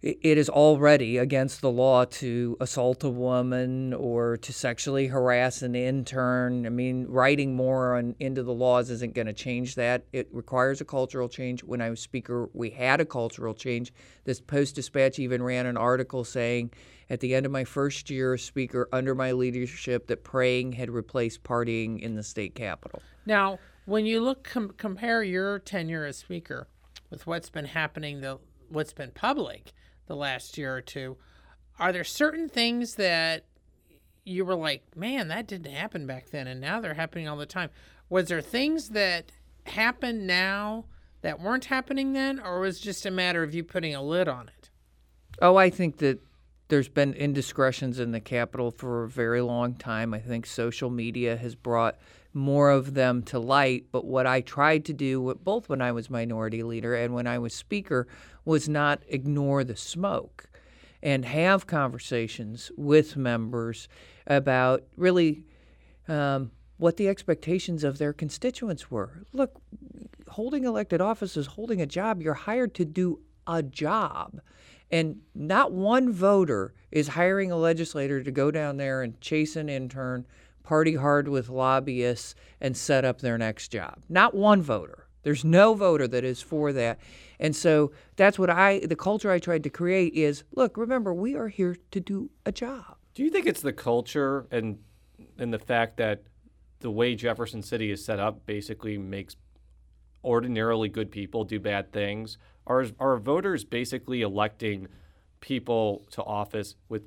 it 0.02 0.38
is 0.38 0.50
already 0.50 1.18
against 1.18 1.60
the 1.60 1.70
law 1.70 2.06
to 2.06 2.56
assault 2.62 3.04
a 3.04 3.10
woman 3.10 3.94
or 3.94 4.38
to 4.38 4.54
sexually 4.54 5.08
harass 5.08 5.62
an 5.62 5.76
intern. 5.76 6.66
I 6.66 6.70
mean, 6.70 7.06
writing 7.10 7.54
more 7.54 7.98
on 7.98 8.16
into 8.18 8.42
the 8.42 8.54
laws 8.54 8.90
isn't 8.90 9.14
going 9.14 9.28
to 9.28 9.34
change 9.34 9.76
that. 9.76 10.06
It 10.14 10.30
requires 10.32 10.80
a 10.80 10.86
cultural 10.86 11.28
change. 11.28 11.66
When 11.66 11.82
I 11.82 11.90
was 11.90 12.00
speaker, 12.00 12.50
we 12.54 12.70
had 12.70 13.02
a 13.02 13.06
cultural 13.06 13.54
change. 13.54 13.92
This 14.24 14.40
Post 14.40 14.76
Dispatch 14.76 15.20
even 15.20 15.44
ran 15.44 15.66
an 15.66 15.76
article 15.76 16.24
saying 16.24 16.72
at 17.10 17.20
the 17.20 17.36
end 17.36 17.46
of 17.46 17.52
my 17.52 17.66
first 17.66 18.10
year 18.10 18.36
as 18.36 18.42
speaker 18.42 18.88
under 18.94 19.14
my 19.14 19.34
leadership 19.34 20.08
that 20.08 20.24
praying 20.24 20.74
had 20.74 20.90
replaced 20.90 21.44
partying 21.44 22.00
in 22.00 22.16
the 22.16 22.24
state 22.24 22.56
capitol. 22.56 23.02
Now, 23.26 23.60
when 23.86 24.06
you 24.06 24.22
look 24.22 24.46
com- 24.46 24.74
compare 24.78 25.24
your 25.24 25.60
tenure 25.60 26.06
as 26.06 26.16
speaker 26.18 26.70
with 27.10 27.28
what's 27.28 27.50
been 27.50 27.66
happening 27.66 28.22
the 28.22 28.40
what's 28.70 28.94
been 28.94 29.12
public, 29.12 29.74
the 30.10 30.16
last 30.16 30.58
year 30.58 30.76
or 30.76 30.82
two. 30.82 31.16
Are 31.80 31.94
there 31.94 32.04
certain 32.04 32.50
things 32.50 32.96
that 32.96 33.46
you 34.26 34.44
were 34.44 34.56
like, 34.56 34.84
man, 34.98 35.30
that 35.30 35.48
didn't 35.48 35.72
happen 35.72 36.06
back 36.06 36.32
then, 36.32 36.48
and 36.48 36.60
now 36.60 36.82
they're 36.82 36.96
happening 36.96 37.30
all 37.30 37.38
the 37.38 37.46
time? 37.46 37.70
Was 38.10 38.28
there 38.28 38.42
things 38.42 38.90
that 38.90 39.32
happen 39.66 40.26
now 40.26 40.86
that 41.22 41.40
weren't 41.40 41.66
happening 41.66 42.12
then, 42.12 42.40
or 42.40 42.60
was 42.60 42.82
just 42.82 43.06
a 43.06 43.12
matter 43.12 43.44
of 43.44 43.54
you 43.54 43.64
putting 43.64 43.96
a 43.96 44.04
lid 44.04 44.28
on 44.28 44.50
it? 44.50 44.70
Oh, 45.42 45.56
I 45.56 45.70
think 45.70 45.98
that 45.98 46.20
there's 46.68 46.90
been 46.90 47.14
indiscretions 47.14 48.00
in 48.00 48.12
the 48.12 48.20
Capitol 48.20 48.72
for 48.72 49.04
a 49.04 49.10
very 49.10 49.42
long 49.42 49.76
time. 49.76 50.14
I 50.14 50.20
think 50.20 50.46
social 50.46 50.90
media 50.90 51.38
has 51.38 51.56
brought 51.56 51.98
more 52.34 52.70
of 52.70 52.94
them 52.94 53.24
to 53.24 53.40
light. 53.40 53.86
But 53.92 54.06
what 54.06 54.28
I 54.28 54.42
tried 54.42 54.86
to 54.86 54.94
do, 54.94 55.36
both 55.44 55.70
when 55.70 55.82
I 55.82 55.92
was 55.92 56.10
minority 56.10 56.64
leader 56.64 56.96
and 56.96 57.14
when 57.14 57.28
I 57.28 57.40
was 57.40 57.54
speaker, 57.54 58.08
was 58.46 58.70
not 58.70 59.02
ignore 59.08 59.64
the 59.64 59.76
smoke 59.76 60.50
and 61.02 61.26
have 61.26 61.68
conversations 61.68 62.72
with 62.76 63.16
members 63.16 63.88
about 64.28 64.84
really 64.98 65.46
um, 66.08 66.52
what 66.78 66.98
the 66.98 67.08
expectations 67.08 67.84
of 67.84 67.98
their 67.98 68.14
constituents 68.14 68.90
were. 68.92 69.24
Look, 69.34 69.62
holding 70.30 70.64
elected 70.64 71.02
office 71.02 71.38
is 71.38 71.48
holding 71.48 71.82
a 71.82 71.86
job. 71.86 72.22
You're 72.22 72.34
hired 72.34 72.74
to 72.76 72.86
do 72.86 73.20
a 73.48 73.64
job. 73.64 74.42
And 74.92 75.22
not 75.36 75.72
one 75.72 76.12
voter 76.12 76.74
is 76.92 77.10
hiring 77.10 77.52
a 77.52 77.58
legislator 77.58 78.24
to 78.24 78.32
go 78.32 78.50
down 78.50 78.78
there 78.78 79.02
and 79.02 79.20
chase 79.22 79.56
an 79.56 79.70
intern, 79.70 80.26
party 80.70 80.94
hard 80.94 81.28
with 81.28 81.50
lobbyists, 81.50 82.36
and 82.62 82.78
set 82.78 83.04
up 83.04 83.22
their 83.22 83.40
next 83.40 83.70
job. 83.70 84.04
Not 84.08 84.36
one 84.36 84.62
voter. 84.62 85.08
There's 85.24 85.44
no 85.44 85.74
voter 85.74 86.08
that 86.08 86.24
is 86.24 86.44
for 86.44 86.72
that. 86.74 87.00
And 87.40 87.56
so 87.56 87.92
that's 88.18 88.38
what 88.38 88.52
I, 88.52 88.78
the 88.86 88.96
culture 88.96 89.32
I 89.32 89.40
tried 89.40 89.64
to 89.64 89.72
create 89.72 90.14
is 90.14 90.44
look, 90.54 90.78
remember, 90.78 91.12
we 91.12 91.34
are 91.36 91.48
here 91.48 91.76
to 91.90 92.00
do 92.00 92.30
a 92.46 92.52
job. 92.52 92.98
Do 93.16 93.24
you 93.24 93.32
think 93.32 93.48
it's 93.48 93.62
the 93.62 93.74
culture 93.74 94.46
and, 94.52 94.78
and 95.40 95.52
the 95.52 95.58
fact 95.58 95.98
that 95.98 96.22
the 96.82 96.92
way 96.92 97.16
Jefferson 97.16 97.64
City 97.64 97.90
is 97.90 98.06
set 98.06 98.20
up 98.20 98.46
basically 98.46 98.96
makes 99.00 99.38
ordinarily 100.24 100.88
good 100.88 101.10
people 101.10 101.46
do 101.46 101.60
bad 101.60 101.92
things? 101.92 102.38
Are, 102.68 102.86
are 103.00 103.18
voters 103.18 103.64
basically 103.64 104.22
electing 104.22 104.88
people 105.42 106.06
to 106.12 106.22
office 106.22 106.76
with 106.90 107.02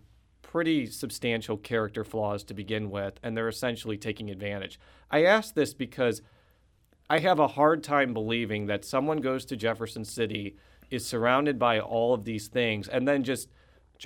pretty 0.53 0.84
substantial 0.84 1.57
character 1.57 2.05
flaws 2.05 2.44
to 2.44 2.53
begin 2.53 2.90
with, 2.90 3.18
and 3.22 3.34
they're 3.34 3.48
essentially 3.48 3.96
taking 3.96 4.28
advantage? 4.28 4.78
I 5.11 5.24
ask 5.24 5.55
this 5.55 5.72
because 5.72 6.20
I 7.09 7.20
have 7.20 7.38
a 7.38 7.48
hard 7.48 7.82
time 7.82 8.12
believing 8.12 8.66
that 8.66 8.84
someone 8.84 9.22
goes 9.22 9.46
to 9.46 9.57
Jefferson 9.57 10.05
City, 10.05 10.57
is 10.90 11.07
surrounded 11.07 11.59
by 11.59 11.80
all 11.80 12.12
of 12.12 12.24
these 12.24 12.48
things, 12.48 12.86
and 12.86 13.09
then 13.09 13.24
just 13.24 13.48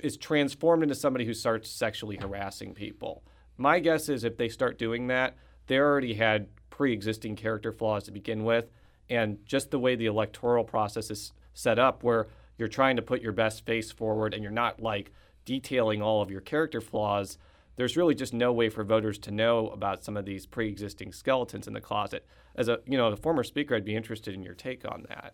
is 0.01 0.15
transformed 0.15 0.83
into 0.83 0.95
somebody 0.95 1.25
who 1.25 1.33
starts 1.33 1.69
sexually 1.69 2.15
harassing 2.15 2.73
people. 2.73 3.23
My 3.57 3.79
guess 3.79 4.07
is 4.07 4.23
if 4.23 4.37
they 4.37 4.47
start 4.47 4.79
doing 4.79 5.07
that, 5.07 5.35
they 5.67 5.77
already 5.77 6.13
had 6.13 6.47
pre 6.69 6.93
existing 6.93 7.35
character 7.35 7.73
flaws 7.73 8.05
to 8.05 8.11
begin 8.11 8.45
with. 8.45 8.69
And 9.09 9.45
just 9.45 9.69
the 9.69 9.79
way 9.79 9.97
the 9.97 10.05
electoral 10.05 10.63
process 10.63 11.11
is 11.11 11.33
set 11.53 11.77
up, 11.77 12.03
where 12.03 12.27
you're 12.57 12.69
trying 12.69 12.95
to 12.95 13.01
put 13.01 13.21
your 13.21 13.33
best 13.33 13.65
face 13.65 13.91
forward 13.91 14.33
and 14.33 14.41
you're 14.41 14.51
not 14.51 14.81
like 14.81 15.11
detailing 15.47 16.01
all 16.01 16.21
of 16.21 16.29
your 16.29 16.41
character 16.41 16.81
flaws, 16.81 17.37
there's 17.77 17.95
really 17.95 18.13
just 18.13 18.33
no 18.33 18.51
way 18.51 18.69
for 18.69 18.83
voters 18.83 19.17
to 19.19 19.31
know 19.31 19.69
about 19.69 20.03
some 20.03 20.17
of 20.17 20.25
these 20.25 20.45
pre-existing 20.45 21.13
skeletons 21.13 21.67
in 21.67 21.73
the 21.73 21.81
closet. 21.81 22.27
As 22.55 22.67
a 22.67 22.79
you 22.85 22.97
know, 22.97 23.07
a 23.07 23.15
former 23.15 23.43
speaker, 23.43 23.75
I'd 23.75 23.85
be 23.85 23.95
interested 23.95 24.33
in 24.35 24.43
your 24.43 24.53
take 24.53 24.83
on 24.85 25.05
that. 25.09 25.33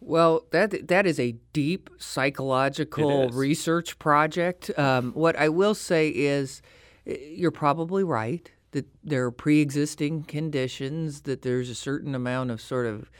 Well, 0.00 0.46
that 0.50 0.88
that 0.88 1.06
is 1.06 1.20
a 1.20 1.32
deep 1.52 1.90
psychological 1.98 3.28
research 3.30 3.98
project. 3.98 4.70
Um, 4.78 5.12
what 5.12 5.36
I 5.36 5.50
will 5.50 5.74
say 5.74 6.08
is, 6.08 6.62
eh, 7.06 7.16
you're 7.36 7.50
probably 7.50 8.04
right 8.04 8.50
that 8.70 8.86
there 9.04 9.24
are 9.24 9.30
pre-existing 9.30 10.22
conditions. 10.24 11.22
That 11.22 11.42
there's 11.42 11.68
a 11.68 11.74
certain 11.74 12.14
amount 12.14 12.50
of 12.50 12.60
sort 12.60 12.86
of 12.86 13.10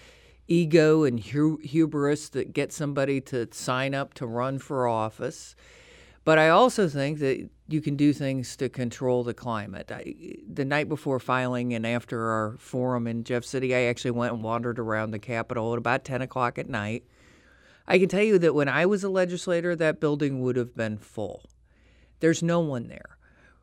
ego 0.47 1.05
and 1.05 1.21
hu- 1.21 1.61
hubris 1.63 2.31
that 2.31 2.53
gets 2.55 2.75
somebody 2.75 3.21
to 3.21 3.47
sign 3.53 3.95
up 3.95 4.15
to 4.15 4.27
run 4.27 4.59
for 4.59 4.89
office. 4.89 5.55
But 6.25 6.39
I 6.39 6.49
also 6.51 6.89
think 6.89 7.21
that 7.21 7.49
you 7.69 7.81
can 7.81 7.97
do 7.97 8.13
things 8.13 8.57
to 8.57 8.69
control 8.69 9.25
the 9.25 9.35
climate. 9.35 9.91
I, 9.91 10.37
the 10.47 10.65
night 10.65 10.89
before 10.89 11.19
filing 11.19 11.75
and 11.75 11.87
after 11.87 12.31
our 12.31 12.57
forum 12.59 13.07
in 13.07 13.25
Jeff 13.25 13.45
City, 13.45 13.75
I 13.75 13.83
actually 13.83 14.13
went 14.13 14.35
and 14.35 14.43
wandered 14.43 14.79
around 14.79 15.11
the 15.11 15.19
Capitol 15.19 15.73
at 15.73 15.79
about 15.79 16.05
10 16.05 16.23
o'clock 16.23 16.59
at 16.59 16.69
night. 16.69 17.05
I 17.87 17.99
can 17.99 18.09
tell 18.09 18.23
you 18.23 18.39
that 18.41 18.55
when 18.55 18.69
I 18.69 18.85
was 18.87 19.05
a 19.05 19.09
legislator, 19.09 19.75
that 19.77 20.01
building 20.01 20.41
would 20.43 20.57
have 20.57 20.75
been 20.77 20.99
full. 20.99 21.45
There's 22.21 22.43
no 22.43 22.61
one 22.61 22.89
there. 22.89 23.17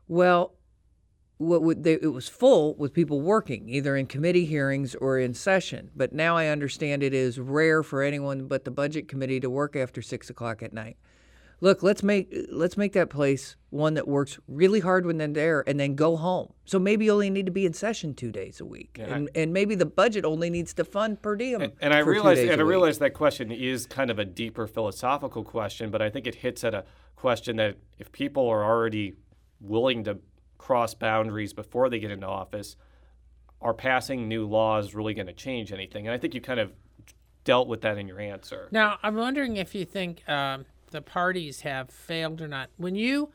Well, 0.08 0.54
what 1.38 1.82
they, 1.82 1.94
it 1.94 2.12
was 2.12 2.28
full 2.28 2.74
with 2.76 2.94
people 2.94 3.20
working, 3.20 3.68
either 3.68 3.96
in 3.96 4.06
committee 4.06 4.46
hearings 4.46 4.94
or 4.94 5.18
in 5.18 5.34
session. 5.34 5.90
But 5.94 6.12
now 6.12 6.36
I 6.36 6.46
understand 6.46 7.02
it 7.02 7.12
is 7.12 7.38
rare 7.38 7.82
for 7.82 8.02
anyone 8.02 8.46
but 8.46 8.64
the 8.64 8.70
budget 8.70 9.08
committee 9.08 9.40
to 9.40 9.50
work 9.50 9.76
after 9.76 10.00
six 10.00 10.30
o'clock 10.30 10.62
at 10.62 10.72
night. 10.72 10.96
Look, 11.60 11.82
let's 11.82 12.02
make 12.02 12.34
let's 12.52 12.76
make 12.76 12.92
that 12.92 13.08
place 13.08 13.56
one 13.70 13.94
that 13.94 14.06
works 14.06 14.38
really 14.46 14.80
hard 14.80 15.06
when 15.06 15.16
they're 15.18 15.26
there, 15.28 15.64
and 15.66 15.78
then 15.80 15.94
go 15.94 16.16
home. 16.16 16.52
So 16.66 16.78
maybe 16.78 17.06
you 17.06 17.12
only 17.12 17.30
need 17.30 17.46
to 17.46 17.52
be 17.52 17.64
in 17.66 17.72
session 17.72 18.14
two 18.14 18.30
days 18.30 18.60
a 18.60 18.64
week, 18.64 18.96
Yeah. 18.98 19.14
and, 19.14 19.30
and 19.34 19.52
maybe 19.52 19.74
the 19.74 19.86
budget 19.86 20.24
only 20.24 20.50
needs 20.50 20.74
to 20.74 20.84
fund 20.84 21.20
per 21.22 21.34
diem. 21.36 21.62
And, 21.62 21.72
and 21.80 21.94
I 21.94 22.00
for 22.00 22.06
two 22.06 22.10
realize, 22.10 22.38
and 22.40 22.50
a 22.50 22.52
I 22.52 22.56
week. 22.58 22.66
realize 22.70 22.98
that 22.98 23.14
question 23.14 23.50
is 23.50 23.86
kind 23.86 24.10
of 24.10 24.18
a 24.18 24.24
deeper 24.24 24.66
philosophical 24.66 25.44
question, 25.44 25.90
but 25.90 26.02
I 26.02 26.10
think 26.10 26.26
it 26.26 26.36
hits 26.36 26.62
at 26.64 26.74
a 26.74 26.84
question 27.16 27.56
that 27.56 27.76
if 27.98 28.12
people 28.12 28.46
are 28.48 28.62
already 28.64 29.14
willing 29.60 30.04
to 30.04 30.18
cross 30.58 30.94
boundaries 30.94 31.52
before 31.54 31.88
they 31.88 31.98
get 31.98 32.10
into 32.10 32.26
office, 32.26 32.76
are 33.62 33.74
passing 33.74 34.28
new 34.28 34.46
laws 34.46 34.94
really 34.94 35.14
going 35.14 35.26
to 35.26 35.32
change 35.32 35.72
anything? 35.72 36.06
And 36.06 36.14
I 36.14 36.18
think 36.18 36.34
you 36.34 36.40
kind 36.42 36.60
of 36.60 36.72
dealt 37.44 37.68
with 37.68 37.80
that 37.82 37.96
in 37.96 38.06
your 38.08 38.20
answer. 38.20 38.68
Now, 38.70 38.98
I'm 39.02 39.16
wondering 39.16 39.56
if 39.56 39.74
you 39.74 39.84
think 39.84 40.26
um, 40.28 40.66
the 40.96 41.02
parties 41.02 41.60
have 41.60 41.90
failed 41.90 42.40
or 42.40 42.48
not. 42.48 42.70
When 42.76 42.96
you 42.96 43.30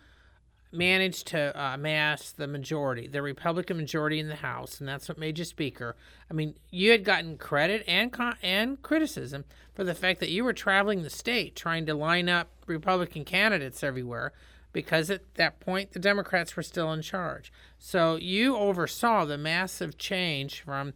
managed 0.72 1.28
to 1.28 1.56
uh, 1.60 1.76
amass 1.76 2.32
the 2.32 2.48
majority, 2.48 3.08
the 3.08 3.22
Republican 3.22 3.78
majority 3.78 4.20
in 4.20 4.30
the 4.30 4.36
House, 4.36 4.80
and 4.80 4.88
that's 4.88 5.08
what 5.08 5.18
made 5.18 5.38
you 5.38 5.46
Speaker. 5.46 5.96
I 6.30 6.34
mean, 6.34 6.56
you 6.72 6.92
had 6.92 7.04
gotten 7.04 7.38
credit 7.38 7.84
and 7.88 8.12
con- 8.12 8.38
and 8.42 8.82
criticism 8.82 9.46
for 9.74 9.84
the 9.84 9.94
fact 9.94 10.20
that 10.22 10.30
you 10.30 10.44
were 10.44 10.54
traveling 10.54 11.04
the 11.04 11.10
state 11.10 11.56
trying 11.56 11.86
to 11.86 11.94
line 11.94 12.30
up 12.30 12.50
Republican 12.66 13.26
candidates 13.26 13.84
everywhere. 13.84 14.34
Because 14.74 15.10
at 15.10 15.36
that 15.36 15.60
point, 15.60 15.92
the 15.92 16.00
Democrats 16.00 16.56
were 16.56 16.64
still 16.64 16.94
in 16.94 17.02
charge. 17.02 17.52
So 17.78 18.16
you 18.16 18.56
oversaw 18.56 19.26
the 19.26 19.38
massive 19.38 19.98
change 19.98 20.62
from 20.62 20.94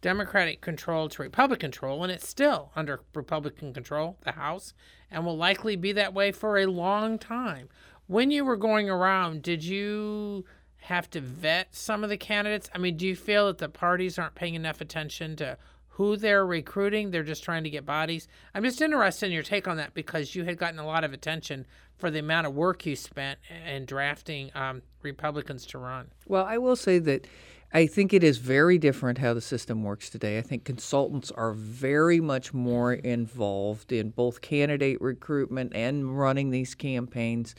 Democratic 0.00 0.60
control 0.60 1.08
to 1.08 1.22
Republican 1.22 1.70
control, 1.70 2.02
and 2.02 2.10
it's 2.10 2.28
still 2.28 2.72
under 2.74 3.00
Republican 3.14 3.72
control, 3.72 4.18
the 4.24 4.32
House, 4.32 4.74
and 5.12 5.24
will 5.24 5.36
likely 5.36 5.76
be 5.76 5.92
that 5.92 6.14
way 6.14 6.32
for 6.32 6.58
a 6.58 6.66
long 6.66 7.18
time. 7.18 7.68
When 8.06 8.30
you 8.30 8.44
were 8.44 8.56
going 8.56 8.90
around, 8.90 9.42
did 9.42 9.62
you 9.62 10.44
have 10.78 11.08
to 11.10 11.20
vet 11.20 11.74
some 11.74 12.02
of 12.02 12.10
the 12.10 12.16
candidates? 12.16 12.68
I 12.74 12.78
mean, 12.78 12.96
do 12.96 13.06
you 13.06 13.14
feel 13.14 13.46
that 13.46 13.58
the 13.58 13.68
parties 13.68 14.18
aren't 14.18 14.34
paying 14.34 14.54
enough 14.54 14.80
attention 14.80 15.36
to 15.36 15.56
who 15.90 16.16
they're 16.16 16.44
recruiting? 16.44 17.10
They're 17.10 17.22
just 17.22 17.44
trying 17.44 17.62
to 17.64 17.70
get 17.70 17.86
bodies. 17.86 18.26
I'm 18.54 18.64
just 18.64 18.80
interested 18.80 19.26
in 19.26 19.32
your 19.32 19.44
take 19.44 19.68
on 19.68 19.76
that 19.76 19.94
because 19.94 20.34
you 20.34 20.44
had 20.44 20.58
gotten 20.58 20.80
a 20.80 20.86
lot 20.86 21.04
of 21.04 21.12
attention 21.12 21.66
for 21.96 22.10
the 22.10 22.18
amount 22.18 22.48
of 22.48 22.54
work 22.54 22.84
you 22.84 22.96
spent 22.96 23.38
in 23.66 23.84
drafting 23.84 24.50
um, 24.56 24.82
Republicans 25.02 25.64
to 25.66 25.78
run. 25.78 26.10
Well, 26.26 26.44
I 26.44 26.58
will 26.58 26.76
say 26.76 26.98
that 26.98 27.28
I 27.74 27.86
think 27.86 28.12
it 28.12 28.22
is 28.22 28.36
very 28.36 28.76
different 28.76 29.16
how 29.16 29.32
the 29.32 29.40
system 29.40 29.82
works 29.82 30.10
today. 30.10 30.36
I 30.36 30.42
think 30.42 30.64
consultants 30.64 31.30
are 31.30 31.52
very 31.52 32.20
much 32.20 32.52
more 32.52 32.92
involved 32.92 33.92
in 33.92 34.10
both 34.10 34.42
candidate 34.42 35.00
recruitment 35.00 35.74
and 35.74 36.18
running 36.18 36.50
these 36.50 36.74
campaigns. 36.74 37.54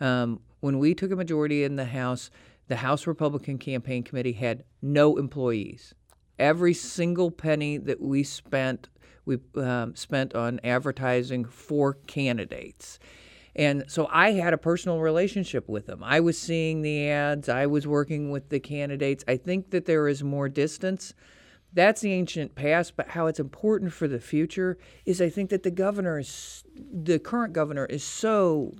Um, 0.00 0.40
when 0.60 0.78
we 0.78 0.94
took 0.94 1.10
a 1.10 1.16
majority 1.16 1.62
in 1.62 1.76
the 1.76 1.84
House, 1.84 2.30
the 2.68 2.76
House 2.76 3.06
Republican 3.06 3.58
Campaign 3.58 4.02
Committee 4.02 4.32
had 4.32 4.64
no 4.80 5.18
employees. 5.18 5.94
Every 6.38 6.72
single 6.72 7.30
penny 7.30 7.76
that 7.76 8.00
we 8.00 8.22
spent, 8.22 8.88
we 9.26 9.40
um, 9.56 9.94
spent 9.94 10.34
on 10.34 10.58
advertising 10.64 11.44
for 11.44 11.94
candidates. 12.06 12.98
And 13.56 13.84
so 13.88 14.08
I 14.10 14.32
had 14.32 14.52
a 14.54 14.58
personal 14.58 15.00
relationship 15.00 15.68
with 15.68 15.86
them. 15.86 16.02
I 16.04 16.20
was 16.20 16.38
seeing 16.38 16.82
the 16.82 17.08
ads, 17.08 17.48
I 17.48 17.66
was 17.66 17.86
working 17.86 18.30
with 18.30 18.48
the 18.48 18.60
candidates. 18.60 19.24
I 19.26 19.36
think 19.36 19.70
that 19.70 19.86
there 19.86 20.08
is 20.08 20.22
more 20.22 20.48
distance. 20.48 21.14
That's 21.72 22.00
the 22.00 22.12
ancient 22.12 22.54
past, 22.54 22.96
but 22.96 23.08
how 23.08 23.26
it's 23.26 23.38
important 23.38 23.92
for 23.92 24.08
the 24.08 24.18
future 24.18 24.76
is 25.06 25.20
I 25.20 25.28
think 25.28 25.50
that 25.50 25.62
the 25.62 25.70
governor 25.70 26.18
is, 26.18 26.64
the 26.74 27.18
current 27.18 27.52
governor 27.52 27.86
is 27.86 28.02
so 28.02 28.74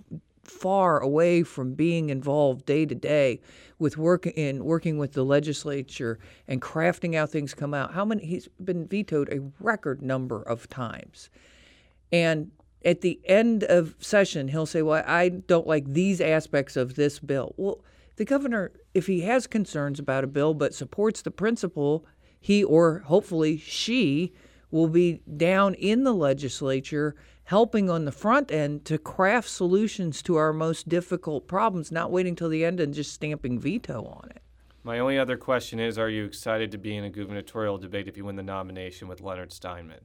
far 0.51 0.99
away 0.99 1.45
from 1.45 1.75
being 1.75 2.11
involved 2.11 2.67
day 2.67 2.85
to 2.85 2.95
day 2.95 3.41
with 3.79 3.97
work 3.97 4.27
in 4.27 4.65
working 4.65 4.99
with 4.99 5.13
the 5.13 5.25
legislature 5.25 6.19
and 6.49 6.61
crafting 6.61 7.17
how 7.17 7.27
things 7.27 7.55
come 7.55 7.73
out. 7.73 7.95
How 7.95 8.05
many 8.05 8.25
he's 8.25 8.49
been 8.63 8.87
vetoed 8.89 9.33
a 9.33 9.51
record 9.61 10.03
number 10.03 10.43
of 10.43 10.69
times. 10.69 11.31
And 12.11 12.51
at 12.85 13.01
the 13.01 13.21
end 13.25 13.65
of 13.65 13.95
session, 13.99 14.49
he'll 14.49 14.67
say, 14.67 14.83
Well, 14.83 15.05
I 15.07 15.29
don't 15.29 15.67
like 15.67 15.93
these 15.93 16.21
aspects 16.21 16.77
of 16.77 16.95
this 16.95 17.19
bill. 17.19 17.55
Well, 17.57 17.85
the 18.17 18.25
governor, 18.25 18.73
if 18.95 19.07
he 19.07 19.23
has 19.23 19.47
concerns 19.47 19.99
about 19.99 20.25
a 20.25 20.29
bill 20.29 20.55
but 20.55 20.75
supports 20.75 21.23
the 21.23 21.31
principle, 21.31 22.07
he 22.41 22.65
or 22.65 23.01
hopefully 23.01 23.57
she 23.57 24.33
will 24.71 24.89
be 24.89 25.21
down 25.37 25.75
in 25.75 26.05
the 26.05 26.15
legislature 26.15 27.15
helping 27.45 27.91
on 27.91 28.05
the 28.05 28.13
front 28.13 28.53
end 28.53 28.85
to 28.85 28.97
craft 28.97 29.49
solutions 29.49 30.23
to 30.23 30.37
our 30.37 30.53
most 30.53 30.89
difficult 30.89 31.49
problems, 31.49 31.91
not 31.91 32.13
waiting 32.13 32.37
till 32.37 32.49
the 32.49 32.65
end 32.65 32.79
and 32.79 32.95
just 32.95 33.13
stamping 33.13 33.59
veto 33.59 34.05
on 34.05 34.31
it. 34.31 34.41
My 34.85 35.01
only 35.01 35.19
other 35.19 35.37
question 35.37 35.81
is 35.81 35.99
Are 35.99 36.09
you 36.09 36.25
excited 36.25 36.71
to 36.71 36.79
be 36.79 36.97
in 36.97 37.05
a 37.05 37.11
gubernatorial 37.11 37.77
debate 37.77 38.09
if 38.09 38.17
you 38.17 38.25
win 38.25 38.37
the 38.37 38.43
nomination 38.43 39.09
with 39.09 39.21
Leonard 39.21 39.53
Steinman? 39.53 40.01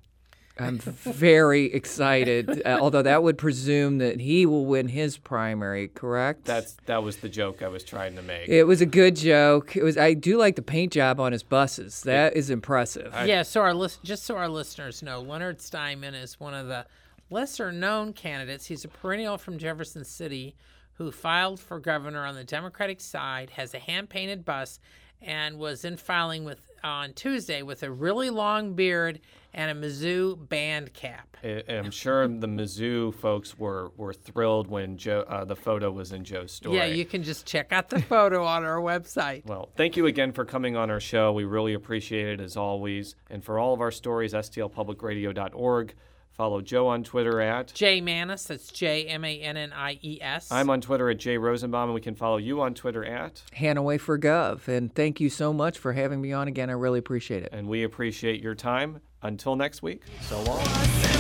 I'm 0.58 0.80
very 0.80 1.66
excited, 1.74 2.62
uh, 2.66 2.78
although 2.80 3.02
that 3.02 3.24
would 3.24 3.38
presume 3.38 3.98
that 3.98 4.22
he 4.22 4.46
will 4.46 4.66
win 4.66 4.88
his 4.88 5.18
primary, 5.18 5.90
correct? 5.90 6.46
That's 6.46 6.78
that 6.86 7.04
was 7.04 7.18
the 7.18 7.28
joke 7.28 7.62
I 7.62 7.68
was 7.68 7.84
trying 7.84 8.16
to 8.16 8.22
make. 8.22 8.48
It 8.48 8.64
was 8.64 8.80
a 8.80 8.86
good 8.86 9.18
joke. 9.18 9.76
It 9.76 9.84
was. 9.84 9.98
I 9.98 10.14
do 10.14 10.38
like 10.38 10.56
the 10.56 10.62
paint 10.62 10.94
job 10.94 11.20
on 11.20 11.34
his 11.34 11.44
buses. 11.44 12.04
That 12.04 12.36
is 12.36 12.50
impressive. 12.50 13.14
yeah, 13.26 13.44
so 13.44 13.62
our 13.62 13.74
list, 13.74 14.04
just 14.04 14.24
so 14.24 14.38
our 14.38 14.48
listeners 14.48 15.04
know, 15.04 15.20
Leonard 15.20 15.62
Steinman 15.62 16.16
is 16.16 16.40
one 16.40 16.54
of 16.54 16.68
the 16.68 16.86
lesser 17.30 17.72
known 17.72 18.14
candidates. 18.14 18.68
He's 18.68 18.86
a 18.86 18.90
perennial 18.90 19.38
from 19.38 19.58
Jefferson 19.58 20.06
City 20.06 20.56
who 20.94 21.12
filed 21.12 21.60
for 21.60 21.80
governor 21.80 22.26
on 22.26 22.36
the 22.36 22.44
Democratic 22.44 23.02
side, 23.02 23.50
has 23.52 23.74
a 23.74 23.80
hand 23.80 24.10
painted 24.10 24.46
bus, 24.46 24.80
and 25.22 25.58
was 25.58 25.84
in 25.84 25.98
filing 25.98 26.46
with 26.46 26.60
on 26.84 27.14
Tuesday 27.14 27.62
with 27.62 27.84
a 27.84 27.92
really 27.92 28.30
long 28.30 28.74
beard 28.74 29.20
and 29.56 29.72
a 29.72 29.88
Mizzou 29.88 30.48
band 30.50 30.94
cap. 30.94 31.38
I- 31.44 31.64
I'm 31.70 31.90
sure 31.90 32.28
the 32.28 32.48
Mizzou 32.48 33.14
folks 33.16 33.58
were, 33.58 33.92
were 33.98 34.14
thrilled 34.14 34.68
when 34.68 34.98
Jo, 34.98 35.22
uh, 35.28 35.46
the 35.46 35.56
photo 35.56 35.90
was 35.92 36.12
in 36.12 36.24
Jo's 36.26 36.52
story. 36.52 36.76
Yeah, 36.78 36.86
you 36.86 37.06
can 37.06 37.24
just 37.24 37.46
check 37.46 37.72
out 37.72 37.90
the 37.90 38.02
photo 38.02 38.44
on 38.44 38.64
our 38.66 38.80
website. 38.80 39.46
Well, 39.46 39.70
thank 39.78 39.96
you 39.96 40.06
again 40.06 40.34
for 40.34 40.44
coming 40.46 40.76
on 40.76 40.92
our 40.92 41.00
show. 41.00 41.32
We 41.32 41.46
really 41.46 41.74
appreciate 41.74 42.28
it 42.28 42.42
as 42.42 42.58
always. 42.58 43.16
And 43.30 43.44
for 43.44 43.58
all 43.58 43.74
of 43.74 43.82
our 43.82 43.92
stories, 43.92 44.34
stlpublicradio.org. 44.34 45.94
Follow 46.34 46.60
Joe 46.60 46.88
on 46.88 47.02
Twitter 47.06 47.40
at. 47.40 47.74
Jay 47.74 48.02
Mannies, 48.02 48.44
that's 48.48 48.70
J 48.70 49.06
M 49.06 49.24
A 49.24 49.40
N 49.40 49.56
N 49.56 49.72
I 49.72 49.98
E 50.02 50.20
S. 50.22 50.52
I'm 50.52 50.70
on 50.70 50.82
Twitter 50.82 51.10
at 51.10 51.18
Jay 51.18 51.38
Rosenbaum, 51.38 51.86
and 51.86 51.94
we 51.94 52.02
can 52.02 52.14
follow 52.14 52.36
you 52.36 52.60
on 52.60 52.74
Twitter 52.74 53.06
at. 53.06 53.42
Hanaway 53.58 53.98
for 54.02 54.20
Gov, 54.20 54.68
and 54.68 54.94
thank 54.94 55.22
you 55.22 55.30
so 55.30 55.54
much 55.54 55.78
for 55.78 55.94
having 55.94 56.20
me 56.20 56.34
on 56.34 56.50
again. 56.50 56.70
I 56.70 56.74
really 56.74 57.00
appreciate 57.00 57.44
it. 57.44 57.50
And 57.54 57.70
we 57.70 57.84
appreciate 57.84 58.44
your 58.44 58.54
time. 58.54 59.00
Until 59.26 59.56
next 59.56 59.82
week, 59.82 60.04
so 60.22 60.40
long. 60.44 61.15